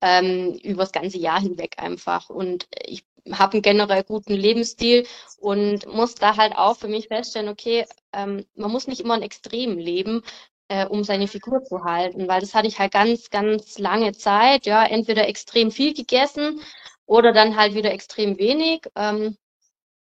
ähm, 0.00 0.54
über 0.62 0.82
das 0.82 0.92
ganze 0.92 1.18
Jahr 1.18 1.40
hinweg 1.40 1.74
einfach. 1.78 2.30
Und 2.30 2.66
ich 2.84 3.04
habe 3.32 3.54
einen 3.54 3.62
generell 3.62 4.04
guten 4.04 4.34
Lebensstil 4.34 5.06
und 5.38 5.86
muss 5.86 6.14
da 6.14 6.36
halt 6.36 6.56
auch 6.56 6.76
für 6.76 6.88
mich 6.88 7.08
feststellen, 7.08 7.48
okay, 7.48 7.86
ähm, 8.12 8.46
man 8.54 8.70
muss 8.70 8.86
nicht 8.86 9.00
immer 9.00 9.14
ein 9.14 9.22
Extrem 9.22 9.78
leben, 9.78 10.22
äh, 10.68 10.86
um 10.86 11.04
seine 11.04 11.28
Figur 11.28 11.62
zu 11.64 11.84
halten, 11.84 12.28
weil 12.28 12.40
das 12.40 12.54
hatte 12.54 12.68
ich 12.68 12.78
halt 12.78 12.92
ganz, 12.92 13.30
ganz 13.30 13.78
lange 13.78 14.12
Zeit, 14.12 14.66
ja, 14.66 14.84
entweder 14.84 15.28
extrem 15.28 15.70
viel 15.70 15.94
gegessen 15.94 16.60
oder 17.06 17.32
dann 17.32 17.56
halt 17.56 17.74
wieder 17.74 17.92
extrem 17.92 18.38
wenig. 18.38 18.82
Ähm, 18.96 19.36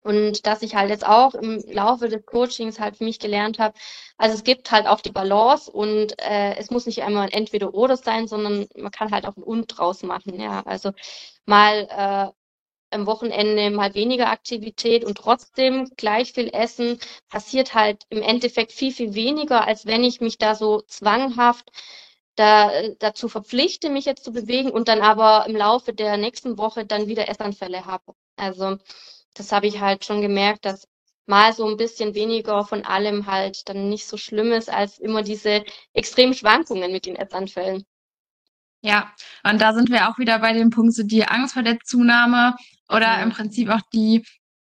und 0.05 0.47
dass 0.47 0.63
ich 0.63 0.75
halt 0.75 0.91
jetzt 0.91 1.07
auch 1.07 1.35
im 1.35 1.59
Laufe 1.69 2.09
des 2.09 2.27
Coachings 2.27 2.81
halt 2.81 2.97
für 2.97 3.05
mich 3.05 3.21
gelernt 3.21 3.59
habe, 3.61 3.75
also 4.19 4.35
es 4.35 4.43
gibt 4.45 4.71
halt 4.73 4.87
auch 4.87 5.01
die 5.01 5.13
Balance 5.13 5.71
und 5.71 6.19
äh, 6.21 6.57
es 6.57 6.71
muss 6.71 6.87
nicht 6.87 7.03
einmal 7.03 7.25
ein 7.27 7.33
entweder 7.33 7.73
oder 7.75 7.97
sein, 7.97 8.27
sondern 8.27 8.67
man 8.77 8.91
kann 8.91 9.13
halt 9.13 9.27
auch 9.27 9.37
ein 9.37 9.43
und 9.45 9.67
draus 9.69 10.03
machen, 10.03 10.41
ja. 10.41 10.63
Also 10.67 10.93
mal 11.47 11.87
äh, 11.91 12.42
am 12.93 13.07
Wochenende 13.07 13.71
mal 13.71 13.95
weniger 13.95 14.31
Aktivität 14.31 15.05
und 15.05 15.17
trotzdem 15.17 15.91
gleich 15.97 16.33
viel 16.33 16.49
Essen, 16.53 16.99
passiert 17.29 17.75
halt 17.75 18.05
im 18.11 18.23
Endeffekt 18.23 18.73
viel, 18.73 18.93
viel 18.93 19.15
weniger, 19.15 19.67
als 19.67 19.87
wenn 19.87 20.05
ich 20.05 20.21
mich 20.21 20.39
da 20.39 20.55
so 20.55 20.83
zwanghaft 20.83 21.71
da, 22.37 22.71
dazu 22.99 23.29
verpflichte, 23.29 23.91
mich 23.91 24.05
jetzt 24.05 24.25
zu 24.25 24.33
bewegen 24.33 24.71
und 24.71 24.89
dann 24.89 25.01
aber 25.01 25.47
im 25.49 25.57
Laufe 25.57 25.93
der 25.93 26.17
nächsten 26.17 26.59
Woche 26.59 26.87
dann 26.87 27.07
wieder 27.07 27.29
Essanfälle 27.29 27.85
habe. 27.87 28.15
Also 28.37 28.79
das 29.35 29.53
habe 29.53 29.67
ich 29.67 29.81
halt 29.81 30.05
schon 30.05 30.21
gemerkt, 30.21 30.65
dass 30.65 30.89
mal 31.27 31.53
so 31.53 31.67
ein 31.67 31.77
bisschen 31.77 32.15
weniger 32.15 32.65
von 32.65 32.85
allem 32.85 33.27
halt 33.27 33.69
dann 33.69 33.89
nicht 33.89 34.07
so 34.07 34.17
schlimm 34.17 34.53
ist, 34.53 34.71
als 34.71 34.99
immer 34.99 35.23
diese 35.23 35.65
extremen 35.93 36.35
Schwankungen 36.35 36.93
mit 36.93 37.07
den 37.07 37.17
Essanfällen. 37.17 37.85
Ja, 38.85 39.13
und 39.45 39.61
da 39.61 39.73
sind 39.75 39.91
wir 39.91 40.09
auch 40.09 40.19
wieder 40.19 40.41
bei 40.41 40.53
dem 40.53 40.71
Punkt, 40.71 40.95
so 40.95 41.05
die 41.05 41.25
Angst 41.25 41.55
vor 41.55 41.63
der 41.63 41.79
Zunahme 41.85 42.57
oder 42.93 43.23
im 43.23 43.31
Prinzip 43.31 43.69
auch 43.71 43.83
die 43.93 44.25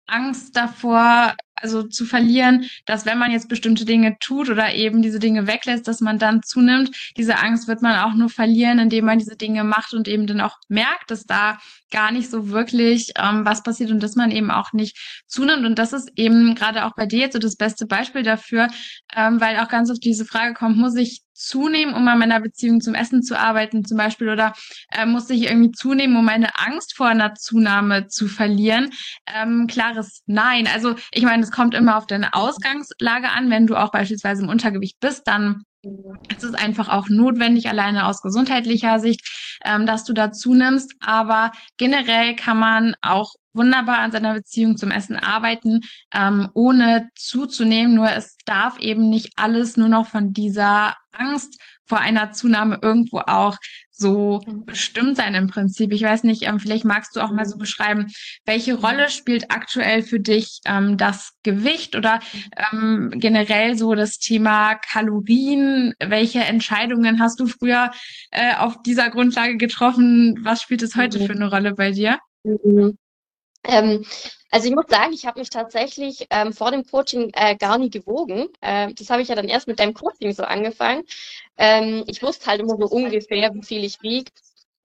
Angst 0.07 0.55
davor, 0.55 1.35
also 1.55 1.83
zu 1.83 2.05
verlieren, 2.05 2.69
dass 2.85 3.05
wenn 3.05 3.17
man 3.17 3.31
jetzt 3.31 3.47
bestimmte 3.47 3.85
Dinge 3.85 4.17
tut 4.19 4.49
oder 4.49 4.73
eben 4.73 5.01
diese 5.01 5.19
Dinge 5.19 5.47
weglässt, 5.47 5.87
dass 5.87 6.01
man 6.01 6.19
dann 6.19 6.43
zunimmt. 6.43 7.13
Diese 7.17 7.39
Angst 7.39 7.67
wird 7.67 7.81
man 7.81 7.97
auch 7.97 8.13
nur 8.13 8.29
verlieren, 8.29 8.77
indem 8.77 9.05
man 9.05 9.19
diese 9.19 9.37
Dinge 9.37 9.63
macht 9.63 9.93
und 9.93 10.07
eben 10.07 10.27
dann 10.27 10.41
auch 10.41 10.57
merkt, 10.67 11.09
dass 11.11 11.25
da 11.25 11.57
gar 11.91 12.11
nicht 12.11 12.29
so 12.29 12.49
wirklich 12.49 13.13
ähm, 13.17 13.45
was 13.45 13.63
passiert 13.63 13.89
und 13.89 14.03
dass 14.03 14.15
man 14.15 14.31
eben 14.31 14.51
auch 14.51 14.73
nicht 14.73 15.23
zunimmt. 15.27 15.65
Und 15.65 15.79
das 15.79 15.93
ist 15.93 16.11
eben 16.17 16.55
gerade 16.55 16.85
auch 16.85 16.93
bei 16.95 17.05
dir 17.05 17.19
jetzt 17.19 17.33
so 17.33 17.39
das 17.39 17.55
beste 17.55 17.87
Beispiel 17.87 18.23
dafür, 18.23 18.67
ähm, 19.15 19.39
weil 19.39 19.57
auch 19.59 19.69
ganz 19.69 19.89
oft 19.89 20.03
diese 20.03 20.25
Frage 20.25 20.53
kommt, 20.53 20.77
muss 20.77 20.95
ich 20.95 21.24
zunehmen, 21.35 21.93
um 21.93 22.07
an 22.07 22.17
meiner 22.17 22.39
Beziehung 22.39 22.81
zum 22.81 22.95
Essen 22.95 23.21
zu 23.21 23.37
arbeiten 23.37 23.85
zum 23.85 23.97
Beispiel 23.97 24.29
oder 24.29 24.53
äh, 24.91 25.05
muss 25.05 25.29
ich 25.29 25.43
irgendwie 25.43 25.71
zunehmen, 25.71 26.17
um 26.17 26.25
meine 26.25 26.57
Angst 26.57 26.95
vor 26.95 27.07
einer 27.07 27.35
Zunahme 27.35 28.07
zu 28.07 28.27
verlieren? 28.27 28.91
Ähm, 29.27 29.67
klares 29.67 30.23
Nein. 30.25 30.67
Also 30.73 30.95
ich 31.11 31.23
meine, 31.23 31.43
es 31.43 31.51
kommt 31.51 31.75
immer 31.75 31.97
auf 31.97 32.07
deine 32.07 32.33
Ausgangslage 32.33 33.29
an. 33.29 33.49
Wenn 33.49 33.67
du 33.67 33.75
auch 33.75 33.91
beispielsweise 33.91 34.43
im 34.43 34.49
Untergewicht 34.49 34.99
bist, 34.99 35.27
dann 35.27 35.63
es 36.35 36.43
ist 36.43 36.55
einfach 36.55 36.89
auch 36.89 37.09
notwendig, 37.09 37.69
alleine 37.69 38.07
aus 38.07 38.21
gesundheitlicher 38.21 38.99
Sicht, 38.99 39.59
ähm, 39.63 39.85
dass 39.85 40.03
du 40.03 40.13
da 40.13 40.31
zunimmst. 40.31 40.93
Aber 40.99 41.51
generell 41.77 42.35
kann 42.35 42.57
man 42.57 42.95
auch 43.01 43.33
wunderbar 43.53 43.99
an 43.99 44.11
seiner 44.11 44.33
Beziehung 44.33 44.77
zum 44.77 44.91
Essen 44.91 45.15
arbeiten, 45.15 45.81
ähm, 46.13 46.49
ohne 46.53 47.09
zuzunehmen. 47.15 47.95
Nur 47.95 48.11
es 48.11 48.37
darf 48.45 48.79
eben 48.79 49.09
nicht 49.09 49.33
alles 49.37 49.77
nur 49.77 49.89
noch 49.89 50.07
von 50.07 50.33
dieser 50.33 50.95
Angst 51.11 51.59
vor 51.85 51.99
einer 51.99 52.31
Zunahme 52.31 52.79
irgendwo 52.81 53.19
auch 53.19 53.57
so 53.91 54.41
mhm. 54.45 54.65
bestimmt 54.65 55.17
sein 55.17 55.35
im 55.35 55.47
Prinzip. 55.47 55.93
Ich 55.93 56.03
weiß 56.03 56.23
nicht, 56.23 56.43
ähm, 56.43 56.59
vielleicht 56.59 56.85
magst 56.85 57.15
du 57.15 57.21
auch 57.21 57.31
mal 57.31 57.45
so 57.45 57.57
beschreiben, 57.57 58.07
welche 58.45 58.75
Rolle 58.75 59.09
spielt 59.09 59.51
aktuell 59.51 60.01
für 60.01 60.19
dich 60.19 60.59
ähm, 60.65 60.97
das 60.97 61.33
Gewicht 61.43 61.95
oder 61.95 62.19
ähm, 62.71 63.11
generell 63.15 63.77
so 63.77 63.95
das 63.95 64.19
Thema 64.19 64.75
Kalorien? 64.75 65.93
Welche 65.99 66.39
Entscheidungen 66.39 67.21
hast 67.21 67.39
du 67.39 67.47
früher 67.47 67.91
äh, 68.31 68.55
auf 68.55 68.81
dieser 68.83 69.09
Grundlage 69.09 69.57
getroffen? 69.57 70.39
Was 70.43 70.61
spielt 70.61 70.83
es 70.83 70.95
heute 70.95 71.19
mhm. 71.19 71.25
für 71.25 71.33
eine 71.33 71.49
Rolle 71.49 71.73
bei 71.73 71.91
dir? 71.91 72.19
Mhm. 72.43 72.97
Ähm, 73.67 74.05
also 74.51 74.69
ich 74.69 74.75
muss 74.75 74.85
sagen, 74.87 75.11
ich 75.11 75.25
habe 75.25 75.39
mich 75.39 75.49
tatsächlich 75.49 76.27
ähm, 76.29 76.53
vor 76.53 76.71
dem 76.71 76.85
Coaching 76.85 77.31
äh, 77.33 77.57
gar 77.57 77.77
nie 77.77 77.89
gewogen. 77.89 78.47
Äh, 78.61 78.93
das 78.93 79.09
habe 79.09 79.21
ich 79.21 79.27
ja 79.27 79.35
dann 79.35 79.49
erst 79.49 79.67
mit 79.67 79.79
deinem 79.79 79.93
Coaching 79.93 80.31
so 80.33 80.43
angefangen. 80.43 81.03
Ähm, 81.57 82.03
ich 82.07 82.21
wusste 82.23 82.47
halt 82.47 82.61
immer 82.61 82.77
so 82.77 82.87
ungefähr, 82.87 83.53
wie 83.53 83.63
viel 83.63 83.83
ich 83.83 84.01
wiege. 84.01 84.31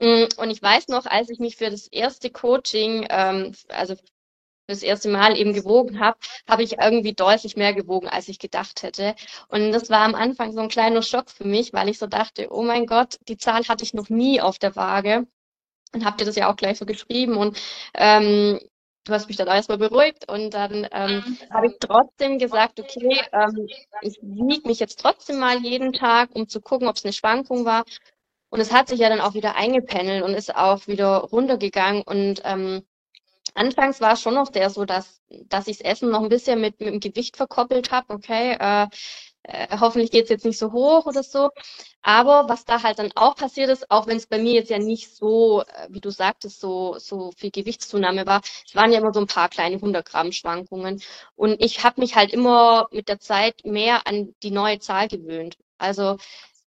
Mm, 0.01 0.27
und 0.37 0.51
ich 0.51 0.63
weiß 0.63 0.89
noch, 0.89 1.07
als 1.07 1.31
ich 1.31 1.39
mich 1.39 1.57
für 1.57 1.71
das 1.71 1.89
erste 1.89 2.31
Coaching, 2.31 3.07
ähm, 3.11 3.53
also 3.69 3.97
das 4.67 4.83
erste 4.83 5.09
Mal 5.11 5.37
eben 5.37 5.53
gewogen 5.53 6.01
habe, 6.01 6.19
habe 6.49 6.63
ich 6.63 6.79
irgendwie 6.79 7.13
deutlich 7.13 7.57
mehr 7.57 7.75
gewogen, 7.75 8.09
als 8.09 8.29
ich 8.29 8.39
gedacht 8.39 8.83
hätte. 8.83 9.15
Und 9.49 9.73
das 9.73 9.91
war 9.91 10.01
am 10.03 10.15
Anfang 10.15 10.53
so 10.53 10.61
ein 10.61 10.69
kleiner 10.69 11.03
Schock 11.03 11.31
für 11.31 11.45
mich, 11.45 11.73
weil 11.73 11.89
ich 11.89 11.99
so 11.99 12.07
dachte, 12.07 12.49
oh 12.51 12.63
mein 12.63 12.87
Gott, 12.87 13.19
die 13.29 13.37
Zahl 13.37 13.67
hatte 13.69 13.85
ich 13.85 13.95
noch 13.95 14.09
nie 14.09 14.41
auf 14.41 14.59
der 14.59 14.77
Waage. 14.77 15.27
Und 15.93 16.05
habt 16.05 16.21
ihr 16.21 16.27
das 16.27 16.37
ja 16.37 16.51
auch 16.51 16.57
gleich 16.57 16.79
so 16.79 16.87
geschrieben. 16.87 17.37
Und 17.37 17.59
ähm, 17.95 18.61
du 19.11 19.15
hast 19.15 19.29
mich 19.29 19.37
dann 19.37 19.49
erstmal 19.49 19.79
beruhigt 19.79 20.31
und 20.31 20.55
dann 20.55 20.87
ähm, 20.93 21.17
mhm. 21.17 21.39
habe 21.53 21.67
ich 21.67 21.75
trotzdem 21.81 22.39
gesagt, 22.39 22.81
okay, 22.81 23.21
ähm, 23.33 23.67
ich 24.03 24.19
wiege 24.23 24.67
mich 24.67 24.79
jetzt 24.79 25.01
trotzdem 25.01 25.39
mal 25.39 25.59
jeden 25.59 25.93
Tag, 25.93 26.31
um 26.35 26.49
zu 26.49 26.61
gucken, 26.61 26.89
ob 26.89 26.97
es 26.97 27.05
eine 27.05 27.13
Schwankung 27.13 27.65
war. 27.65 27.85
Und 28.51 28.61
es 28.61 28.73
hat 28.73 28.89
sich 28.89 29.01
ja 29.01 29.09
dann 29.09 29.21
auch 29.21 29.35
wieder 29.35 29.55
eingependelt 29.57 30.25
und 30.25 30.35
ist 30.35 30.55
auch 30.55 30.87
wieder 30.87 31.19
runtergegangen. 31.19 32.03
Und 32.03 32.43
ähm, 32.45 32.83
anfangs 33.55 34.01
war 34.01 34.15
es 34.15 34.23
schon 34.23 34.35
noch 34.35 34.49
der 34.49 34.71
so, 34.71 34.85
dass, 34.85 35.21
dass 35.29 35.69
ich 35.69 35.79
das 35.79 35.87
Essen 35.87 36.11
noch 36.11 36.23
ein 36.23 36.29
bisschen 36.29 36.61
mit, 36.61 36.81
mit 36.81 36.89
dem 36.89 37.01
Gewicht 37.01 37.37
verkoppelt 37.37 37.93
habe. 37.93 38.15
Okay, 38.15 38.57
äh, 38.59 38.87
äh, 39.43 39.79
hoffentlich 39.79 40.11
geht 40.11 40.25
es 40.25 40.31
jetzt 40.31 40.45
nicht 40.45 40.59
so 40.59 40.73
hoch 40.73 41.07
oder 41.07 41.23
so. 41.23 41.51
Aber 42.03 42.49
was 42.49 42.65
da 42.65 42.83
halt 42.83 42.99
dann 42.99 43.11
auch 43.15 43.35
passiert 43.37 43.71
ist, 43.71 43.91
auch 43.91 44.07
wenn 44.07 44.17
es 44.17 44.27
bei 44.27 44.39
mir 44.39 44.53
jetzt 44.55 44.71
ja 44.71 44.79
nicht 44.79 45.15
so, 45.15 45.63
äh, 45.63 45.89
wie 45.91 46.01
du 46.01 46.11
sagtest, 46.11 46.61
so, 46.61 46.99
so 46.99 47.31
viel 47.37 47.51
Gewichtszunahme 47.51 48.27
war, 48.27 48.41
es 48.67 48.75
waren 48.75 48.93
ja 48.93 48.99
immer 48.99 49.13
so 49.13 49.21
ein 49.21 49.27
paar 49.27 49.49
kleine 49.49 49.77
100 49.77 50.07
Gramm 50.07 50.33
Schwankungen. 50.33 51.03
Und 51.37 51.63
ich 51.63 51.85
habe 51.85 52.01
mich 52.01 52.17
halt 52.17 52.33
immer 52.33 52.89
mit 52.93 53.09
der 53.09 53.21
Zeit 53.21 53.65
mehr 53.65 54.07
an 54.07 54.35
die 54.43 54.51
neue 54.51 54.79
Zahl 54.79 55.09
gewöhnt. 55.09 55.57
Also 55.79 56.17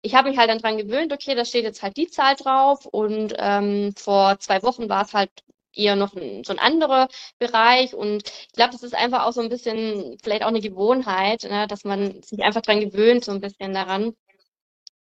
ich 0.01 0.15
habe 0.15 0.29
mich 0.29 0.37
halt 0.37 0.49
dann 0.49 0.59
dran 0.59 0.77
gewöhnt, 0.77 1.11
okay, 1.13 1.35
da 1.35 1.45
steht 1.45 1.63
jetzt 1.65 1.81
halt 1.83 1.97
die 1.97 2.07
Zahl 2.07 2.35
drauf 2.35 2.85
und 2.85 3.33
ähm, 3.37 3.93
vor 3.97 4.39
zwei 4.39 4.61
Wochen 4.63 4.87
war 4.89 5.03
es 5.03 5.13
halt 5.13 5.31
eher 5.77 5.95
noch 5.95 6.15
ein, 6.15 6.43
so 6.43 6.53
ein 6.53 6.59
anderer 6.59 7.07
Bereich. 7.39 7.93
Und 7.93 8.23
ich 8.27 8.53
glaube, 8.53 8.71
das 8.73 8.83
ist 8.83 8.95
einfach 8.95 9.25
auch 9.25 9.33
so 9.33 9.41
ein 9.41 9.49
bisschen 9.49 10.17
vielleicht 10.23 10.43
auch 10.43 10.47
eine 10.49 10.61
Gewohnheit, 10.61 11.43
ne, 11.43 11.67
dass 11.67 11.83
man 11.83 12.21
sich 12.23 12.39
einfach 12.43 12.61
dran 12.61 12.79
gewöhnt, 12.81 13.25
so 13.25 13.31
ein 13.31 13.41
bisschen 13.41 13.73
daran. 13.73 14.13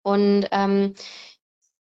Und 0.04 0.48
ähm, 0.52 0.96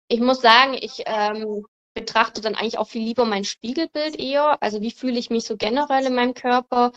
ich 0.08 0.20
muss 0.22 0.42
sagen, 0.42 0.76
ich 0.80 1.04
ähm, 1.06 1.66
betrachte 1.94 2.42
dann 2.42 2.56
eigentlich 2.56 2.78
auch 2.78 2.88
viel 2.88 3.04
lieber 3.04 3.26
mein 3.26 3.44
Spiegelbild 3.44 4.20
eher. 4.20 4.62
Also 4.62 4.82
wie 4.82 4.92
fühle 4.92 5.20
ich 5.20 5.30
mich 5.30 5.46
so 5.46 5.58
generell 5.58 6.06
in 6.06 6.16
meinem 6.16 6.34
Körper 6.34 6.92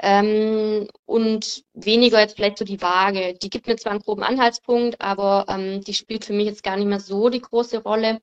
ähm, 0.00 0.88
und 1.06 1.64
weniger 1.74 2.20
jetzt 2.20 2.36
vielleicht 2.36 2.58
so 2.58 2.64
die 2.64 2.80
Waage. 2.82 3.34
Die 3.34 3.50
gibt 3.50 3.66
mir 3.66 3.76
zwar 3.76 3.92
einen 3.92 4.02
groben 4.02 4.22
Anhaltspunkt, 4.22 5.00
aber 5.00 5.46
ähm, 5.48 5.82
die 5.82 5.94
spielt 5.94 6.24
für 6.24 6.32
mich 6.32 6.46
jetzt 6.46 6.62
gar 6.62 6.76
nicht 6.76 6.88
mehr 6.88 7.00
so 7.00 7.28
die 7.28 7.40
große 7.40 7.82
Rolle. 7.82 8.20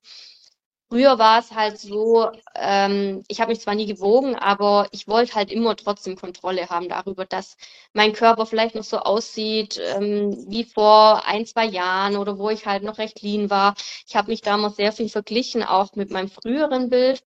Früher 0.89 1.19
war 1.19 1.39
es 1.39 1.51
halt 1.51 1.77
so, 1.79 2.31
ähm, 2.55 3.21
ich 3.27 3.41
habe 3.41 3.51
mich 3.51 3.59
zwar 3.59 3.75
nie 3.75 3.85
gewogen, 3.85 4.35
aber 4.35 4.87
ich 4.91 5.05
wollte 5.07 5.35
halt 5.35 5.51
immer 5.51 5.75
trotzdem 5.75 6.15
Kontrolle 6.15 6.69
haben 6.69 6.87
darüber, 6.87 7.25
dass 7.25 7.57
mein 7.93 8.13
Körper 8.13 8.45
vielleicht 8.45 8.75
noch 8.75 8.83
so 8.85 8.99
aussieht 8.99 9.77
ähm, 9.95 10.45
wie 10.47 10.63
vor 10.63 11.25
ein, 11.25 11.45
zwei 11.45 11.65
Jahren 11.65 12.15
oder 12.15 12.37
wo 12.37 12.49
ich 12.49 12.65
halt 12.65 12.83
noch 12.83 12.99
recht 12.99 13.21
lean 13.21 13.49
war. 13.49 13.75
Ich 14.07 14.15
habe 14.15 14.31
mich 14.31 14.41
damals 14.41 14.77
sehr 14.77 14.93
viel 14.93 15.09
verglichen, 15.09 15.61
auch 15.63 15.93
mit 15.95 16.09
meinem 16.09 16.29
früheren 16.29 16.89
Bild 16.89 17.21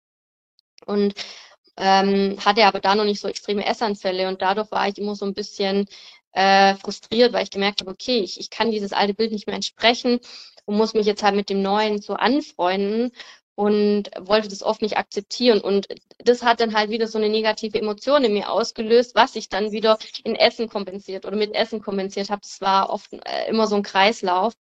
und 0.87 1.15
ähm, 1.77 2.37
hatte 2.45 2.65
aber 2.67 2.81
da 2.81 2.95
noch 2.95 3.05
nicht 3.05 3.21
so 3.21 3.29
extreme 3.29 3.67
Essanfälle 3.67 4.29
und 4.29 4.43
dadurch 4.43 4.71
war 4.71 4.89
ich 4.89 4.99
immer 4.99 5.17
so 5.17 5.25
ein 5.27 5.35
bisschen 5.35 5.87
äh, 6.33 6.75
frustriert, 6.77 7.33
weil 7.33 7.45
ich 7.45 7.51
gemerkt 7.51 7.81
habe, 7.81 7.91
okay, 7.91 8.19
ich, 8.21 8.39
ich 8.41 8.51
kann 8.51 8.71
dieses 8.71 8.93
alte 8.93 9.15
Bild 9.15 9.33
nicht 9.33 9.47
mehr 9.47 9.57
entsprechen 9.57 10.21
und 10.67 10.77
muss 10.77 10.95
mich 10.95 11.07
jetzt 11.07 11.23
halt 11.23 11.35
mit 11.37 11.49
dem 11.51 11.63
neuen 11.63 12.01
so 12.03 12.15
anfreunden 12.15 13.13
und 13.55 14.11
wollte 14.19 14.49
das 14.49 14.63
oft 14.63 14.83
nicht 14.83 14.97
akzeptieren. 14.97 15.61
Und 15.61 15.89
das 16.19 16.43
hat 16.43 16.61
dann 16.61 16.75
halt 16.75 16.91
wieder 16.91 17.07
so 17.07 17.19
eine 17.19 17.29
negative 17.29 17.79
Emotion 17.79 18.25
in 18.25 18.33
mir 18.33 18.51
ausgelöst, 18.51 19.15
was 19.15 19.37
ich 19.37 19.49
dann 19.49 19.73
wieder 19.73 19.99
in 20.25 20.35
Essen 20.35 20.69
kompensiert 20.69 21.27
oder 21.27 21.37
mit 21.37 21.55
Essen 21.55 21.81
kompensiert 21.81 22.31
habe. 22.31 22.41
Das 22.43 22.61
war 22.61 22.91
oft 22.91 23.13
äh, 23.13 23.49
immer 23.49 23.67
so 23.67 23.77
ein 23.77 23.83
Kreislauf. 23.83 24.55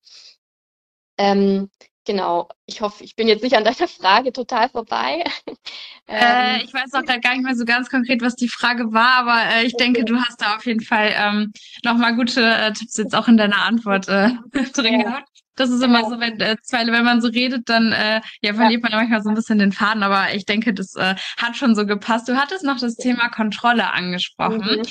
Ähm, 1.18 1.70
genau. 2.09 2.48
Ich 2.64 2.80
hoffe, 2.80 3.04
ich 3.04 3.14
bin 3.14 3.28
jetzt 3.28 3.42
nicht 3.42 3.54
an 3.54 3.64
deiner 3.64 3.86
Frage 3.88 4.32
total 4.32 4.68
vorbei. 4.70 5.22
äh, 6.09 6.62
ich 6.64 6.72
weiß 6.72 6.94
auch 6.94 7.04
gar 7.04 7.34
nicht 7.34 7.44
mehr 7.44 7.54
so 7.54 7.64
ganz 7.64 7.88
konkret, 7.90 8.22
was 8.22 8.34
die 8.34 8.48
Frage 8.48 8.92
war, 8.92 9.18
aber 9.18 9.54
äh, 9.54 9.64
ich 9.64 9.74
denke, 9.74 10.04
du 10.04 10.16
hast 10.16 10.40
da 10.40 10.56
auf 10.56 10.66
jeden 10.66 10.82
Fall 10.82 11.12
ähm, 11.14 11.52
nochmal 11.84 12.16
gute 12.16 12.42
äh, 12.42 12.72
Tipps 12.72 12.96
jetzt 12.96 13.14
auch 13.14 13.28
in 13.28 13.36
deiner 13.36 13.62
Antwort 13.62 14.09
äh, 14.09 14.30
drin 14.72 15.00
gehabt. 15.00 15.28
Das 15.59 15.70
ist 15.70 15.82
immer 15.82 16.09
so, 16.09 16.20
wenn, 16.20 16.40
äh, 16.40 16.56
zwei, 16.62 16.86
wenn 16.86 17.04
man 17.04 17.20
so 17.20 17.28
redet, 17.28 17.68
dann 17.68 17.90
äh, 17.90 18.20
ja, 18.42 18.54
verliert 18.54 18.84
man 18.84 18.92
manchmal 18.92 19.22
so 19.22 19.28
ein 19.28 19.34
bisschen 19.34 19.59
den 19.59 19.72
Faden, 19.72 20.04
aber 20.04 20.32
ich 20.32 20.46
denke, 20.46 20.72
das 20.72 20.94
äh, 20.94 21.16
hat 21.36 21.56
schon 21.56 21.74
so 21.74 21.84
gepasst. 21.84 22.28
Du 22.28 22.36
hattest 22.36 22.62
noch 22.62 22.78
das 22.78 22.94
Thema 22.94 23.28
Kontrolle 23.28 23.92
angesprochen. 23.92 24.78
Mhm. 24.78 24.82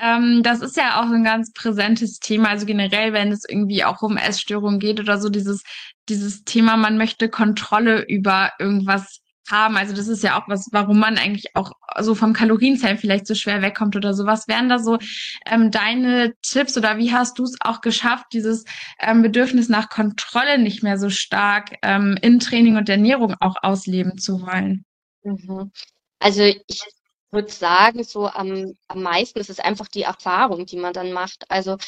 Ähm, 0.00 0.42
das 0.44 0.60
ist 0.60 0.76
ja 0.76 1.00
auch 1.00 1.10
ein 1.10 1.24
ganz 1.24 1.52
präsentes 1.52 2.20
Thema, 2.20 2.50
also 2.50 2.66
generell, 2.66 3.12
wenn 3.12 3.32
es 3.32 3.44
irgendwie 3.48 3.82
auch 3.82 4.00
um 4.02 4.16
Essstörungen 4.16 4.78
geht 4.78 5.00
oder 5.00 5.18
so, 5.18 5.28
dieses, 5.28 5.64
dieses 6.08 6.44
Thema, 6.44 6.76
man 6.76 6.98
möchte 6.98 7.28
Kontrolle 7.28 8.04
über 8.08 8.52
irgendwas 8.58 9.22
haben. 9.50 9.76
Also 9.76 9.94
das 9.94 10.08
ist 10.08 10.22
ja 10.22 10.40
auch 10.40 10.48
was, 10.48 10.68
warum 10.72 10.98
man 10.98 11.18
eigentlich 11.18 11.54
auch 11.54 11.72
so 12.00 12.14
vom 12.14 12.32
Kalorienzellen 12.32 12.98
vielleicht 12.98 13.26
so 13.26 13.34
schwer 13.34 13.62
wegkommt 13.62 13.96
oder 13.96 14.14
so. 14.14 14.26
Was 14.26 14.48
wären 14.48 14.68
da 14.68 14.78
so 14.78 14.98
ähm, 15.46 15.70
deine 15.70 16.34
Tipps 16.42 16.76
oder 16.76 16.98
wie 16.98 17.12
hast 17.12 17.38
du 17.38 17.44
es 17.44 17.56
auch 17.60 17.80
geschafft, 17.80 18.26
dieses 18.32 18.64
ähm, 19.00 19.22
Bedürfnis 19.22 19.68
nach 19.68 19.88
Kontrolle 19.88 20.58
nicht 20.58 20.82
mehr 20.82 20.98
so 20.98 21.10
stark 21.10 21.76
ähm, 21.82 22.18
in 22.22 22.38
Training 22.40 22.76
und 22.76 22.88
Ernährung 22.88 23.34
auch 23.40 23.56
ausleben 23.62 24.18
zu 24.18 24.42
wollen? 24.42 24.84
Mhm. 25.22 25.72
Also 26.18 26.42
ich 26.44 26.82
würde 27.30 27.50
sagen, 27.50 28.04
so 28.04 28.28
am, 28.28 28.74
am 28.88 29.02
meisten 29.02 29.40
ist 29.40 29.50
es 29.50 29.58
einfach 29.58 29.88
die 29.88 30.02
Erfahrung, 30.02 30.66
die 30.66 30.76
man 30.76 30.92
dann 30.92 31.12
macht. 31.12 31.50
Also 31.50 31.78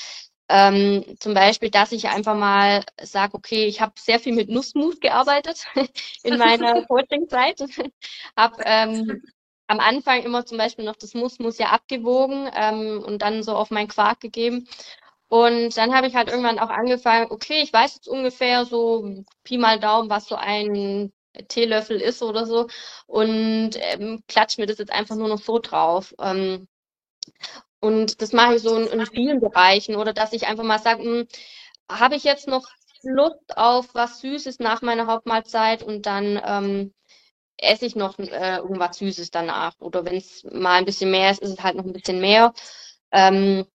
ähm, 0.49 1.16
zum 1.20 1.34
Beispiel, 1.34 1.70
dass 1.70 1.92
ich 1.92 2.09
einfach 2.09 2.36
mal 2.36 2.84
sage, 3.03 3.34
okay, 3.34 3.64
ich 3.66 3.80
habe 3.80 3.95
sehr 3.99 4.20
viel 4.20 4.34
mit 4.34 4.49
Nussmus 4.51 5.01
gearbeitet 5.01 5.66
in 6.22 6.38
meiner 6.38 6.82
Coaching-Zeit. 6.88 7.61
habe 8.36 8.62
ähm, 8.64 9.22
am 9.66 9.80
Anfang 9.80 10.22
immer 10.22 10.45
zum 10.45 10.59
Beispiel 10.59 10.84
noch 10.84 10.97
das 10.97 11.14
Nussmus 11.14 11.59
ja 11.59 11.68
abgewogen 11.70 12.51
ähm, 12.55 13.03
und 13.05 13.22
dann 13.22 13.42
so 13.42 13.57
auf 13.57 13.70
meinen 13.70 13.88
Quark 13.88 14.20
gegeben. 14.20 14.68
Und 15.28 15.76
dann 15.76 15.95
habe 15.95 16.07
ich 16.07 16.14
halt 16.14 16.28
irgendwann 16.28 16.59
auch 16.59 16.70
angefangen, 16.70 17.30
okay, 17.30 17.62
ich 17.62 17.72
weiß 17.72 17.95
jetzt 17.97 18.09
ungefähr 18.09 18.66
so 18.66 19.24
Pi 19.42 19.59
mal 19.59 19.80
Daumen, 19.80 20.11
was 20.11 20.26
so 20.26 20.36
ein 20.36 21.12
Teelöffel 21.49 22.01
ist 22.01 22.22
oder 22.22 22.47
so 22.47 22.68
und 23.07 23.72
ähm, 23.76 24.22
klatsch 24.28 24.59
mir 24.59 24.66
das 24.66 24.78
jetzt 24.78 24.92
einfach 24.92 25.16
nur 25.16 25.28
noch 25.28 25.40
so 25.40 25.59
drauf. 25.59 26.14
Ähm, 26.20 26.68
Und 27.85 28.22
das 28.22 28.32
mache 28.32 28.55
ich 28.57 28.62
so 28.62 28.76
in, 28.78 28.87
in 28.89 29.07
vielen 29.07 29.41
Bereichen 29.41 29.97
oder 29.97 30.12
dass 30.14 30.32
ich 30.32 30.47
einfach 30.47 30.64
mal 30.64 30.78
sage, 30.78 31.03
hm, 31.03 31.28
habe 31.91 32.16
ich 32.16 32.24
jetzt 32.24 32.49
noch 32.49 32.64
Lust 33.03 33.57
auf 33.59 33.95
was 33.95 34.20
Süßes 34.20 34.59
nach 34.61 34.80
meiner 34.82 35.07
Hauptmahlzeit 35.07 35.82
und 35.82 36.07
dann 36.07 36.41
ähm, 36.47 36.95
esse 37.59 37.87
ich 37.87 37.97
noch 37.97 38.18
äh, 38.18 38.57
irgendwas 38.59 38.99
Süßes 38.99 39.30
danach. 39.30 39.74
Oder 39.80 40.05
wenn 40.07 40.16
es 40.16 40.45
mal 40.53 40.74
ein 40.78 40.87
bisschen 40.87 41.11
mehr 41.11 41.30
ist, 41.32 41.43
ist 41.43 41.53
es 41.59 41.62
halt 41.64 41.76
noch 41.76 41.85
ein 41.85 41.93
bisschen 41.93 42.20
mehr. 42.20 42.55
Ähm, 43.12 43.66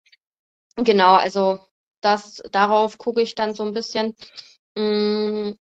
genau, 0.77 1.15
also 1.15 1.61
das, 2.01 2.43
darauf 2.53 2.99
gucke 2.99 3.23
ich 3.23 3.35
dann 3.35 3.55
so 3.55 3.65
ein 3.65 3.75
bisschen. 3.75 4.15
Mm, 4.77 5.53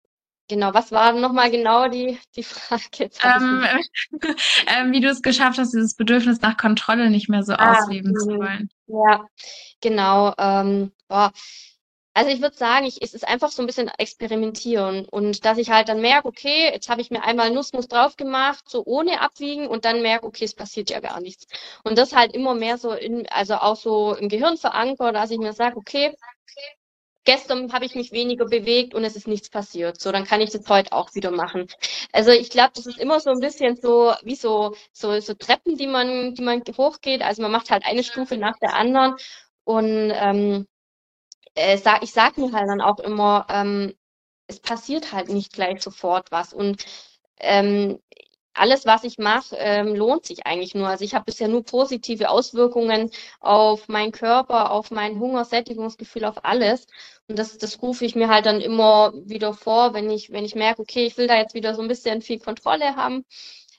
Genau, 0.49 0.72
was 0.74 0.92
war 0.92 1.12
nochmal 1.12 1.51
genau 1.51 1.88
die, 1.88 2.18
die 2.36 2.44
Frage? 2.44 3.11
Ähm, 3.22 3.66
ähm, 4.68 4.92
wie 4.92 5.01
du 5.01 5.09
es 5.09 5.22
geschafft 5.22 5.59
hast, 5.59 5.72
dieses 5.72 5.97
Bedürfnis 5.97 6.40
nach 6.40 6.57
Kontrolle 6.57 7.11
nicht 7.11 7.28
mehr 7.28 7.42
so 7.42 7.55
ah, 7.55 7.72
ausleben 7.72 8.14
zu 8.14 8.30
mhm. 8.30 8.38
wollen. 8.38 8.68
Ja, 8.86 9.26
genau. 9.80 10.34
Ähm, 10.38 10.92
boah. 11.09 11.32
Also 12.14 12.30
ich 12.30 12.40
würde 12.40 12.57
sagen, 12.57 12.86
ich, 12.86 13.03
es 13.03 13.12
ist 13.12 13.28
einfach 13.28 13.51
so 13.51 13.62
ein 13.62 13.66
bisschen 13.66 13.88
experimentieren 13.99 15.05
und 15.05 15.44
dass 15.44 15.59
ich 15.59 15.68
halt 15.68 15.90
dann 15.90 16.01
merke, 16.01 16.28
okay, 16.28 16.70
jetzt 16.72 16.88
habe 16.88 17.03
ich 17.03 17.11
mir 17.11 17.22
einmal 17.22 17.51
Nussmus 17.51 17.88
drauf 17.88 18.16
gemacht, 18.16 18.64
so 18.70 18.84
ohne 18.86 19.20
abwiegen 19.20 19.66
und 19.66 19.84
dann 19.84 20.01
merke, 20.01 20.24
okay, 20.24 20.47
es 20.47 20.55
passiert 20.55 20.88
ja 20.88 21.01
gar 21.01 21.20
nichts. 21.20 21.47
Und 21.84 21.99
das 21.99 22.16
halt 22.16 22.32
immer 22.32 22.55
mehr 22.55 22.78
so 22.78 22.92
in, 22.92 23.28
also 23.28 23.57
auch 23.57 23.76
so 23.76 24.14
im 24.14 24.30
Gehirn 24.30 24.57
verankert, 24.57 25.14
dass 25.14 25.30
ich 25.30 25.36
mir 25.36 25.53
sage, 25.53 25.76
okay, 25.76 26.14
gestern 27.27 27.72
habe 27.72 27.85
ich 27.85 27.95
mich 27.95 28.12
weniger 28.12 28.47
bewegt 28.47 28.95
und 28.95 29.05
es 29.05 29.16
ist 29.16 29.29
nichts 29.29 29.51
passiert. 29.51 30.01
So, 30.01 30.12
dann 30.12 30.24
kann 30.24 30.41
ich 30.41 30.51
das 30.51 30.66
heute 30.68 30.93
auch 30.93 31.14
wieder 31.14 31.31
machen. 31.31 31.66
Also 32.12 32.31
ich 32.31 32.49
glaube, 32.49 32.72
das 32.74 32.87
ist 32.87 32.99
immer 32.99 33.20
so 33.20 33.31
ein 33.31 33.41
bisschen 33.41 33.77
so 33.77 34.14
wie 34.22 34.37
so, 34.37 34.74
so, 34.93 35.20
so 35.20 35.35
Treppen, 35.35 35.77
die 35.77 35.87
man, 35.87 36.35
die 36.35 36.43
man 36.43 36.62
hochgeht. 36.79 37.22
Also 37.22 37.43
man 37.43 37.53
macht 37.53 37.70
halt 37.70 37.85
eine 37.85 38.05
Stufe 38.05 38.39
nach 38.39 38.59
der 38.59 38.74
anderen. 38.74 39.16
Und 39.64 40.12
ähm, 40.14 40.66
äh, 41.55 41.79
sag, 41.79 42.03
ich 42.03 42.12
sage 42.12 42.41
mir 42.41 42.53
halt 42.53 42.68
dann 42.68 42.81
auch 42.81 43.01
immer, 43.01 43.47
ähm, 43.51 43.95
es 44.47 44.61
passiert 44.61 45.12
halt 45.12 45.29
nicht 45.29 45.53
gleich 45.53 45.83
sofort 45.83 46.31
was. 46.31 46.53
Und 46.53 46.85
ähm, 47.41 48.01
alles, 48.57 48.86
was 48.86 49.04
ich 49.04 49.18
mache, 49.18 49.57
ähm, 49.59 49.94
lohnt 49.94 50.26
sich 50.26 50.46
eigentlich 50.46 50.74
nur. 50.74 50.88
Also 50.88 51.04
ich 51.04 51.14
habe 51.14 51.24
bisher 51.26 51.48
nur 51.48 51.64
positive 51.64 52.30
Auswirkungen 52.30 53.11
auf 53.40 53.88
meinen 53.88 54.12
Körper, 54.12 54.70
auf 54.70 54.90
mein 54.90 55.18
Hunger, 55.20 55.44
Sättigungsgefühl, 55.44 56.24
auf 56.24 56.44
alles. 56.44 56.86
Und 57.28 57.38
das, 57.38 57.59
das 57.59 57.82
rufe 57.82 58.04
ich 58.04 58.14
mir 58.14 58.28
halt 58.28 58.46
dann 58.46 58.61
immer 58.61 59.12
wieder 59.14 59.54
vor, 59.54 59.94
wenn 59.94 60.11
ich, 60.11 60.30
wenn 60.32 60.44
ich 60.44 60.54
merke, 60.54 60.82
okay, 60.82 61.07
ich 61.07 61.16
will 61.18 61.26
da 61.26 61.36
jetzt 61.36 61.54
wieder 61.54 61.74
so 61.74 61.82
ein 61.82 61.88
bisschen 61.88 62.22
viel 62.22 62.38
Kontrolle 62.38 62.96
haben, 62.96 63.24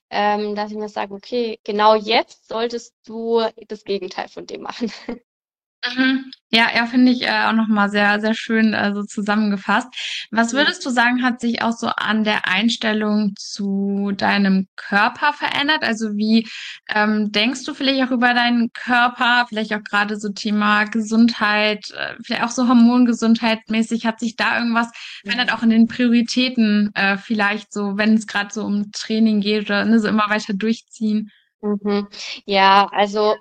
ähm, 0.09 0.55
dass 0.55 0.71
ich 0.71 0.77
mir 0.77 0.89
sage, 0.89 1.13
okay, 1.13 1.59
genau 1.63 1.95
jetzt 1.95 2.47
solltest 2.47 2.95
du 3.05 3.41
das 3.67 3.83
Gegenteil 3.83 4.29
von 4.29 4.45
dem 4.47 4.61
machen. 4.61 4.91
Mhm. 5.85 6.31
Ja, 6.49 6.69
ja, 6.73 6.85
finde 6.85 7.11
ich 7.11 7.23
äh, 7.23 7.43
auch 7.45 7.53
nochmal 7.53 7.89
sehr, 7.89 8.19
sehr 8.21 8.33
schön 8.33 8.73
äh, 8.73 8.93
so 8.93 9.03
zusammengefasst. 9.03 9.87
Was 10.31 10.53
würdest 10.53 10.85
du 10.85 10.89
sagen, 10.89 11.21
hat 11.21 11.41
sich 11.41 11.61
auch 11.61 11.73
so 11.73 11.87
an 11.87 12.23
der 12.23 12.47
Einstellung 12.47 13.33
zu 13.37 14.11
deinem 14.15 14.67
Körper 14.75 15.33
verändert? 15.33 15.83
Also 15.83 16.15
wie 16.15 16.47
ähm, 16.89 17.31
denkst 17.33 17.65
du 17.65 17.73
vielleicht 17.73 18.07
auch 18.07 18.11
über 18.11 18.33
deinen 18.33 18.71
Körper, 18.71 19.45
vielleicht 19.49 19.73
auch 19.73 19.83
gerade 19.83 20.17
so 20.17 20.29
Thema 20.29 20.85
Gesundheit, 20.85 21.91
äh, 21.91 22.15
vielleicht 22.23 22.43
auch 22.43 22.51
so 22.51 22.67
Hormongesundheit 22.67 23.69
mäßig, 23.69 24.05
hat 24.05 24.19
sich 24.19 24.37
da 24.37 24.57
irgendwas 24.57 24.89
verändert, 25.23 25.53
auch 25.53 25.63
in 25.63 25.69
den 25.69 25.87
Prioritäten 25.87 26.91
äh, 26.95 27.17
vielleicht 27.17 27.73
so, 27.73 27.97
wenn 27.97 28.13
es 28.13 28.25
gerade 28.25 28.53
so 28.53 28.63
um 28.63 28.91
Training 28.93 29.41
geht 29.41 29.65
oder 29.65 29.83
ne, 29.85 29.99
so 29.99 30.07
immer 30.07 30.29
weiter 30.29 30.53
durchziehen? 30.53 31.29
Mhm. 31.61 32.07
Ja, 32.45 32.87
also 32.91 33.35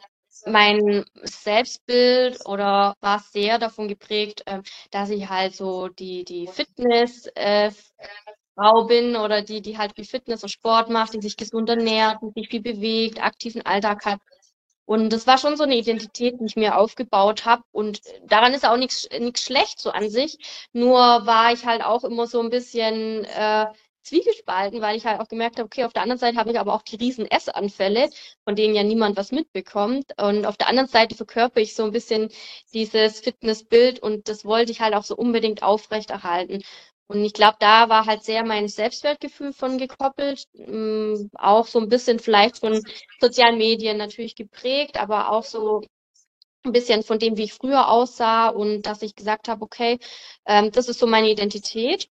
mein 0.46 1.04
Selbstbild 1.22 2.46
oder 2.46 2.94
war 3.00 3.18
sehr 3.18 3.58
davon 3.58 3.88
geprägt, 3.88 4.42
äh, 4.46 4.62
dass 4.90 5.10
ich 5.10 5.28
halt 5.28 5.54
so 5.54 5.88
die, 5.88 6.24
die 6.24 6.46
Fitness 6.46 7.26
äh, 7.34 7.70
Frau 8.54 8.84
bin 8.86 9.16
oder 9.16 9.42
die, 9.42 9.60
die 9.60 9.76
halt 9.76 9.94
viel 9.94 10.04
Fitness 10.04 10.42
und 10.42 10.48
Sport 10.48 10.88
macht, 10.88 11.14
die 11.14 11.20
sich 11.20 11.36
gesund 11.36 11.68
ernährt, 11.68 12.18
die 12.22 12.40
sich 12.40 12.48
viel 12.48 12.62
bewegt, 12.62 13.22
aktiven 13.22 13.62
Alltag 13.62 14.06
hat. 14.06 14.20
Und 14.86 15.12
das 15.12 15.26
war 15.26 15.36
schon 15.36 15.56
so 15.56 15.64
eine 15.64 15.76
Identität, 15.76 16.36
die 16.40 16.44
ich 16.46 16.56
mir 16.56 16.78
aufgebaut 16.78 17.44
habe. 17.44 17.62
Und 17.72 18.00
daran 18.24 18.54
ist 18.54 18.64
auch 18.64 18.76
nichts 18.76 19.08
schlecht 19.42 19.80
so 19.80 19.90
an 19.90 20.08
sich. 20.08 20.38
Nur 20.72 20.96
war 21.26 21.52
ich 21.52 21.66
halt 21.66 21.82
auch 21.84 22.04
immer 22.04 22.26
so 22.28 22.40
ein 22.40 22.50
bisschen 22.50 23.24
äh, 23.24 23.66
zwiegespalten, 24.06 24.80
weil 24.80 24.96
ich 24.96 25.04
halt 25.06 25.20
auch 25.20 25.28
gemerkt 25.28 25.56
habe, 25.58 25.66
okay, 25.66 25.84
auf 25.84 25.92
der 25.92 26.02
anderen 26.02 26.18
Seite 26.18 26.38
habe 26.38 26.50
ich 26.50 26.58
aber 26.58 26.74
auch 26.74 26.82
die 26.82 26.96
riesen 26.96 27.26
Essanfälle, 27.30 28.08
von 28.44 28.56
denen 28.56 28.74
ja 28.74 28.82
niemand 28.82 29.16
was 29.16 29.32
mitbekommt. 29.32 30.12
Und 30.20 30.46
auf 30.46 30.56
der 30.56 30.68
anderen 30.68 30.88
Seite 30.88 31.14
verkörper 31.16 31.60
ich 31.60 31.74
so 31.74 31.84
ein 31.84 31.92
bisschen 31.92 32.30
dieses 32.72 33.20
Fitnessbild 33.20 34.00
und 34.00 34.28
das 34.28 34.44
wollte 34.44 34.72
ich 34.72 34.80
halt 34.80 34.94
auch 34.94 35.04
so 35.04 35.16
unbedingt 35.16 35.62
aufrechterhalten. 35.62 36.62
Und 37.08 37.24
ich 37.24 37.32
glaube, 37.32 37.56
da 37.60 37.88
war 37.88 38.06
halt 38.06 38.24
sehr 38.24 38.44
mein 38.44 38.68
Selbstwertgefühl 38.68 39.52
von 39.52 39.78
gekoppelt, 39.78 40.46
ähm, 40.54 41.30
auch 41.34 41.66
so 41.66 41.78
ein 41.80 41.88
bisschen 41.88 42.18
vielleicht 42.18 42.58
von 42.58 42.82
sozialen 43.20 43.58
Medien 43.58 43.96
natürlich 43.96 44.34
geprägt, 44.34 44.98
aber 45.00 45.30
auch 45.30 45.44
so 45.44 45.82
ein 46.64 46.72
bisschen 46.72 47.02
von 47.04 47.18
dem, 47.18 47.36
wie 47.36 47.44
ich 47.44 47.54
früher 47.54 47.88
aussah 47.88 48.48
und 48.48 48.82
dass 48.82 49.02
ich 49.02 49.14
gesagt 49.14 49.48
habe, 49.48 49.62
okay, 49.64 49.98
ähm, 50.46 50.70
das 50.72 50.88
ist 50.88 50.98
so 50.98 51.06
meine 51.06 51.30
Identität 51.30 52.08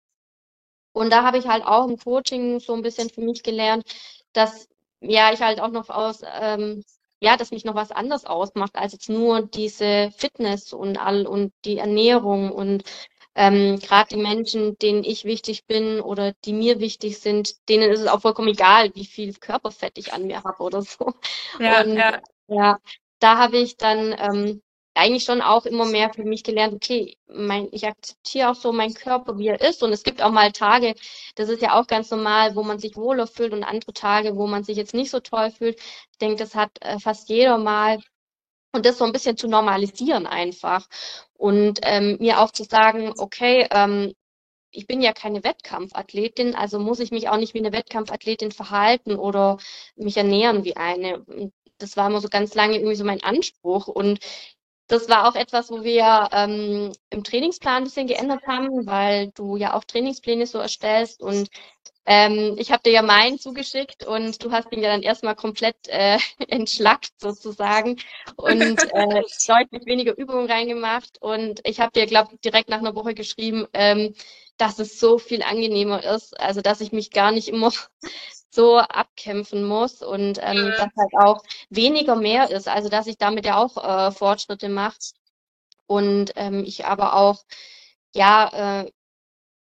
und 0.94 1.12
da 1.12 1.24
habe 1.24 1.38
ich 1.38 1.48
halt 1.48 1.66
auch 1.66 1.88
im 1.88 1.98
Coaching 1.98 2.60
so 2.60 2.74
ein 2.74 2.82
bisschen 2.82 3.10
für 3.10 3.22
mich 3.22 3.44
gelernt, 3.44 3.84
dass 4.34 4.68
ja 5.02 5.34
ich 5.34 5.42
halt 5.42 5.60
auch 5.60 5.72
noch 5.72 5.90
aus, 5.90 6.22
ähm, 6.40 6.84
ja, 7.20 7.38
dass 7.38 7.52
mich 7.52 7.66
noch 7.66 7.76
was 7.76 7.92
anderes 7.92 8.26
ausmacht 8.26 8.76
als 8.76 8.94
jetzt 8.94 9.10
nur 9.10 9.42
diese 9.42 10.12
Fitness 10.18 10.74
und 10.74 10.98
all 10.98 11.28
und 11.28 11.54
die 11.66 11.78
Ernährung 11.78 12.52
und 12.52 12.84
ähm, 13.36 13.80
gerade 13.80 14.10
die 14.16 14.22
Menschen, 14.22 14.78
denen 14.78 15.04
ich 15.04 15.26
wichtig 15.26 15.66
bin 15.66 16.00
oder 16.00 16.34
die 16.46 16.54
mir 16.54 16.80
wichtig 16.80 17.20
sind, 17.20 17.68
denen 17.68 17.92
ist 17.92 18.02
es 18.02 18.08
auch 18.08 18.22
vollkommen 18.22 18.50
egal, 18.50 18.94
wie 18.94 19.06
viel 19.06 19.34
Körperfett 19.34 19.98
ich 19.98 20.14
an 20.14 20.28
mir 20.28 20.44
habe 20.44 20.62
oder 20.62 20.84
so. 20.84 21.14
Ja, 21.60 21.82
und 21.82 21.96
ja. 21.96 22.22
ja, 22.48 22.80
da 23.20 23.38
habe 23.38 23.58
ich 23.58 23.78
dann 23.78 24.16
ähm, 24.18 24.62
eigentlich 24.96 25.24
schon 25.24 25.42
auch 25.42 25.66
immer 25.66 25.86
mehr 25.86 26.14
für 26.14 26.24
mich 26.24 26.44
gelernt, 26.44 26.74
okay, 26.74 27.18
mein, 27.28 27.68
ich 27.72 27.88
akzeptiere 27.88 28.50
auch 28.52 28.56
so 28.56 28.72
meinen 28.72 28.94
Körper, 28.94 29.38
wie 29.38 29.48
er 29.48 29.62
ist. 29.62 29.84
Und 29.84 29.92
es 29.92 30.04
gibt 30.04 30.22
auch 30.22 30.32
mal 30.32 30.52
Tage, 30.52 30.96
das 31.36 31.50
ist 31.50 31.62
ja 31.62 31.80
auch 31.80 31.88
ganz 31.88 32.12
normal, 32.12 32.56
wo 32.56 32.64
man 32.64 32.80
sich 32.80 32.96
wohler 32.96 33.28
fühlt 33.28 33.54
und 33.54 33.64
andere 33.64 33.94
Tage, 33.94 34.36
wo 34.36 34.48
man 34.48 34.64
sich 34.64 34.78
jetzt 34.78 34.94
nicht 34.94 35.12
so 35.12 35.20
toll 35.20 35.52
fühlt. 35.52 35.80
Ich 36.12 36.18
denke, 36.20 36.38
das 36.38 36.56
hat 36.56 36.72
äh, 36.82 37.00
fast 37.00 37.30
jeder 37.30 37.58
mal. 37.58 38.00
Und 38.74 38.86
das 38.86 38.98
so 38.98 39.06
ein 39.06 39.12
bisschen 39.14 39.38
zu 39.38 39.48
normalisieren 39.48 40.26
einfach. 40.28 40.88
Und 41.36 41.80
ähm, 41.84 42.18
mir 42.20 42.40
auch 42.42 42.52
zu 42.52 42.64
sagen, 42.64 43.14
okay, 43.18 43.68
ähm, 43.72 44.14
ich 44.72 44.88
bin 44.88 45.02
ja 45.02 45.14
keine 45.14 45.44
Wettkampfathletin, 45.44 46.56
also 46.56 46.80
muss 46.80 47.00
ich 47.00 47.12
mich 47.12 47.30
auch 47.30 47.38
nicht 47.38 47.54
wie 47.54 47.60
eine 47.60 47.72
Wettkampfathletin 47.72 48.52
verhalten 48.52 49.16
oder 49.16 49.58
mich 49.96 50.18
ernähren 50.18 50.64
wie 50.66 50.76
eine. 50.76 51.24
Das 51.78 51.96
war 51.98 52.08
immer 52.08 52.22
so 52.22 52.30
ganz 52.30 52.56
lange 52.56 52.76
irgendwie 52.76 52.96
so 52.96 53.04
mein 53.06 53.24
Anspruch. 53.24 53.88
Und 53.88 54.20
das 54.88 55.10
war 55.10 55.28
auch 55.28 55.36
etwas, 55.36 55.70
wo 55.72 55.84
wir 55.84 56.30
ähm, 56.32 56.92
im 57.10 57.24
Trainingsplan 57.24 57.78
ein 57.78 57.84
bisschen 57.86 58.08
geändert 58.08 58.46
haben, 58.48 58.86
weil 58.86 59.32
du 59.32 59.56
ja 59.58 59.74
auch 59.74 59.84
Trainingspläne 59.84 60.46
so 60.46 60.60
erstellst 60.60 61.22
und 61.22 61.50
ähm, 62.06 62.56
ich 62.58 62.72
habe 62.72 62.84
dir 62.84 62.92
ja 62.92 63.02
meinen 63.02 63.40
zugeschickt 63.40 64.06
und 64.06 64.44
du 64.44 64.52
hast 64.52 64.72
ihn 64.74 64.82
ja 64.82 64.90
dann 64.90 65.04
erstmal 65.04 65.36
komplett 65.36 65.88
äh, 65.88 66.18
entschlackt 66.50 67.12
sozusagen 67.18 67.98
und 68.36 68.78
äh, 68.94 69.22
deutlich 69.48 69.86
weniger 69.86 70.18
Übungen 70.18 70.50
reingemacht. 70.50 71.22
Und 71.22 71.62
ich 71.64 71.80
habe 71.80 71.92
dir, 71.94 72.06
glaube 72.06 72.38
direkt 72.44 72.70
nach 72.70 72.80
einer 72.80 72.96
Woche 72.96 73.14
geschrieben, 73.14 73.68
ähm, 73.74 74.14
dass 74.58 74.80
es 74.80 75.00
so 75.00 75.18
viel 75.18 75.44
angenehmer 75.44 76.04
ist, 76.04 76.40
also 76.40 76.62
dass 76.62 76.82
ich 76.82 76.92
mich 76.92 77.12
gar 77.12 77.32
nicht 77.32 77.48
immer 77.48 77.72
so 78.54 78.78
abkämpfen 78.78 79.64
muss 79.66 80.02
und 80.02 80.40
ähm, 80.42 80.72
dass 80.78 80.90
halt 80.98 81.14
auch 81.18 81.44
weniger 81.70 82.16
mehr 82.16 82.50
ist, 82.52 82.68
also 82.68 82.90
dass 82.90 83.08
ich 83.08 83.18
damit 83.18 83.46
ja 83.46 83.58
auch 83.58 83.78
äh, 83.78 84.12
Fortschritte 84.12 84.70
mache 84.70 84.98
und 85.88 86.34
ähm, 86.36 86.64
ich 86.64 86.86
aber 86.86 87.16
auch 87.16 87.44
ja 88.14 88.84
äh, 88.84 88.92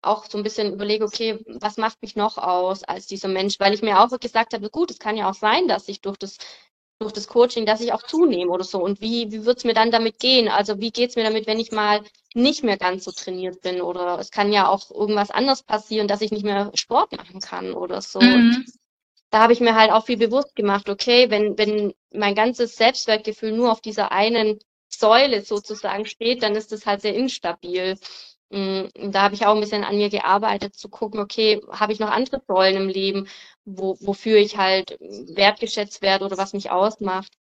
auch 0.01 0.25
so 0.25 0.37
ein 0.37 0.43
bisschen 0.43 0.73
überlege, 0.73 1.05
okay, 1.05 1.39
was 1.45 1.77
macht 1.77 2.01
mich 2.01 2.15
noch 2.15 2.37
aus 2.37 2.83
als 2.83 3.07
dieser 3.07 3.27
Mensch, 3.27 3.59
weil 3.59 3.73
ich 3.73 3.81
mir 3.83 3.99
auch 3.99 4.09
gesagt 4.19 4.53
habe, 4.53 4.69
gut, 4.69 4.91
es 4.91 4.99
kann 4.99 5.17
ja 5.17 5.29
auch 5.29 5.35
sein, 5.35 5.67
dass 5.67 5.87
ich 5.87 6.01
durch 6.01 6.17
das 6.17 6.37
durch 7.01 7.13
das 7.13 7.27
Coaching, 7.27 7.65
dass 7.65 7.81
ich 7.81 7.93
auch 7.93 8.03
zunehme 8.03 8.51
oder 8.51 8.63
so. 8.63 8.81
Und 8.81 9.01
wie, 9.01 9.31
wie 9.31 9.45
wird 9.45 9.59
es 9.59 9.63
mir 9.63 9.73
dann 9.73 9.91
damit 9.91 10.19
gehen? 10.19 10.47
Also 10.47 10.79
wie 10.79 10.91
geht 10.91 11.11
es 11.11 11.15
mir 11.15 11.23
damit, 11.23 11.47
wenn 11.47 11.59
ich 11.59 11.71
mal 11.71 12.01
nicht 12.33 12.63
mehr 12.63 12.77
ganz 12.77 13.03
so 13.03 13.11
trainiert 13.11 13.61
bin? 13.61 13.81
Oder 13.81 14.19
es 14.19 14.31
kann 14.31 14.53
ja 14.53 14.67
auch 14.69 14.91
irgendwas 14.91 15.31
anderes 15.31 15.63
passieren, 15.63 16.07
dass 16.07 16.21
ich 16.21 16.31
nicht 16.31 16.45
mehr 16.45 16.71
Sport 16.75 17.11
machen 17.11 17.41
kann 17.41 17.73
oder 17.73 18.01
so. 18.01 18.21
Mhm. 18.21 18.65
Da 19.31 19.39
habe 19.39 19.53
ich 19.53 19.61
mir 19.61 19.75
halt 19.75 19.91
auch 19.91 20.05
viel 20.05 20.17
bewusst 20.17 20.55
gemacht, 20.55 20.89
okay, 20.89 21.29
wenn, 21.29 21.57
wenn 21.57 21.93
mein 22.13 22.35
ganzes 22.35 22.75
Selbstwertgefühl 22.75 23.53
nur 23.53 23.71
auf 23.71 23.81
dieser 23.81 24.11
einen 24.11 24.59
Säule 24.89 25.41
sozusagen 25.41 26.05
steht, 26.05 26.43
dann 26.43 26.55
ist 26.55 26.71
das 26.71 26.85
halt 26.85 27.01
sehr 27.01 27.15
instabil. 27.15 27.97
Mm, 28.51 29.11
da 29.11 29.23
habe 29.23 29.35
ich 29.35 29.45
auch 29.45 29.55
ein 29.55 29.61
bisschen 29.61 29.83
an 29.83 29.97
mir 29.97 30.09
gearbeitet, 30.09 30.75
zu 30.75 30.89
gucken, 30.89 31.19
okay, 31.19 31.61
habe 31.71 31.93
ich 31.93 31.99
noch 31.99 32.09
andere 32.11 32.41
Säulen 32.47 32.75
im 32.77 32.87
Leben, 32.89 33.27
wo, 33.65 33.97
wofür 34.01 34.37
ich 34.37 34.57
halt 34.57 34.97
wertgeschätzt 34.99 36.01
werde 36.01 36.25
oder 36.25 36.37
was 36.37 36.53
mich 36.53 36.69
ausmacht. 36.71 37.31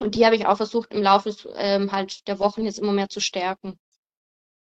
Und 0.00 0.14
die 0.16 0.26
habe 0.26 0.36
ich 0.36 0.46
auch 0.46 0.56
versucht, 0.58 0.92
im 0.94 1.02
Laufe 1.02 1.34
ähm, 1.56 1.92
halt 1.92 2.26
der 2.28 2.38
Wochen 2.40 2.64
jetzt 2.64 2.78
immer 2.80 2.92
mehr 2.92 3.08
zu 3.10 3.20
stärken. 3.20 3.78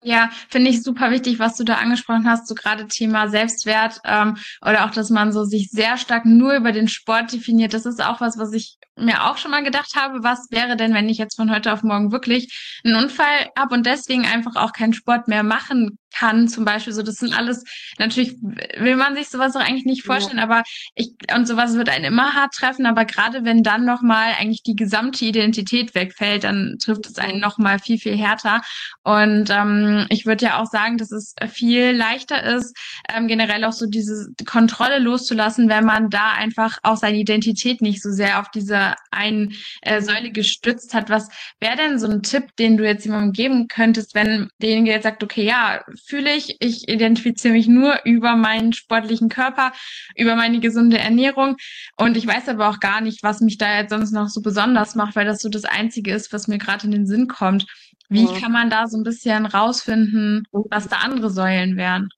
Ja, 0.04 0.30
finde 0.48 0.68
ich 0.70 0.82
super 0.82 1.12
wichtig, 1.12 1.38
was 1.38 1.56
du 1.56 1.62
da 1.62 1.76
angesprochen 1.76 2.28
hast, 2.28 2.48
so 2.48 2.56
gerade 2.56 2.88
Thema 2.88 3.28
Selbstwert 3.28 4.00
ähm, 4.04 4.36
oder 4.60 4.84
auch, 4.84 4.90
dass 4.90 5.10
man 5.10 5.32
so 5.32 5.44
sich 5.44 5.70
sehr 5.70 5.96
stark 5.96 6.24
nur 6.24 6.54
über 6.54 6.72
den 6.72 6.88
Sport 6.88 7.32
definiert. 7.32 7.72
Das 7.72 7.86
ist 7.86 8.04
auch 8.04 8.20
was, 8.20 8.36
was 8.36 8.52
ich 8.52 8.78
mir 8.96 9.30
auch 9.30 9.36
schon 9.38 9.52
mal 9.52 9.62
gedacht 9.62 9.94
habe. 9.94 10.24
Was 10.24 10.50
wäre 10.50 10.76
denn, 10.76 10.92
wenn 10.92 11.08
ich 11.08 11.18
jetzt 11.18 11.36
von 11.36 11.54
heute 11.54 11.72
auf 11.72 11.84
morgen 11.84 12.10
wirklich 12.10 12.80
einen 12.84 12.96
Unfall 12.96 13.50
habe 13.56 13.76
und 13.76 13.86
deswegen 13.86 14.26
einfach 14.26 14.56
auch 14.56 14.72
keinen 14.72 14.92
Sport 14.92 15.28
mehr 15.28 15.44
machen 15.44 15.98
kann, 16.12 16.48
zum 16.48 16.64
Beispiel. 16.64 16.92
So, 16.92 17.02
das 17.02 17.16
sind 17.16 17.36
alles, 17.36 17.64
natürlich 17.98 18.36
will 18.78 18.96
man 18.96 19.14
sich 19.14 19.28
sowas 19.28 19.52
doch 19.52 19.60
eigentlich 19.60 19.84
nicht 19.84 20.04
vorstellen, 20.04 20.38
ja. 20.38 20.44
aber 20.44 20.62
ich, 20.94 21.12
und 21.34 21.46
sowas 21.46 21.74
wird 21.74 21.88
einen 21.88 22.04
immer 22.04 22.34
hart 22.34 22.54
treffen, 22.54 22.86
aber 22.86 23.04
gerade 23.04 23.44
wenn 23.44 23.62
dann 23.62 23.84
nochmal 23.84 24.32
eigentlich 24.38 24.62
die 24.62 24.76
gesamte 24.76 25.24
Identität 25.24 25.94
wegfällt, 25.94 26.44
dann 26.44 26.76
trifft 26.80 27.06
es 27.06 27.18
einen 27.18 27.40
nochmal 27.40 27.78
viel, 27.78 27.98
viel 27.98 28.16
härter. 28.16 28.62
Und 29.02 29.50
ähm, 29.50 30.06
ich 30.10 30.26
würde 30.26 30.44
ja 30.44 30.60
auch 30.60 30.66
sagen, 30.66 30.98
dass 30.98 31.12
es 31.12 31.34
viel 31.50 31.92
leichter 31.92 32.42
ist, 32.42 32.76
ähm, 33.12 33.28
generell 33.28 33.64
auch 33.64 33.72
so 33.72 33.86
diese 33.86 34.28
Kontrolle 34.46 34.98
loszulassen, 34.98 35.68
wenn 35.68 35.84
man 35.84 36.10
da 36.10 36.32
einfach 36.32 36.78
auch 36.82 36.96
seine 36.96 37.18
Identität 37.18 37.82
nicht 37.82 38.02
so 38.02 38.10
sehr 38.10 38.40
auf 38.40 38.50
diese 38.50 38.94
einen 39.10 39.54
äh, 39.82 40.00
Säule 40.02 40.30
gestützt 40.30 40.94
hat. 40.94 41.10
Was 41.10 41.28
wäre 41.60 41.76
denn 41.76 41.98
so 41.98 42.08
ein 42.08 42.22
Tipp, 42.22 42.56
den 42.58 42.76
du 42.76 42.84
jetzt 42.84 43.04
jemandem 43.04 43.32
geben 43.32 43.68
könntest, 43.68 44.14
wenn 44.14 44.48
derjenige 44.60 44.92
jetzt 44.92 45.04
sagt, 45.04 45.22
okay, 45.22 45.44
ja, 45.44 45.82
fühle 46.04 46.34
ich. 46.34 46.56
Ich 46.60 46.88
identifiziere 46.88 47.54
mich 47.54 47.66
nur 47.66 48.00
über 48.04 48.36
meinen 48.36 48.72
sportlichen 48.72 49.28
Körper, 49.28 49.72
über 50.16 50.36
meine 50.36 50.60
gesunde 50.60 50.98
Ernährung. 50.98 51.56
Und 51.96 52.16
ich 52.16 52.26
weiß 52.26 52.48
aber 52.48 52.68
auch 52.68 52.80
gar 52.80 53.00
nicht, 53.00 53.22
was 53.22 53.40
mich 53.40 53.58
da 53.58 53.78
jetzt 53.78 53.90
sonst 53.90 54.12
noch 54.12 54.28
so 54.28 54.42
besonders 54.42 54.94
macht, 54.94 55.16
weil 55.16 55.26
das 55.26 55.42
so 55.42 55.48
das 55.48 55.64
Einzige 55.64 56.14
ist, 56.14 56.32
was 56.32 56.48
mir 56.48 56.58
gerade 56.58 56.84
in 56.86 56.92
den 56.92 57.06
Sinn 57.06 57.28
kommt. 57.28 57.66
Wie 58.08 58.26
ja. 58.26 58.38
kann 58.38 58.52
man 58.52 58.68
da 58.68 58.86
so 58.88 58.98
ein 58.98 59.04
bisschen 59.04 59.46
rausfinden, 59.46 60.44
was 60.52 60.88
da 60.88 60.96
andere 60.98 61.30
Säulen 61.30 61.76
wären? 61.76 62.08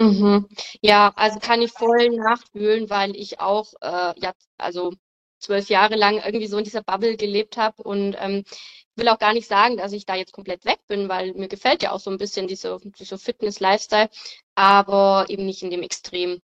Mhm. 0.00 0.48
Ja, 0.80 1.12
also 1.16 1.38
kann 1.38 1.62
ich 1.62 1.72
voll 1.72 2.08
nachfühlen, 2.10 2.90
weil 2.90 3.14
ich 3.14 3.40
auch, 3.40 3.72
äh, 3.80 4.18
ja, 4.18 4.32
also 4.58 4.94
zwölf 5.38 5.68
Jahre 5.68 5.96
lang 5.96 6.20
irgendwie 6.24 6.46
so 6.46 6.58
in 6.58 6.64
dieser 6.64 6.82
Bubble 6.82 7.16
gelebt 7.16 7.56
habe 7.56 7.82
und 7.82 8.16
ähm, 8.18 8.44
will 8.96 9.08
auch 9.08 9.18
gar 9.18 9.32
nicht 9.32 9.48
sagen, 9.48 9.76
dass 9.76 9.92
ich 9.92 10.06
da 10.06 10.14
jetzt 10.14 10.32
komplett 10.32 10.64
weg 10.64 10.80
bin, 10.86 11.08
weil 11.08 11.34
mir 11.34 11.48
gefällt 11.48 11.82
ja 11.82 11.92
auch 11.92 12.00
so 12.00 12.10
ein 12.10 12.18
bisschen 12.18 12.48
dieser, 12.48 12.78
dieser 12.80 13.18
Fitness-Lifestyle, 13.18 14.08
aber 14.54 15.26
eben 15.28 15.46
nicht 15.46 15.62
in 15.62 15.70
dem 15.70 15.82
Extrem. 15.82 16.40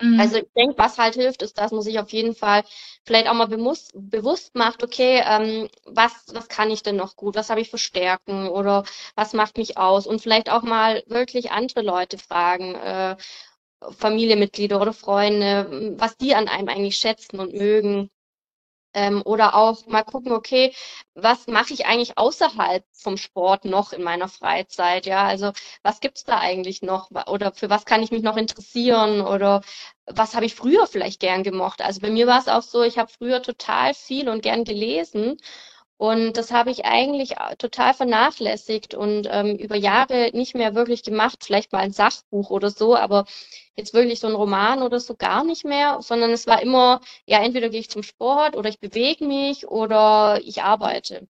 Mhm. 0.00 0.18
Also 0.18 0.36
ich 0.38 0.46
denke, 0.56 0.76
was 0.76 0.98
halt 0.98 1.14
hilft, 1.14 1.42
ist, 1.42 1.58
dass 1.58 1.70
man 1.70 1.82
sich 1.82 1.98
auf 2.00 2.10
jeden 2.10 2.34
Fall 2.34 2.64
vielleicht 3.04 3.28
auch 3.28 3.34
mal 3.34 3.46
bewusst, 3.46 3.92
bewusst 3.94 4.54
macht, 4.54 4.82
okay, 4.82 5.22
ähm, 5.24 5.68
was, 5.84 6.12
was 6.32 6.48
kann 6.48 6.70
ich 6.70 6.82
denn 6.82 6.96
noch 6.96 7.16
gut, 7.16 7.36
was 7.36 7.50
habe 7.50 7.60
ich 7.60 7.70
für 7.70 7.78
Stärken 7.78 8.48
oder 8.48 8.84
was 9.14 9.32
macht 9.34 9.56
mich 9.56 9.78
aus 9.78 10.06
und 10.06 10.20
vielleicht 10.20 10.50
auch 10.50 10.62
mal 10.62 11.04
wirklich 11.06 11.52
andere 11.52 11.82
Leute 11.82 12.18
fragen, 12.18 12.74
äh, 12.74 13.16
Familienmitglieder 13.98 14.80
oder 14.80 14.92
Freunde, 14.92 15.94
was 15.98 16.16
die 16.16 16.34
an 16.34 16.48
einem 16.48 16.68
eigentlich 16.68 16.96
schätzen 16.96 17.38
und 17.38 17.52
mögen. 17.54 18.10
Ähm, 18.94 19.22
oder 19.24 19.54
auch 19.56 19.86
mal 19.86 20.04
gucken, 20.04 20.32
okay, 20.32 20.72
was 21.14 21.46
mache 21.48 21.72
ich 21.74 21.86
eigentlich 21.86 22.16
außerhalb 22.18 22.84
vom 22.92 23.16
Sport 23.16 23.64
noch 23.64 23.92
in 23.92 24.02
meiner 24.02 24.28
Freizeit? 24.28 25.06
Ja, 25.06 25.24
also 25.26 25.52
was 25.82 26.00
gibt's 26.00 26.24
da 26.24 26.38
eigentlich 26.38 26.82
noch? 26.82 27.10
Oder 27.28 27.52
für 27.52 27.70
was 27.70 27.84
kann 27.86 28.02
ich 28.02 28.10
mich 28.12 28.22
noch 28.22 28.36
interessieren? 28.36 29.20
Oder 29.20 29.62
was 30.06 30.34
habe 30.34 30.46
ich 30.46 30.54
früher 30.54 30.86
vielleicht 30.86 31.20
gern 31.20 31.42
gemocht? 31.42 31.82
Also 31.82 32.00
bei 32.00 32.10
mir 32.10 32.26
war 32.26 32.38
es 32.38 32.48
auch 32.48 32.62
so, 32.62 32.82
ich 32.82 32.98
habe 32.98 33.10
früher 33.10 33.42
total 33.42 33.94
viel 33.94 34.28
und 34.28 34.42
gern 34.42 34.64
gelesen. 34.64 35.36
Und 35.96 36.36
das 36.36 36.50
habe 36.52 36.70
ich 36.70 36.84
eigentlich 36.84 37.34
total 37.58 37.94
vernachlässigt 37.94 38.94
und 38.94 39.28
ähm, 39.30 39.56
über 39.56 39.76
Jahre 39.76 40.30
nicht 40.34 40.54
mehr 40.54 40.74
wirklich 40.74 41.02
gemacht. 41.02 41.44
Vielleicht 41.44 41.72
mal 41.72 41.80
ein 41.80 41.92
Sachbuch 41.92 42.50
oder 42.50 42.70
so, 42.70 42.96
aber 42.96 43.24
jetzt 43.76 43.94
wirklich 43.94 44.20
so 44.20 44.26
ein 44.26 44.34
Roman 44.34 44.82
oder 44.82 45.00
so 45.00 45.14
gar 45.16 45.44
nicht 45.44 45.64
mehr, 45.64 46.00
sondern 46.02 46.30
es 46.30 46.46
war 46.46 46.62
immer, 46.62 47.00
ja, 47.26 47.42
entweder 47.42 47.68
gehe 47.70 47.80
ich 47.80 47.90
zum 47.90 48.02
Sport 48.02 48.56
oder 48.56 48.68
ich 48.68 48.80
bewege 48.80 49.24
mich 49.24 49.66
oder 49.68 50.40
ich 50.44 50.62
arbeite. 50.62 51.28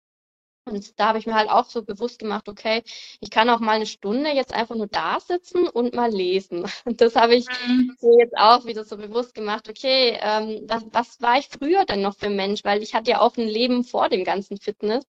Und 0.64 1.00
da 1.00 1.08
habe 1.08 1.18
ich 1.18 1.26
mir 1.26 1.34
halt 1.34 1.48
auch 1.48 1.64
so 1.64 1.82
bewusst 1.82 2.18
gemacht, 2.18 2.48
okay, 2.48 2.82
ich 3.20 3.30
kann 3.30 3.48
auch 3.48 3.60
mal 3.60 3.72
eine 3.72 3.86
Stunde 3.86 4.30
jetzt 4.30 4.54
einfach 4.54 4.76
nur 4.76 4.86
da 4.86 5.18
sitzen 5.18 5.66
und 5.68 5.94
mal 5.94 6.10
lesen. 6.10 6.64
Und 6.84 7.00
das 7.00 7.16
habe 7.16 7.34
ich 7.34 7.46
mhm. 7.66 7.96
jetzt 8.18 8.36
auch 8.36 8.64
wieder 8.66 8.84
so 8.84 8.96
bewusst 8.96 9.34
gemacht, 9.34 9.68
okay, 9.68 10.18
ähm, 10.20 10.62
was, 10.66 10.84
was 10.92 11.20
war 11.20 11.38
ich 11.38 11.48
früher 11.48 11.84
denn 11.84 12.02
noch 12.02 12.16
für 12.16 12.26
ein 12.26 12.36
Mensch? 12.36 12.64
Weil 12.64 12.82
ich 12.82 12.94
hatte 12.94 13.10
ja 13.10 13.20
auch 13.20 13.36
ein 13.36 13.48
Leben 13.48 13.84
vor 13.84 14.08
dem 14.08 14.24
ganzen 14.24 14.58
Fitness. 14.58 15.04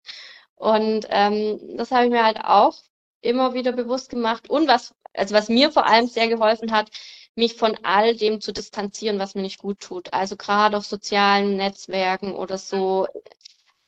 Und 0.55 1.07
ähm, 1.09 1.59
das 1.77 1.91
habe 1.91 2.05
ich 2.05 2.11
mir 2.11 2.23
halt 2.23 2.39
auch 2.43 2.77
immer 3.21 3.53
wieder 3.53 3.71
bewusst 3.71 4.09
gemacht. 4.09 4.49
Und 4.49 4.67
was, 4.67 4.93
also 5.13 5.35
was 5.35 5.49
mir 5.49 5.71
vor 5.71 5.85
allem 5.85 6.07
sehr 6.07 6.27
geholfen 6.27 6.71
hat, 6.71 6.89
mich 7.35 7.55
von 7.55 7.77
all 7.83 8.15
dem 8.15 8.41
zu 8.41 8.51
distanzieren, 8.51 9.19
was 9.19 9.35
mir 9.35 9.41
nicht 9.41 9.59
gut 9.59 9.79
tut. 9.79 10.13
Also 10.13 10.35
gerade 10.35 10.77
auf 10.77 10.85
sozialen 10.85 11.55
Netzwerken 11.55 12.33
oder 12.35 12.57
so 12.57 13.07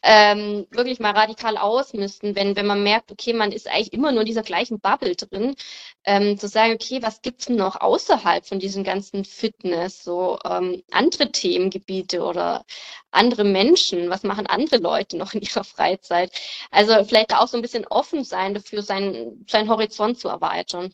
ähm, 0.03 0.67
wirklich 0.71 0.99
mal 0.99 1.11
radikal 1.11 1.57
ausmisten, 1.57 2.35
wenn, 2.35 2.55
wenn 2.55 2.65
man 2.65 2.83
merkt, 2.83 3.11
okay, 3.11 3.33
man 3.33 3.51
ist 3.51 3.67
eigentlich 3.67 3.93
immer 3.93 4.11
nur 4.11 4.21
in 4.21 4.25
dieser 4.27 4.41
gleichen 4.43 4.79
Bubble 4.79 5.15
drin, 5.15 5.55
ähm, 6.05 6.37
zu 6.37 6.47
sagen, 6.47 6.73
okay, 6.73 7.01
was 7.01 7.21
gibt's 7.21 7.45
denn 7.45 7.55
noch 7.57 7.79
außerhalb 7.81 8.45
von 8.45 8.59
diesem 8.59 8.83
ganzen 8.83 9.25
Fitness, 9.25 10.03
so 10.03 10.39
ähm, 10.45 10.83
andere 10.91 11.31
Themengebiete 11.31 12.21
oder 12.23 12.65
andere 13.11 13.43
Menschen, 13.43 14.09
was 14.09 14.23
machen 14.23 14.47
andere 14.47 14.77
Leute 14.77 15.17
noch 15.17 15.33
in 15.33 15.41
ihrer 15.41 15.63
Freizeit? 15.63 16.31
Also 16.71 17.03
vielleicht 17.05 17.35
auch 17.35 17.47
so 17.47 17.57
ein 17.57 17.61
bisschen 17.61 17.85
offen 17.87 18.23
sein 18.23 18.53
dafür, 18.55 18.81
seinen, 18.83 19.45
seinen 19.49 19.69
Horizont 19.69 20.19
zu 20.19 20.29
erweitern. 20.29 20.93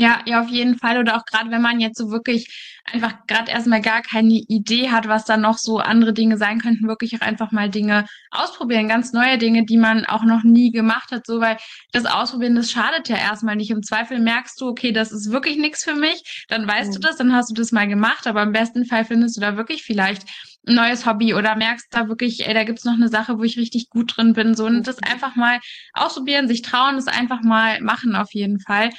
Ja, 0.00 0.22
ja, 0.24 0.40
auf 0.40 0.48
jeden 0.48 0.78
Fall. 0.78 0.98
Oder 0.98 1.18
auch 1.18 1.26
gerade, 1.26 1.50
wenn 1.50 1.60
man 1.60 1.78
jetzt 1.78 1.98
so 1.98 2.10
wirklich 2.10 2.80
einfach 2.90 3.26
gerade 3.26 3.52
erstmal 3.52 3.82
gar 3.82 4.00
keine 4.00 4.32
Idee 4.32 4.88
hat, 4.90 5.06
was 5.08 5.26
da 5.26 5.36
noch 5.36 5.58
so 5.58 5.78
andere 5.78 6.14
Dinge 6.14 6.38
sein 6.38 6.58
könnten, 6.58 6.88
wirklich 6.88 7.14
auch 7.16 7.20
einfach 7.20 7.52
mal 7.52 7.68
Dinge 7.68 8.06
ausprobieren, 8.30 8.88
ganz 8.88 9.12
neue 9.12 9.36
Dinge, 9.36 9.66
die 9.66 9.76
man 9.76 10.06
auch 10.06 10.24
noch 10.24 10.42
nie 10.42 10.70
gemacht 10.70 11.12
hat, 11.12 11.26
so 11.26 11.42
weil 11.42 11.58
das 11.92 12.06
Ausprobieren, 12.06 12.54
das 12.54 12.70
schadet 12.70 13.10
ja 13.10 13.16
erstmal 13.16 13.56
nicht. 13.56 13.70
Im 13.70 13.82
Zweifel 13.82 14.20
merkst 14.20 14.58
du, 14.62 14.68
okay, 14.68 14.92
das 14.92 15.12
ist 15.12 15.32
wirklich 15.32 15.58
nichts 15.58 15.84
für 15.84 15.94
mich, 15.94 16.46
dann 16.48 16.66
weißt 16.66 16.92
mhm. 16.92 16.94
du 16.94 17.00
das, 17.00 17.16
dann 17.16 17.34
hast 17.34 17.50
du 17.50 17.54
das 17.54 17.70
mal 17.70 17.86
gemacht, 17.86 18.26
aber 18.26 18.42
im 18.42 18.52
besten 18.52 18.86
Fall 18.86 19.04
findest 19.04 19.36
du 19.36 19.42
da 19.42 19.58
wirklich 19.58 19.82
vielleicht 19.82 20.22
ein 20.66 20.74
neues 20.74 21.06
Hobby 21.06 21.34
oder 21.34 21.56
merkst 21.56 21.88
da 21.90 22.08
wirklich, 22.08 22.46
ey, 22.46 22.54
da 22.54 22.64
gibt's 22.64 22.84
noch 22.84 22.94
eine 22.94 23.08
Sache, 23.08 23.38
wo 23.38 23.42
ich 23.42 23.56
richtig 23.56 23.88
gut 23.88 24.16
drin 24.16 24.34
bin. 24.34 24.54
So 24.54 24.66
und 24.66 24.86
das 24.86 24.98
einfach 25.02 25.34
mal 25.36 25.58
ausprobieren, 25.94 26.48
sich 26.48 26.62
trauen, 26.62 26.96
das 26.96 27.06
einfach 27.06 27.42
mal 27.42 27.80
machen 27.80 28.14
auf 28.14 28.32
jeden 28.32 28.60
Fall. 28.60 28.90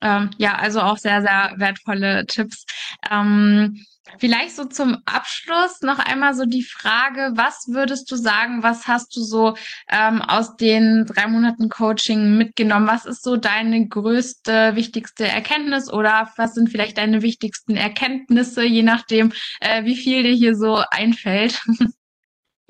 Ähm, 0.00 0.30
ja, 0.38 0.54
also 0.56 0.80
auch 0.80 0.96
sehr, 0.96 1.22
sehr 1.22 1.54
wertvolle 1.56 2.26
Tipps. 2.26 2.64
Ähm, 3.10 3.84
vielleicht 4.18 4.56
so 4.56 4.64
zum 4.64 4.96
Abschluss 5.04 5.80
noch 5.82 5.98
einmal 5.98 6.34
so 6.34 6.44
die 6.44 6.62
Frage, 6.62 7.32
was 7.34 7.66
würdest 7.68 8.10
du 8.10 8.16
sagen, 8.16 8.62
was 8.62 8.86
hast 8.86 9.14
du 9.16 9.22
so 9.22 9.56
ähm, 9.90 10.22
aus 10.22 10.56
den 10.56 11.04
drei 11.06 11.26
Monaten 11.26 11.68
Coaching 11.68 12.36
mitgenommen? 12.36 12.86
Was 12.86 13.06
ist 13.06 13.22
so 13.22 13.36
deine 13.36 13.88
größte, 13.88 14.76
wichtigste 14.76 15.26
Erkenntnis 15.26 15.92
oder 15.92 16.30
was 16.36 16.54
sind 16.54 16.70
vielleicht 16.70 16.98
deine 16.98 17.22
wichtigsten 17.22 17.76
Erkenntnisse, 17.76 18.64
je 18.64 18.82
nachdem, 18.82 19.32
äh, 19.60 19.84
wie 19.84 19.96
viel 19.96 20.22
dir 20.22 20.34
hier 20.34 20.54
so 20.54 20.82
einfällt? 20.90 21.60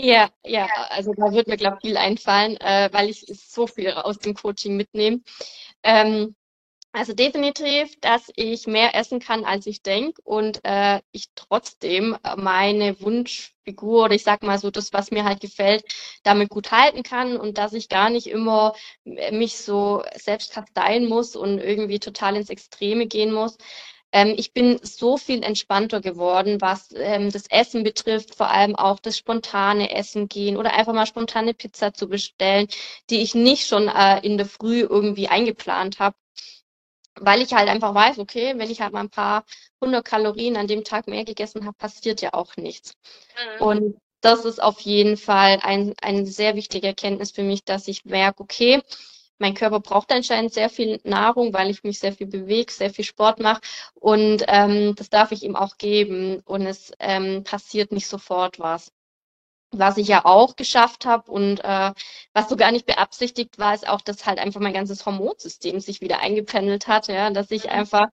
Ja, 0.01 0.31
ja, 0.45 0.68
also 0.91 1.12
da 1.12 1.33
wird 1.33 1.49
mir, 1.49 1.57
glaube 1.57 1.79
ich, 1.83 1.89
viel 1.89 1.97
einfallen, 1.97 2.57
äh, 2.59 2.89
weil 2.93 3.11
ich 3.11 3.26
so 3.26 3.66
viel 3.66 3.91
aus 3.91 4.18
dem 4.20 4.33
Coaching 4.35 4.76
mitnehme. 4.76 5.22
Ähm, 5.83 6.37
also 6.99 7.12
definitiv, 7.12 7.94
dass 8.01 8.28
ich 8.34 8.66
mehr 8.66 8.96
essen 8.96 9.20
kann, 9.20 9.44
als 9.44 9.68
ich 9.68 9.82
denke 9.82 10.20
und 10.24 10.59
äh, 10.64 11.01
ich 11.12 11.28
trotzdem 11.36 12.16
meine 12.36 13.01
Wunschfigur 13.01 14.07
oder 14.07 14.16
ich 14.16 14.24
sag 14.24 14.42
mal 14.42 14.59
so 14.59 14.72
das, 14.72 14.92
was 14.92 15.12
mir 15.12 15.22
halt 15.22 15.40
gefällt, 15.40 15.84
damit 16.24 16.49
gut 16.49 16.72
halten 16.72 17.05
kann 17.05 17.36
und 17.36 17.57
dass 17.57 17.72
ich 17.72 17.88
gar 17.88 18.11
nicht 18.11 18.26
immer 18.26 18.74
mich 19.05 19.59
so 19.59 20.03
selbst 20.16 20.53
kasteien 20.53 21.09
muss 21.09 21.36
und 21.36 21.59
irgendwie 21.59 22.01
total 22.01 22.34
ins 22.34 22.51
Extreme 22.51 23.07
gehen 23.07 23.32
muss. 23.32 23.59
Ähm, 24.11 24.34
ich 24.36 24.53
bin 24.53 24.80
so 24.82 25.18
viel 25.18 25.44
entspannter 25.44 26.01
geworden, 26.01 26.61
was 26.61 26.88
ähm, 26.96 27.30
das 27.30 27.46
Essen 27.49 27.84
betrifft, 27.84 28.34
vor 28.34 28.51
allem 28.51 28.74
auch 28.74 28.99
das 28.99 29.16
spontane 29.18 29.94
Essen 29.94 30.28
gehen 30.28 30.57
oder 30.57 30.72
einfach 30.74 30.94
mal 30.94 31.07
spontane 31.07 31.55
Pizza 31.55 31.94
zu 31.94 32.09
bestellen, 32.09 32.66
die 33.11 33.20
ich 33.20 33.36
nicht 33.36 33.68
schon 33.68 33.86
äh, 33.86 34.18
in 34.26 34.36
der 34.36 34.46
Früh 34.46 34.80
irgendwie 34.80 35.28
eingeplant 35.28 36.01
habe 36.01 36.16
weil 37.21 37.43
ich 37.43 37.53
halt 37.53 37.69
einfach 37.69 37.95
weiß, 37.95 38.19
okay, 38.19 38.55
wenn 38.57 38.71
ich 38.71 38.81
halt 38.81 38.93
mal 38.93 39.01
ein 39.01 39.11
paar 39.11 39.45
hundert 39.81 40.05
Kalorien 40.05 40.57
an 40.57 40.66
dem 40.66 40.85
Tag 40.85 41.09
mehr 41.09 41.25
gegessen 41.25 41.64
habe, 41.66 41.77
passiert 41.77 42.21
ja 42.21 42.35
auch 42.35 42.57
nichts. 42.57 42.95
Mhm. 43.61 43.66
Und 43.66 44.01
das 44.21 44.45
ist 44.45 44.62
auf 44.62 44.81
jeden 44.81 45.16
Fall 45.16 45.61
ein, 45.62 45.95
eine 46.03 46.27
sehr 46.27 46.57
wichtige 46.57 46.89
Erkenntnis 46.89 47.31
für 47.31 47.43
mich, 47.43 47.64
dass 47.64 47.89
ich 47.89 48.05
merke, 48.05 48.43
okay, 48.43 48.83
mein 49.39 49.55
Körper 49.55 49.81
braucht 49.81 50.11
anscheinend 50.12 50.53
sehr 50.53 50.69
viel 50.69 51.01
Nahrung, 51.05 51.53
weil 51.53 51.71
ich 51.71 51.85
mich 51.85 52.01
sehr 52.01 52.12
viel 52.12 52.27
bewege, 52.27 52.73
sehr 52.73 52.91
viel 52.91 53.05
Sport 53.05 53.39
mache. 53.39 53.61
Und 53.95 54.45
ähm, 54.49 54.95
das 54.97 55.11
darf 55.11 55.31
ich 55.33 55.45
ihm 55.45 55.55
auch 55.55 55.79
geben. 55.79 56.41
Und 56.45 56.66
es 56.66 56.93
ähm, 56.99 57.45
passiert 57.45 57.93
nicht 57.93 58.09
sofort 58.09 58.59
was. 58.59 58.93
Was 59.71 59.97
ich 59.99 60.09
ja 60.09 60.25
auch 60.25 60.57
geschafft 60.57 61.07
habe 61.07 61.31
und 61.31 61.61
äh, 61.64 61.93
was 62.33 62.49
so 62.49 62.57
gar 62.57 62.73
nicht 62.73 62.87
beabsichtigt 62.87 63.59
war, 63.59 63.75
ist 63.75 63.89
auch, 63.89 64.01
dass 64.01 64.27
halt 64.27 64.39
einfach 64.39 64.61
mein 64.61 64.73
ganzes 64.73 65.05
Hormonsystem 65.07 65.81
sich 65.81 66.01
wieder 66.01 66.21
eingependelt 66.21 66.89
hat, 66.89 67.09
ja, 67.09 67.31
dass 67.31 67.51
ich 67.51 67.64
mhm. 67.64 67.71
einfach 67.71 68.07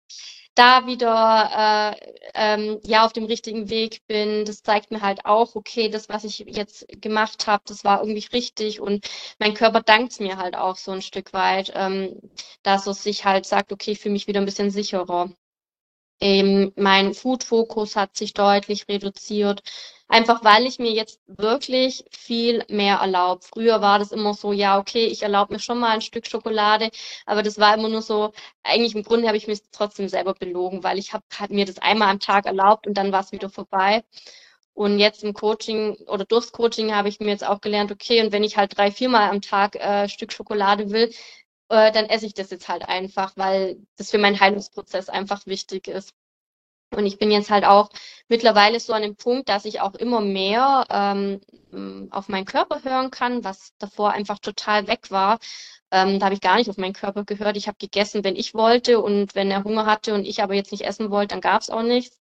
da 0.56 0.88
wieder 0.88 1.94
äh, 1.94 2.14
ähm, 2.34 2.80
ja 2.84 3.06
auf 3.06 3.14
dem 3.14 3.26
richtigen 3.26 3.70
Weg 3.70 4.00
bin. 4.08 4.46
Das 4.46 4.64
zeigt 4.64 4.92
mir 4.92 5.02
halt 5.02 5.26
auch, 5.26 5.56
okay, 5.56 5.90
das, 5.90 6.10
was 6.10 6.24
ich 6.24 6.40
jetzt 6.40 6.86
gemacht 7.02 7.48
habe, 7.48 7.64
das 7.68 7.84
war 7.84 8.02
irgendwie 8.02 8.26
richtig 8.34 8.80
und 8.80 9.06
mein 9.40 9.54
Körper 9.54 9.82
dankt 9.82 10.20
mir 10.20 10.38
halt 10.38 10.56
auch 10.56 10.78
so 10.78 10.92
ein 10.92 11.02
Stück 11.02 11.34
weit, 11.34 11.72
ähm, 11.76 12.20
dass 12.64 12.88
es 12.88 13.04
sich 13.04 13.26
halt 13.26 13.46
sagt, 13.46 13.72
okay, 13.74 13.92
ich 13.92 14.00
fühle 14.00 14.14
mich 14.14 14.28
wieder 14.28 14.40
ein 14.42 14.46
bisschen 14.46 14.72
sicherer. 14.72 15.30
Ähm, 16.22 16.72
mein 16.76 17.14
Food-Fokus 17.14 17.96
hat 17.96 18.16
sich 18.18 18.34
deutlich 18.34 18.88
reduziert. 18.88 19.62
Einfach 20.08 20.44
weil 20.44 20.66
ich 20.68 20.78
mir 20.78 20.92
jetzt 20.92 21.20
wirklich 21.28 22.06
viel 22.12 22.64
mehr 22.70 22.98
erlaube. 22.98 23.42
Früher 23.44 23.82
war 23.82 23.98
das 24.00 24.12
immer 24.12 24.34
so, 24.36 24.54
ja, 24.54 24.78
okay, 24.80 25.08
ich 25.08 25.24
erlaube 25.24 25.54
mir 25.54 25.60
schon 25.60 25.80
mal 25.80 25.92
ein 25.92 26.02
Stück 26.02 26.28
Schokolade, 26.28 26.92
aber 27.26 27.42
das 27.42 27.58
war 27.60 27.74
immer 27.76 27.90
nur 27.90 28.04
so, 28.04 28.32
eigentlich 28.64 28.96
im 28.96 29.04
Grunde 29.04 29.28
habe 29.28 29.38
ich 29.38 29.48
mich 29.48 29.62
trotzdem 29.72 30.08
selber 30.08 30.36
belogen, 30.36 30.84
weil 30.84 31.00
ich 31.00 31.12
habe 31.14 31.24
halt 31.38 31.50
mir 31.52 31.66
das 31.66 31.80
einmal 31.80 32.10
am 32.10 32.20
Tag 32.20 32.46
erlaubt 32.46 32.86
und 32.86 32.96
dann 32.98 33.12
war 33.12 33.22
es 33.22 33.32
wieder 33.32 33.50
vorbei. 33.50 34.04
Und 34.74 35.00
jetzt 35.00 35.24
im 35.24 35.34
Coaching 35.34 35.96
oder 36.08 36.26
durchs 36.26 36.52
Coaching 36.52 36.94
habe 36.94 37.08
ich 37.10 37.20
mir 37.20 37.30
jetzt 37.30 37.46
auch 37.48 37.62
gelernt, 37.62 37.92
okay, 37.92 38.22
und 38.24 38.32
wenn 38.34 38.44
ich 38.44 38.58
halt 38.58 38.78
drei, 38.78 38.92
viermal 38.92 39.30
am 39.32 39.42
Tag 39.42 39.76
äh, 39.76 40.10
Stück 40.10 40.34
Schokolade 40.34 40.92
will, 40.92 41.12
äh, 41.70 41.92
dann 41.92 42.06
esse 42.06 42.26
ich 42.26 42.34
das 42.34 42.50
jetzt 42.52 42.70
halt 42.70 42.88
einfach, 42.88 43.34
weil 43.36 43.78
das 43.98 44.12
für 44.12 44.18
meinen 44.18 44.40
Heilungsprozess 44.40 45.10
einfach 45.10 45.46
wichtig 45.46 45.88
ist. 45.88 46.14
Und 46.96 47.06
ich 47.06 47.18
bin 47.18 47.32
jetzt 47.32 47.50
halt 47.50 47.66
auch 47.66 47.90
mittlerweile 48.30 48.80
so 48.80 48.94
an 48.94 49.02
dem 49.02 49.16
Punkt, 49.16 49.50
dass 49.50 49.66
ich 49.66 49.82
auch 49.82 49.96
immer 49.96 50.22
mehr 50.22 50.86
ähm, 50.90 52.10
auf 52.12 52.30
meinen 52.30 52.46
Körper 52.46 52.84
hören 52.84 53.12
kann, 53.12 53.44
was 53.44 53.74
davor 53.80 54.12
einfach 54.12 54.40
total 54.40 54.88
weg 54.88 55.12
war. 55.12 55.40
Ähm, 55.92 56.20
da 56.20 56.26
habe 56.26 56.36
ich 56.36 56.42
gar 56.42 56.56
nicht 56.58 56.70
auf 56.70 56.78
meinen 56.78 56.94
Körper 56.94 57.26
gehört. 57.26 57.58
Ich 57.58 57.68
habe 57.68 57.78
gegessen, 57.80 58.24
wenn 58.24 58.36
ich 58.36 58.54
wollte 58.54 59.02
und 59.02 59.36
wenn 59.36 59.52
er 59.52 59.64
Hunger 59.64 59.86
hatte 59.86 60.14
und 60.14 60.26
ich 60.26 60.42
aber 60.42 60.54
jetzt 60.54 60.72
nicht 60.72 60.86
essen 60.86 61.12
wollte, 61.12 61.30
dann 61.30 61.42
gab 61.42 61.62
es 61.62 61.70
auch 61.70 61.84
nichts. 61.84 62.20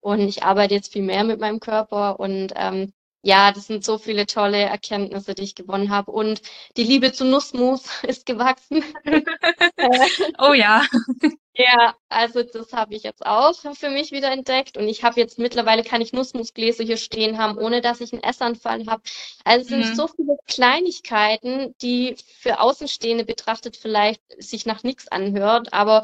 Und 0.00 0.20
ich 0.20 0.42
arbeite 0.44 0.74
jetzt 0.74 0.92
viel 0.92 1.02
mehr 1.02 1.24
mit 1.24 1.40
meinem 1.40 1.60
Körper 1.60 2.18
und 2.20 2.52
ähm, 2.56 2.92
ja, 3.26 3.50
das 3.50 3.66
sind 3.66 3.84
so 3.84 3.98
viele 3.98 4.24
tolle 4.26 4.58
Erkenntnisse, 4.58 5.34
die 5.34 5.42
ich 5.42 5.56
gewonnen 5.56 5.90
habe. 5.90 6.12
Und 6.12 6.42
die 6.76 6.84
Liebe 6.84 7.12
zu 7.12 7.24
Nussmus 7.24 7.82
ist 8.04 8.24
gewachsen. 8.24 8.84
oh 10.38 10.52
ja. 10.54 10.82
Ja, 11.58 11.94
also 12.10 12.42
das 12.42 12.74
habe 12.74 12.94
ich 12.94 13.02
jetzt 13.02 13.24
auch 13.24 13.54
für 13.54 13.88
mich 13.88 14.12
wieder 14.12 14.30
entdeckt. 14.30 14.76
Und 14.76 14.88
ich 14.88 15.02
habe 15.04 15.18
jetzt 15.18 15.38
mittlerweile 15.38 15.84
kann 15.84 16.02
ich 16.02 16.12
Nussmusgläser 16.12 16.84
hier 16.84 16.98
stehen 16.98 17.38
haben, 17.38 17.56
ohne 17.56 17.80
dass 17.80 18.02
ich 18.02 18.12
einen 18.12 18.22
Essanfall 18.22 18.84
habe. 18.86 19.02
Also 19.42 19.62
es 19.62 19.68
sind 19.68 19.88
mhm. 19.88 19.94
so 19.94 20.06
viele 20.06 20.36
Kleinigkeiten, 20.46 21.74
die 21.80 22.16
für 22.40 22.60
Außenstehende 22.60 23.24
betrachtet 23.24 23.78
vielleicht 23.78 24.20
sich 24.36 24.66
nach 24.66 24.82
nichts 24.82 25.08
anhört, 25.08 25.72
aber 25.72 26.02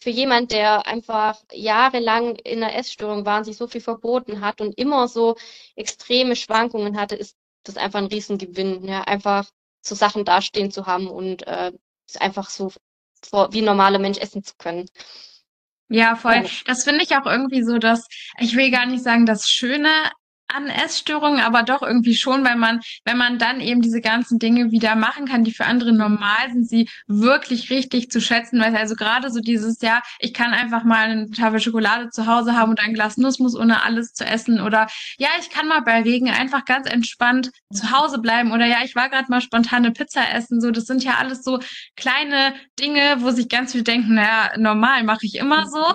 für 0.00 0.10
jemand, 0.10 0.52
der 0.52 0.86
einfach 0.86 1.42
jahrelang 1.52 2.36
in 2.36 2.62
einer 2.62 2.74
Essstörung 2.74 3.24
war 3.24 3.38
und 3.38 3.44
sich 3.44 3.56
so 3.56 3.66
viel 3.66 3.80
verboten 3.80 4.40
hat 4.40 4.60
und 4.60 4.76
immer 4.78 5.08
so 5.08 5.36
extreme 5.76 6.36
Schwankungen 6.36 6.98
hatte, 6.98 7.16
ist 7.16 7.36
das 7.64 7.76
einfach 7.76 8.00
ein 8.00 8.06
Riesengewinn, 8.06 8.84
ja, 8.86 9.02
einfach 9.02 9.48
so 9.80 9.94
Sachen 9.94 10.24
dastehen 10.24 10.70
zu 10.70 10.86
haben 10.86 11.08
und 11.08 11.46
äh, 11.46 11.72
einfach 12.18 12.50
so 12.50 12.72
wie 13.50 13.62
ein 13.62 13.64
normaler 13.64 13.98
Mensch 13.98 14.18
essen 14.18 14.44
zu 14.44 14.54
können. 14.58 14.86
Ja, 15.88 16.16
voll. 16.16 16.44
Das 16.66 16.84
finde 16.84 17.04
ich 17.04 17.16
auch 17.16 17.26
irgendwie 17.26 17.62
so, 17.62 17.78
dass 17.78 18.06
ich 18.38 18.56
will 18.56 18.70
gar 18.70 18.86
nicht 18.86 19.02
sagen, 19.02 19.26
das 19.26 19.48
Schöne 19.48 19.88
an 20.48 20.68
Essstörungen, 20.68 21.40
aber 21.40 21.62
doch 21.62 21.82
irgendwie 21.82 22.14
schon, 22.14 22.44
weil 22.44 22.56
man, 22.56 22.80
wenn 23.04 23.16
man 23.16 23.38
dann 23.38 23.60
eben 23.60 23.80
diese 23.80 24.00
ganzen 24.00 24.38
Dinge 24.38 24.70
wieder 24.70 24.94
machen 24.94 25.26
kann, 25.26 25.44
die 25.44 25.52
für 25.52 25.64
andere 25.64 25.92
normal 25.92 26.50
sind, 26.52 26.68
sie 26.68 26.88
wirklich 27.06 27.70
richtig 27.70 28.10
zu 28.10 28.20
schätzen, 28.20 28.60
weil 28.60 28.76
also 28.76 28.94
gerade 28.94 29.30
so 29.30 29.40
dieses, 29.40 29.80
ja, 29.80 30.02
ich 30.18 30.34
kann 30.34 30.52
einfach 30.52 30.84
mal 30.84 31.08
eine 31.08 31.30
Tafel 31.30 31.60
Schokolade 31.60 32.10
zu 32.10 32.26
Hause 32.26 32.56
haben 32.56 32.70
und 32.70 32.80
ein 32.80 32.94
Glas 32.94 33.16
Nussmus 33.16 33.56
ohne 33.56 33.82
alles 33.82 34.12
zu 34.12 34.24
essen. 34.24 34.60
Oder 34.60 34.86
ja, 35.18 35.28
ich 35.40 35.50
kann 35.50 35.68
mal 35.68 35.80
bei 35.80 36.02
Regen 36.02 36.30
einfach 36.30 36.64
ganz 36.64 36.88
entspannt 36.88 37.50
zu 37.72 37.90
Hause 37.90 38.18
bleiben. 38.18 38.52
Oder 38.52 38.66
ja, 38.66 38.78
ich 38.84 38.94
war 38.94 39.08
gerade 39.08 39.30
mal 39.30 39.40
spontane 39.40 39.92
Pizza 39.92 40.22
essen, 40.32 40.60
so, 40.60 40.70
das 40.70 40.84
sind 40.84 41.02
ja 41.04 41.14
alles 41.18 41.42
so 41.42 41.58
kleine 41.96 42.54
Dinge, 42.78 43.16
wo 43.20 43.30
sich 43.30 43.48
ganz 43.48 43.72
viele 43.72 43.84
denken, 43.84 44.14
naja, 44.14 44.52
normal 44.56 45.04
mache 45.04 45.26
ich 45.26 45.36
immer 45.36 45.66
so, 45.66 45.94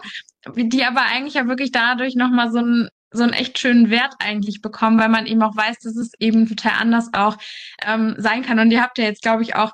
die 0.55 0.85
aber 0.85 1.01
eigentlich 1.01 1.35
ja 1.35 1.47
wirklich 1.47 1.71
dadurch 1.71 2.15
nochmal 2.15 2.51
so 2.51 2.59
ein 2.59 2.89
so 3.11 3.23
einen 3.23 3.33
echt 3.33 3.59
schönen 3.59 3.89
Wert 3.89 4.13
eigentlich 4.19 4.61
bekommen, 4.61 4.99
weil 4.99 5.09
man 5.09 5.25
eben 5.25 5.41
auch 5.41 5.55
weiß, 5.55 5.79
dass 5.79 5.95
es 5.95 6.11
eben 6.19 6.47
total 6.47 6.73
anders 6.79 7.09
auch 7.13 7.37
ähm, 7.85 8.15
sein 8.17 8.43
kann. 8.43 8.59
Und 8.59 8.71
ihr 8.71 8.81
habt 8.81 8.97
ja 8.97 9.05
jetzt, 9.05 9.21
glaube 9.21 9.43
ich, 9.43 9.55
auch 9.55 9.71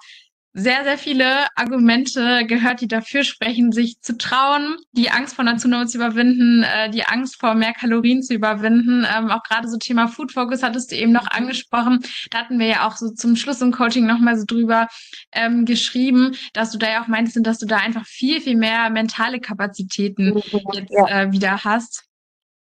sehr, 0.57 0.85
sehr 0.85 0.97
viele 0.97 1.47
Argumente 1.57 2.45
gehört, 2.47 2.79
die 2.79 2.87
dafür 2.87 3.25
sprechen, 3.25 3.73
sich 3.73 3.99
zu 3.99 4.17
trauen, 4.17 4.77
die 4.93 5.11
Angst 5.11 5.35
vor 5.35 5.45
einer 5.45 5.57
Zunahme 5.57 5.85
zu 5.85 5.97
überwinden, 5.97 6.63
äh, 6.63 6.89
die 6.89 7.03
Angst 7.03 7.37
vor 7.41 7.55
mehr 7.55 7.73
Kalorien 7.73 8.23
zu 8.23 8.33
überwinden. 8.33 9.05
Ähm, 9.05 9.29
auch 9.29 9.43
gerade 9.43 9.67
so 9.67 9.77
Thema 9.77 10.07
Food 10.07 10.31
Focus 10.31 10.63
hattest 10.63 10.91
du 10.91 10.95
eben 10.95 11.11
noch 11.11 11.29
angesprochen. 11.29 11.99
Da 12.31 12.39
hatten 12.39 12.57
wir 12.57 12.67
ja 12.67 12.87
auch 12.87 12.95
so 12.95 13.09
zum 13.09 13.35
Schluss 13.35 13.61
im 13.61 13.73
Coaching 13.73 14.05
nochmal 14.05 14.37
so 14.37 14.45
drüber 14.47 14.87
ähm, 15.33 15.65
geschrieben, 15.65 16.35
dass 16.53 16.71
du 16.71 16.77
da 16.77 16.89
ja 16.89 17.03
auch 17.03 17.07
meintest, 17.07 17.45
dass 17.45 17.59
du 17.59 17.65
da 17.65 17.77
einfach 17.77 18.05
viel, 18.05 18.39
viel 18.39 18.55
mehr 18.55 18.89
mentale 18.89 19.41
Kapazitäten 19.41 20.37
jetzt 20.37 20.91
äh, 21.09 21.33
wieder 21.33 21.65
hast. 21.65 22.05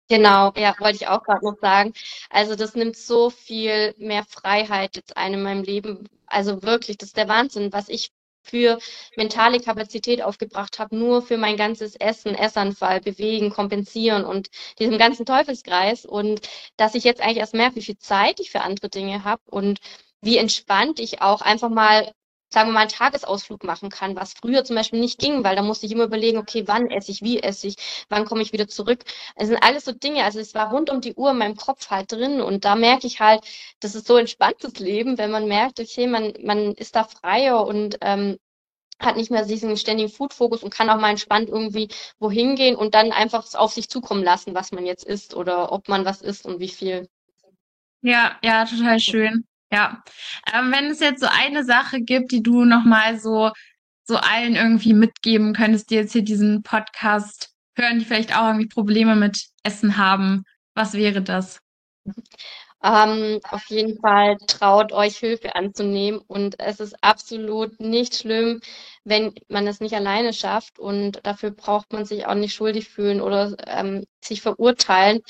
Genau, 0.09 0.51
ja, 0.57 0.75
wollte 0.79 0.97
ich 0.97 1.07
auch 1.07 1.23
gerade 1.23 1.45
noch 1.45 1.57
sagen. 1.61 1.93
Also 2.29 2.55
das 2.55 2.75
nimmt 2.75 2.95
so 2.97 3.29
viel 3.29 3.95
mehr 3.97 4.23
Freiheit 4.25 4.95
jetzt 4.95 5.15
ein 5.17 5.33
in 5.33 5.43
meinem 5.43 5.63
Leben. 5.63 6.07
Also 6.27 6.61
wirklich, 6.61 6.97
das 6.97 7.09
ist 7.09 7.17
der 7.17 7.27
Wahnsinn, 7.29 7.71
was 7.73 7.89
ich 7.89 8.11
für 8.45 8.77
mentale 9.15 9.61
Kapazität 9.61 10.21
aufgebracht 10.21 10.77
habe, 10.77 10.97
nur 10.97 11.21
für 11.21 11.37
mein 11.37 11.55
ganzes 11.55 11.95
Essen, 11.95 12.35
Essanfall, 12.35 12.99
Bewegen, 12.99 13.49
Kompensieren 13.49 14.25
und 14.25 14.49
diesem 14.77 14.97
ganzen 14.97 15.25
Teufelskreis. 15.25 16.05
Und 16.05 16.41
dass 16.75 16.95
ich 16.95 17.05
jetzt 17.05 17.21
eigentlich 17.21 17.37
erst 17.37 17.53
merke, 17.53 17.77
wie 17.77 17.81
viel 17.81 17.97
Zeit 17.97 18.39
ich 18.41 18.51
für 18.51 18.61
andere 18.61 18.89
Dinge 18.89 19.23
habe 19.23 19.41
und 19.49 19.79
wie 20.21 20.37
entspannt 20.37 20.99
ich 20.99 21.21
auch 21.21 21.41
einfach 21.41 21.69
mal 21.69 22.11
sagen 22.53 22.69
wir 22.69 22.73
mal, 22.73 22.81
einen 22.81 22.89
Tagesausflug 22.89 23.63
machen 23.63 23.89
kann, 23.89 24.15
was 24.15 24.33
früher 24.33 24.63
zum 24.63 24.75
Beispiel 24.75 24.99
nicht 24.99 25.19
ging, 25.19 25.43
weil 25.43 25.55
da 25.55 25.61
musste 25.63 25.85
ich 25.85 25.91
immer 25.91 26.05
überlegen, 26.05 26.37
okay, 26.37 26.63
wann 26.67 26.89
esse 26.89 27.11
ich, 27.11 27.21
wie 27.21 27.41
esse 27.41 27.67
ich, 27.67 27.75
wann 28.09 28.25
komme 28.25 28.41
ich 28.41 28.53
wieder 28.53 28.67
zurück. 28.67 29.03
Es 29.35 29.47
sind 29.47 29.61
alles 29.63 29.85
so 29.85 29.91
Dinge, 29.91 30.23
also 30.23 30.39
es 30.39 30.53
war 30.53 30.71
rund 30.71 30.89
um 30.89 31.01
die 31.01 31.15
Uhr 31.15 31.31
in 31.31 31.37
meinem 31.37 31.55
Kopf 31.57 31.89
halt 31.89 32.11
drin 32.11 32.41
und 32.41 32.65
da 32.65 32.75
merke 32.75 33.07
ich 33.07 33.19
halt, 33.19 33.43
das 33.79 33.95
ist 33.95 34.07
so 34.07 34.17
entspanntes 34.17 34.79
Leben, 34.79 35.17
wenn 35.17 35.31
man 35.31 35.47
merkt, 35.47 35.79
okay, 35.79 36.07
man, 36.07 36.33
man 36.43 36.73
ist 36.73 36.95
da 36.95 37.03
freier 37.03 37.65
und 37.65 37.97
ähm, 38.01 38.37
hat 38.99 39.17
nicht 39.17 39.31
mehr 39.31 39.45
diesen 39.45 39.75
ständigen 39.77 40.09
Food-Fokus 40.09 40.63
und 40.63 40.73
kann 40.73 40.89
auch 40.89 40.99
mal 40.99 41.09
entspannt 41.09 41.49
irgendwie 41.49 41.89
wohin 42.19 42.55
gehen 42.55 42.75
und 42.75 42.93
dann 42.93 43.11
einfach 43.11 43.53
auf 43.55 43.73
sich 43.73 43.89
zukommen 43.89 44.23
lassen, 44.23 44.53
was 44.53 44.71
man 44.71 44.85
jetzt 44.85 45.03
isst 45.03 45.35
oder 45.35 45.71
ob 45.71 45.89
man 45.89 46.05
was 46.05 46.21
isst 46.21 46.45
und 46.45 46.59
wie 46.59 46.69
viel. 46.69 47.09
Ja, 48.01 48.37
ja, 48.43 48.65
total 48.65 48.99
schön. 48.99 49.45
Ja, 49.73 50.03
ähm, 50.53 50.71
wenn 50.71 50.91
es 50.91 50.99
jetzt 50.99 51.19
so 51.19 51.27
eine 51.27 51.63
Sache 51.63 51.99
gibt, 51.99 52.31
die 52.31 52.43
du 52.43 52.63
nochmal 52.63 53.19
so, 53.19 53.49
so 54.03 54.17
allen 54.17 54.55
irgendwie 54.55 54.93
mitgeben 54.93 55.53
könntest, 55.53 55.89
die 55.89 55.95
jetzt 55.95 56.13
hier 56.13 56.21
diesen 56.21 56.61
Podcast 56.61 57.49
hören, 57.75 57.97
die 57.97 58.05
vielleicht 58.05 58.37
auch 58.37 58.45
irgendwie 58.49 58.67
Probleme 58.67 59.15
mit 59.15 59.47
Essen 59.63 59.97
haben, 59.97 60.43
was 60.75 60.93
wäre 60.93 61.23
das? 61.23 61.59
Ähm, 62.83 63.39
auf 63.49 63.65
jeden 63.69 63.99
Fall 63.99 64.37
traut 64.45 64.91
euch 64.91 65.17
Hilfe 65.17 65.55
anzunehmen 65.55 66.21
und 66.27 66.59
es 66.59 66.79
ist 66.79 66.95
absolut 67.03 67.79
nicht 67.79 68.15
schlimm, 68.15 68.61
wenn 69.05 69.33
man 69.47 69.65
es 69.65 69.79
nicht 69.79 69.95
alleine 69.95 70.33
schafft 70.33 70.77
und 70.77 71.19
dafür 71.25 71.49
braucht 71.49 71.93
man 71.93 72.05
sich 72.05 72.27
auch 72.27 72.35
nicht 72.35 72.53
schuldig 72.53 72.89
fühlen 72.89 73.21
oder 73.21 73.55
ähm, 73.65 74.05
sich 74.23 74.43
verurteilen 74.43 75.21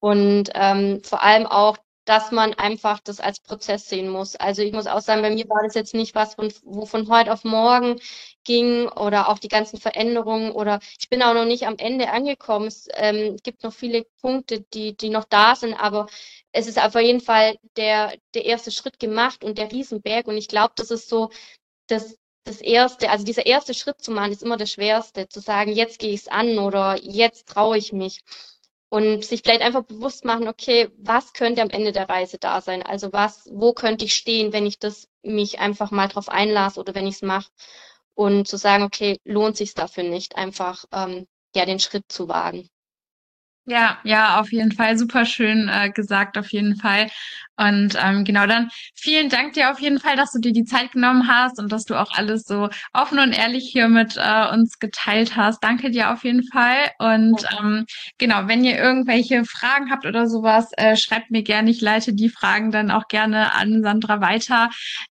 und 0.00 0.50
ähm, 0.54 1.02
vor 1.02 1.22
allem 1.22 1.46
auch 1.46 1.76
dass 2.04 2.30
man 2.30 2.54
einfach 2.54 3.00
das 3.00 3.20
als 3.20 3.40
Prozess 3.40 3.88
sehen 3.88 4.08
muss. 4.08 4.36
Also 4.36 4.62
ich 4.62 4.72
muss 4.72 4.86
auch 4.86 5.00
sagen, 5.00 5.22
bei 5.22 5.30
mir 5.30 5.48
war 5.48 5.62
das 5.62 5.74
jetzt 5.74 5.94
nicht 5.94 6.14
was, 6.14 6.34
von, 6.34 6.52
wo 6.62 6.86
von 6.86 7.08
heute 7.08 7.32
auf 7.32 7.44
morgen 7.44 7.98
ging 8.44 8.88
oder 8.88 9.28
auch 9.28 9.38
die 9.38 9.48
ganzen 9.48 9.80
Veränderungen 9.80 10.52
oder 10.52 10.80
ich 10.98 11.08
bin 11.08 11.22
auch 11.22 11.34
noch 11.34 11.46
nicht 11.46 11.66
am 11.66 11.76
Ende 11.78 12.10
angekommen. 12.10 12.66
Es 12.66 12.88
ähm, 12.94 13.36
gibt 13.42 13.62
noch 13.62 13.72
viele 13.72 14.04
Punkte, 14.20 14.60
die, 14.74 14.96
die 14.96 15.08
noch 15.08 15.24
da 15.24 15.56
sind, 15.56 15.74
aber 15.74 16.06
es 16.52 16.66
ist 16.66 16.82
auf 16.82 16.94
jeden 16.94 17.20
Fall 17.20 17.56
der, 17.76 18.14
der 18.34 18.44
erste 18.44 18.70
Schritt 18.70 18.98
gemacht 18.98 19.42
und 19.44 19.58
der 19.58 19.72
Riesenberg 19.72 20.26
und 20.28 20.36
ich 20.36 20.48
glaube, 20.48 20.74
das 20.76 20.90
ist 20.90 21.08
so 21.08 21.30
das, 21.88 22.18
das 22.44 22.60
erste, 22.60 23.10
also 23.10 23.24
dieser 23.24 23.46
erste 23.46 23.74
Schritt 23.74 24.02
zu 24.02 24.10
machen, 24.12 24.32
ist 24.32 24.42
immer 24.42 24.56
das 24.58 24.70
Schwerste, 24.70 25.28
zu 25.28 25.40
sagen, 25.40 25.72
jetzt 25.72 25.98
gehe 25.98 26.12
ich 26.12 26.22
es 26.22 26.28
an 26.28 26.58
oder 26.58 26.98
jetzt 27.02 27.48
traue 27.48 27.78
ich 27.78 27.92
mich 27.92 28.20
und 28.94 29.24
sich 29.24 29.42
vielleicht 29.42 29.62
einfach 29.62 29.82
bewusst 29.82 30.24
machen, 30.24 30.46
okay, 30.46 30.88
was 30.98 31.32
könnte 31.32 31.62
am 31.62 31.70
Ende 31.70 31.90
der 31.90 32.08
Reise 32.08 32.38
da 32.38 32.60
sein? 32.60 32.80
Also 32.84 33.12
was, 33.12 33.48
wo 33.52 33.72
könnte 33.72 34.04
ich 34.04 34.14
stehen, 34.14 34.52
wenn 34.52 34.66
ich 34.66 34.78
das 34.78 35.08
mich 35.22 35.58
einfach 35.58 35.90
mal 35.90 36.06
drauf 36.06 36.28
einlasse 36.28 36.78
oder 36.78 36.94
wenn 36.94 37.08
ich 37.08 37.16
es 37.16 37.22
mache? 37.22 37.50
Und 38.14 38.46
zu 38.46 38.56
sagen, 38.56 38.84
okay, 38.84 39.18
lohnt 39.24 39.56
sich 39.56 39.74
dafür 39.74 40.04
nicht, 40.04 40.36
einfach 40.36 40.84
ähm, 40.92 41.26
ja 41.56 41.66
den 41.66 41.80
Schritt 41.80 42.04
zu 42.08 42.28
wagen. 42.28 42.68
Ja, 43.66 43.98
ja, 44.04 44.40
auf 44.40 44.52
jeden 44.52 44.72
Fall. 44.72 44.98
Super 44.98 45.24
schön 45.24 45.70
äh, 45.72 45.88
gesagt, 45.90 46.36
auf 46.36 46.48
jeden 46.52 46.76
Fall. 46.76 47.08
Und 47.56 47.96
ähm, 48.02 48.24
genau 48.24 48.46
dann 48.46 48.68
vielen 48.94 49.30
Dank 49.30 49.54
dir 49.54 49.70
auf 49.70 49.80
jeden 49.80 50.00
Fall, 50.00 50.16
dass 50.16 50.32
du 50.32 50.38
dir 50.40 50.52
die 50.52 50.64
Zeit 50.64 50.92
genommen 50.92 51.28
hast 51.28 51.58
und 51.58 51.72
dass 51.72 51.84
du 51.84 51.94
auch 51.94 52.10
alles 52.12 52.44
so 52.44 52.68
offen 52.92 53.18
und 53.20 53.32
ehrlich 53.32 53.70
hier 53.72 53.88
mit 53.88 54.16
äh, 54.18 54.48
uns 54.52 54.78
geteilt 54.80 55.36
hast. 55.36 55.64
Danke 55.64 55.90
dir 55.90 56.12
auf 56.12 56.24
jeden 56.24 56.44
Fall. 56.44 56.90
Und 56.98 57.46
ähm, 57.58 57.86
genau, 58.18 58.48
wenn 58.48 58.64
ihr 58.64 58.76
irgendwelche 58.76 59.44
Fragen 59.46 59.90
habt 59.90 60.04
oder 60.04 60.26
sowas, 60.28 60.70
äh, 60.76 60.96
schreibt 60.96 61.30
mir 61.30 61.42
gerne. 61.42 61.70
Ich 61.70 61.80
leite 61.80 62.12
die 62.12 62.28
Fragen 62.28 62.70
dann 62.70 62.90
auch 62.90 63.08
gerne 63.08 63.54
an 63.54 63.82
Sandra 63.82 64.20
weiter. 64.20 64.68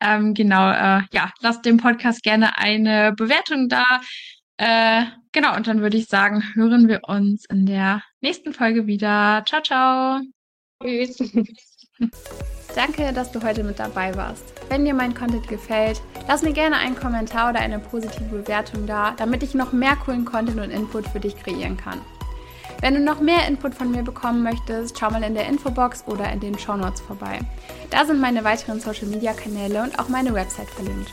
Ähm, 0.01 0.34
genau, 0.34 0.70
äh, 0.70 1.03
ja, 1.12 1.32
lasst 1.40 1.64
dem 1.64 1.78
Podcast 1.78 2.22
gerne 2.22 2.59
eine 2.59 3.12
Bewertung 3.12 3.68
da. 3.68 4.01
Äh, 4.59 5.05
genau, 5.32 5.55
und 5.57 5.66
dann 5.66 5.80
würde 5.80 5.97
ich 5.97 6.07
sagen, 6.07 6.42
hören 6.55 6.88
wir 6.88 7.01
uns 7.09 7.44
in 7.51 7.66
der 7.66 8.03
nächsten 8.26 8.52
Folge 8.52 8.88
wieder. 8.88 9.44
Ciao, 9.46 9.62
ciao. 9.62 10.20
Tschüss. 10.82 11.16
Danke, 12.74 13.12
dass 13.12 13.30
du 13.30 13.40
heute 13.42 13.62
mit 13.62 13.78
dabei 13.78 14.14
warst. 14.16 14.52
Wenn 14.68 14.84
dir 14.84 14.94
mein 14.94 15.14
Content 15.14 15.46
gefällt, 15.48 16.02
lass 16.26 16.42
mir 16.42 16.52
gerne 16.52 16.76
einen 16.76 16.96
Kommentar 16.96 17.50
oder 17.50 17.60
eine 17.60 17.78
positive 17.78 18.24
Bewertung 18.24 18.84
da, 18.86 19.12
damit 19.12 19.44
ich 19.44 19.54
noch 19.54 19.72
mehr 19.72 19.96
coolen 20.04 20.24
Content 20.24 20.60
und 20.60 20.70
Input 20.70 21.06
für 21.06 21.20
dich 21.20 21.36
kreieren 21.36 21.76
kann. 21.76 22.00
Wenn 22.80 22.94
du 22.94 23.00
noch 23.00 23.20
mehr 23.20 23.46
Input 23.46 23.74
von 23.74 23.92
mir 23.92 24.02
bekommen 24.02 24.42
möchtest, 24.42 24.98
schau 24.98 25.10
mal 25.10 25.22
in 25.22 25.34
der 25.34 25.46
Infobox 25.46 26.04
oder 26.06 26.30
in 26.30 26.40
den 26.40 26.58
Show 26.58 26.76
Notes 26.76 27.00
vorbei. 27.00 27.38
Da 27.90 28.04
sind 28.04 28.20
meine 28.20 28.44
weiteren 28.44 28.80
Social 28.80 29.06
Media 29.06 29.32
Kanäle 29.32 29.84
und 29.84 29.98
auch 29.98 30.08
meine 30.08 30.34
Website 30.34 30.68
verlinkt. 30.68 31.12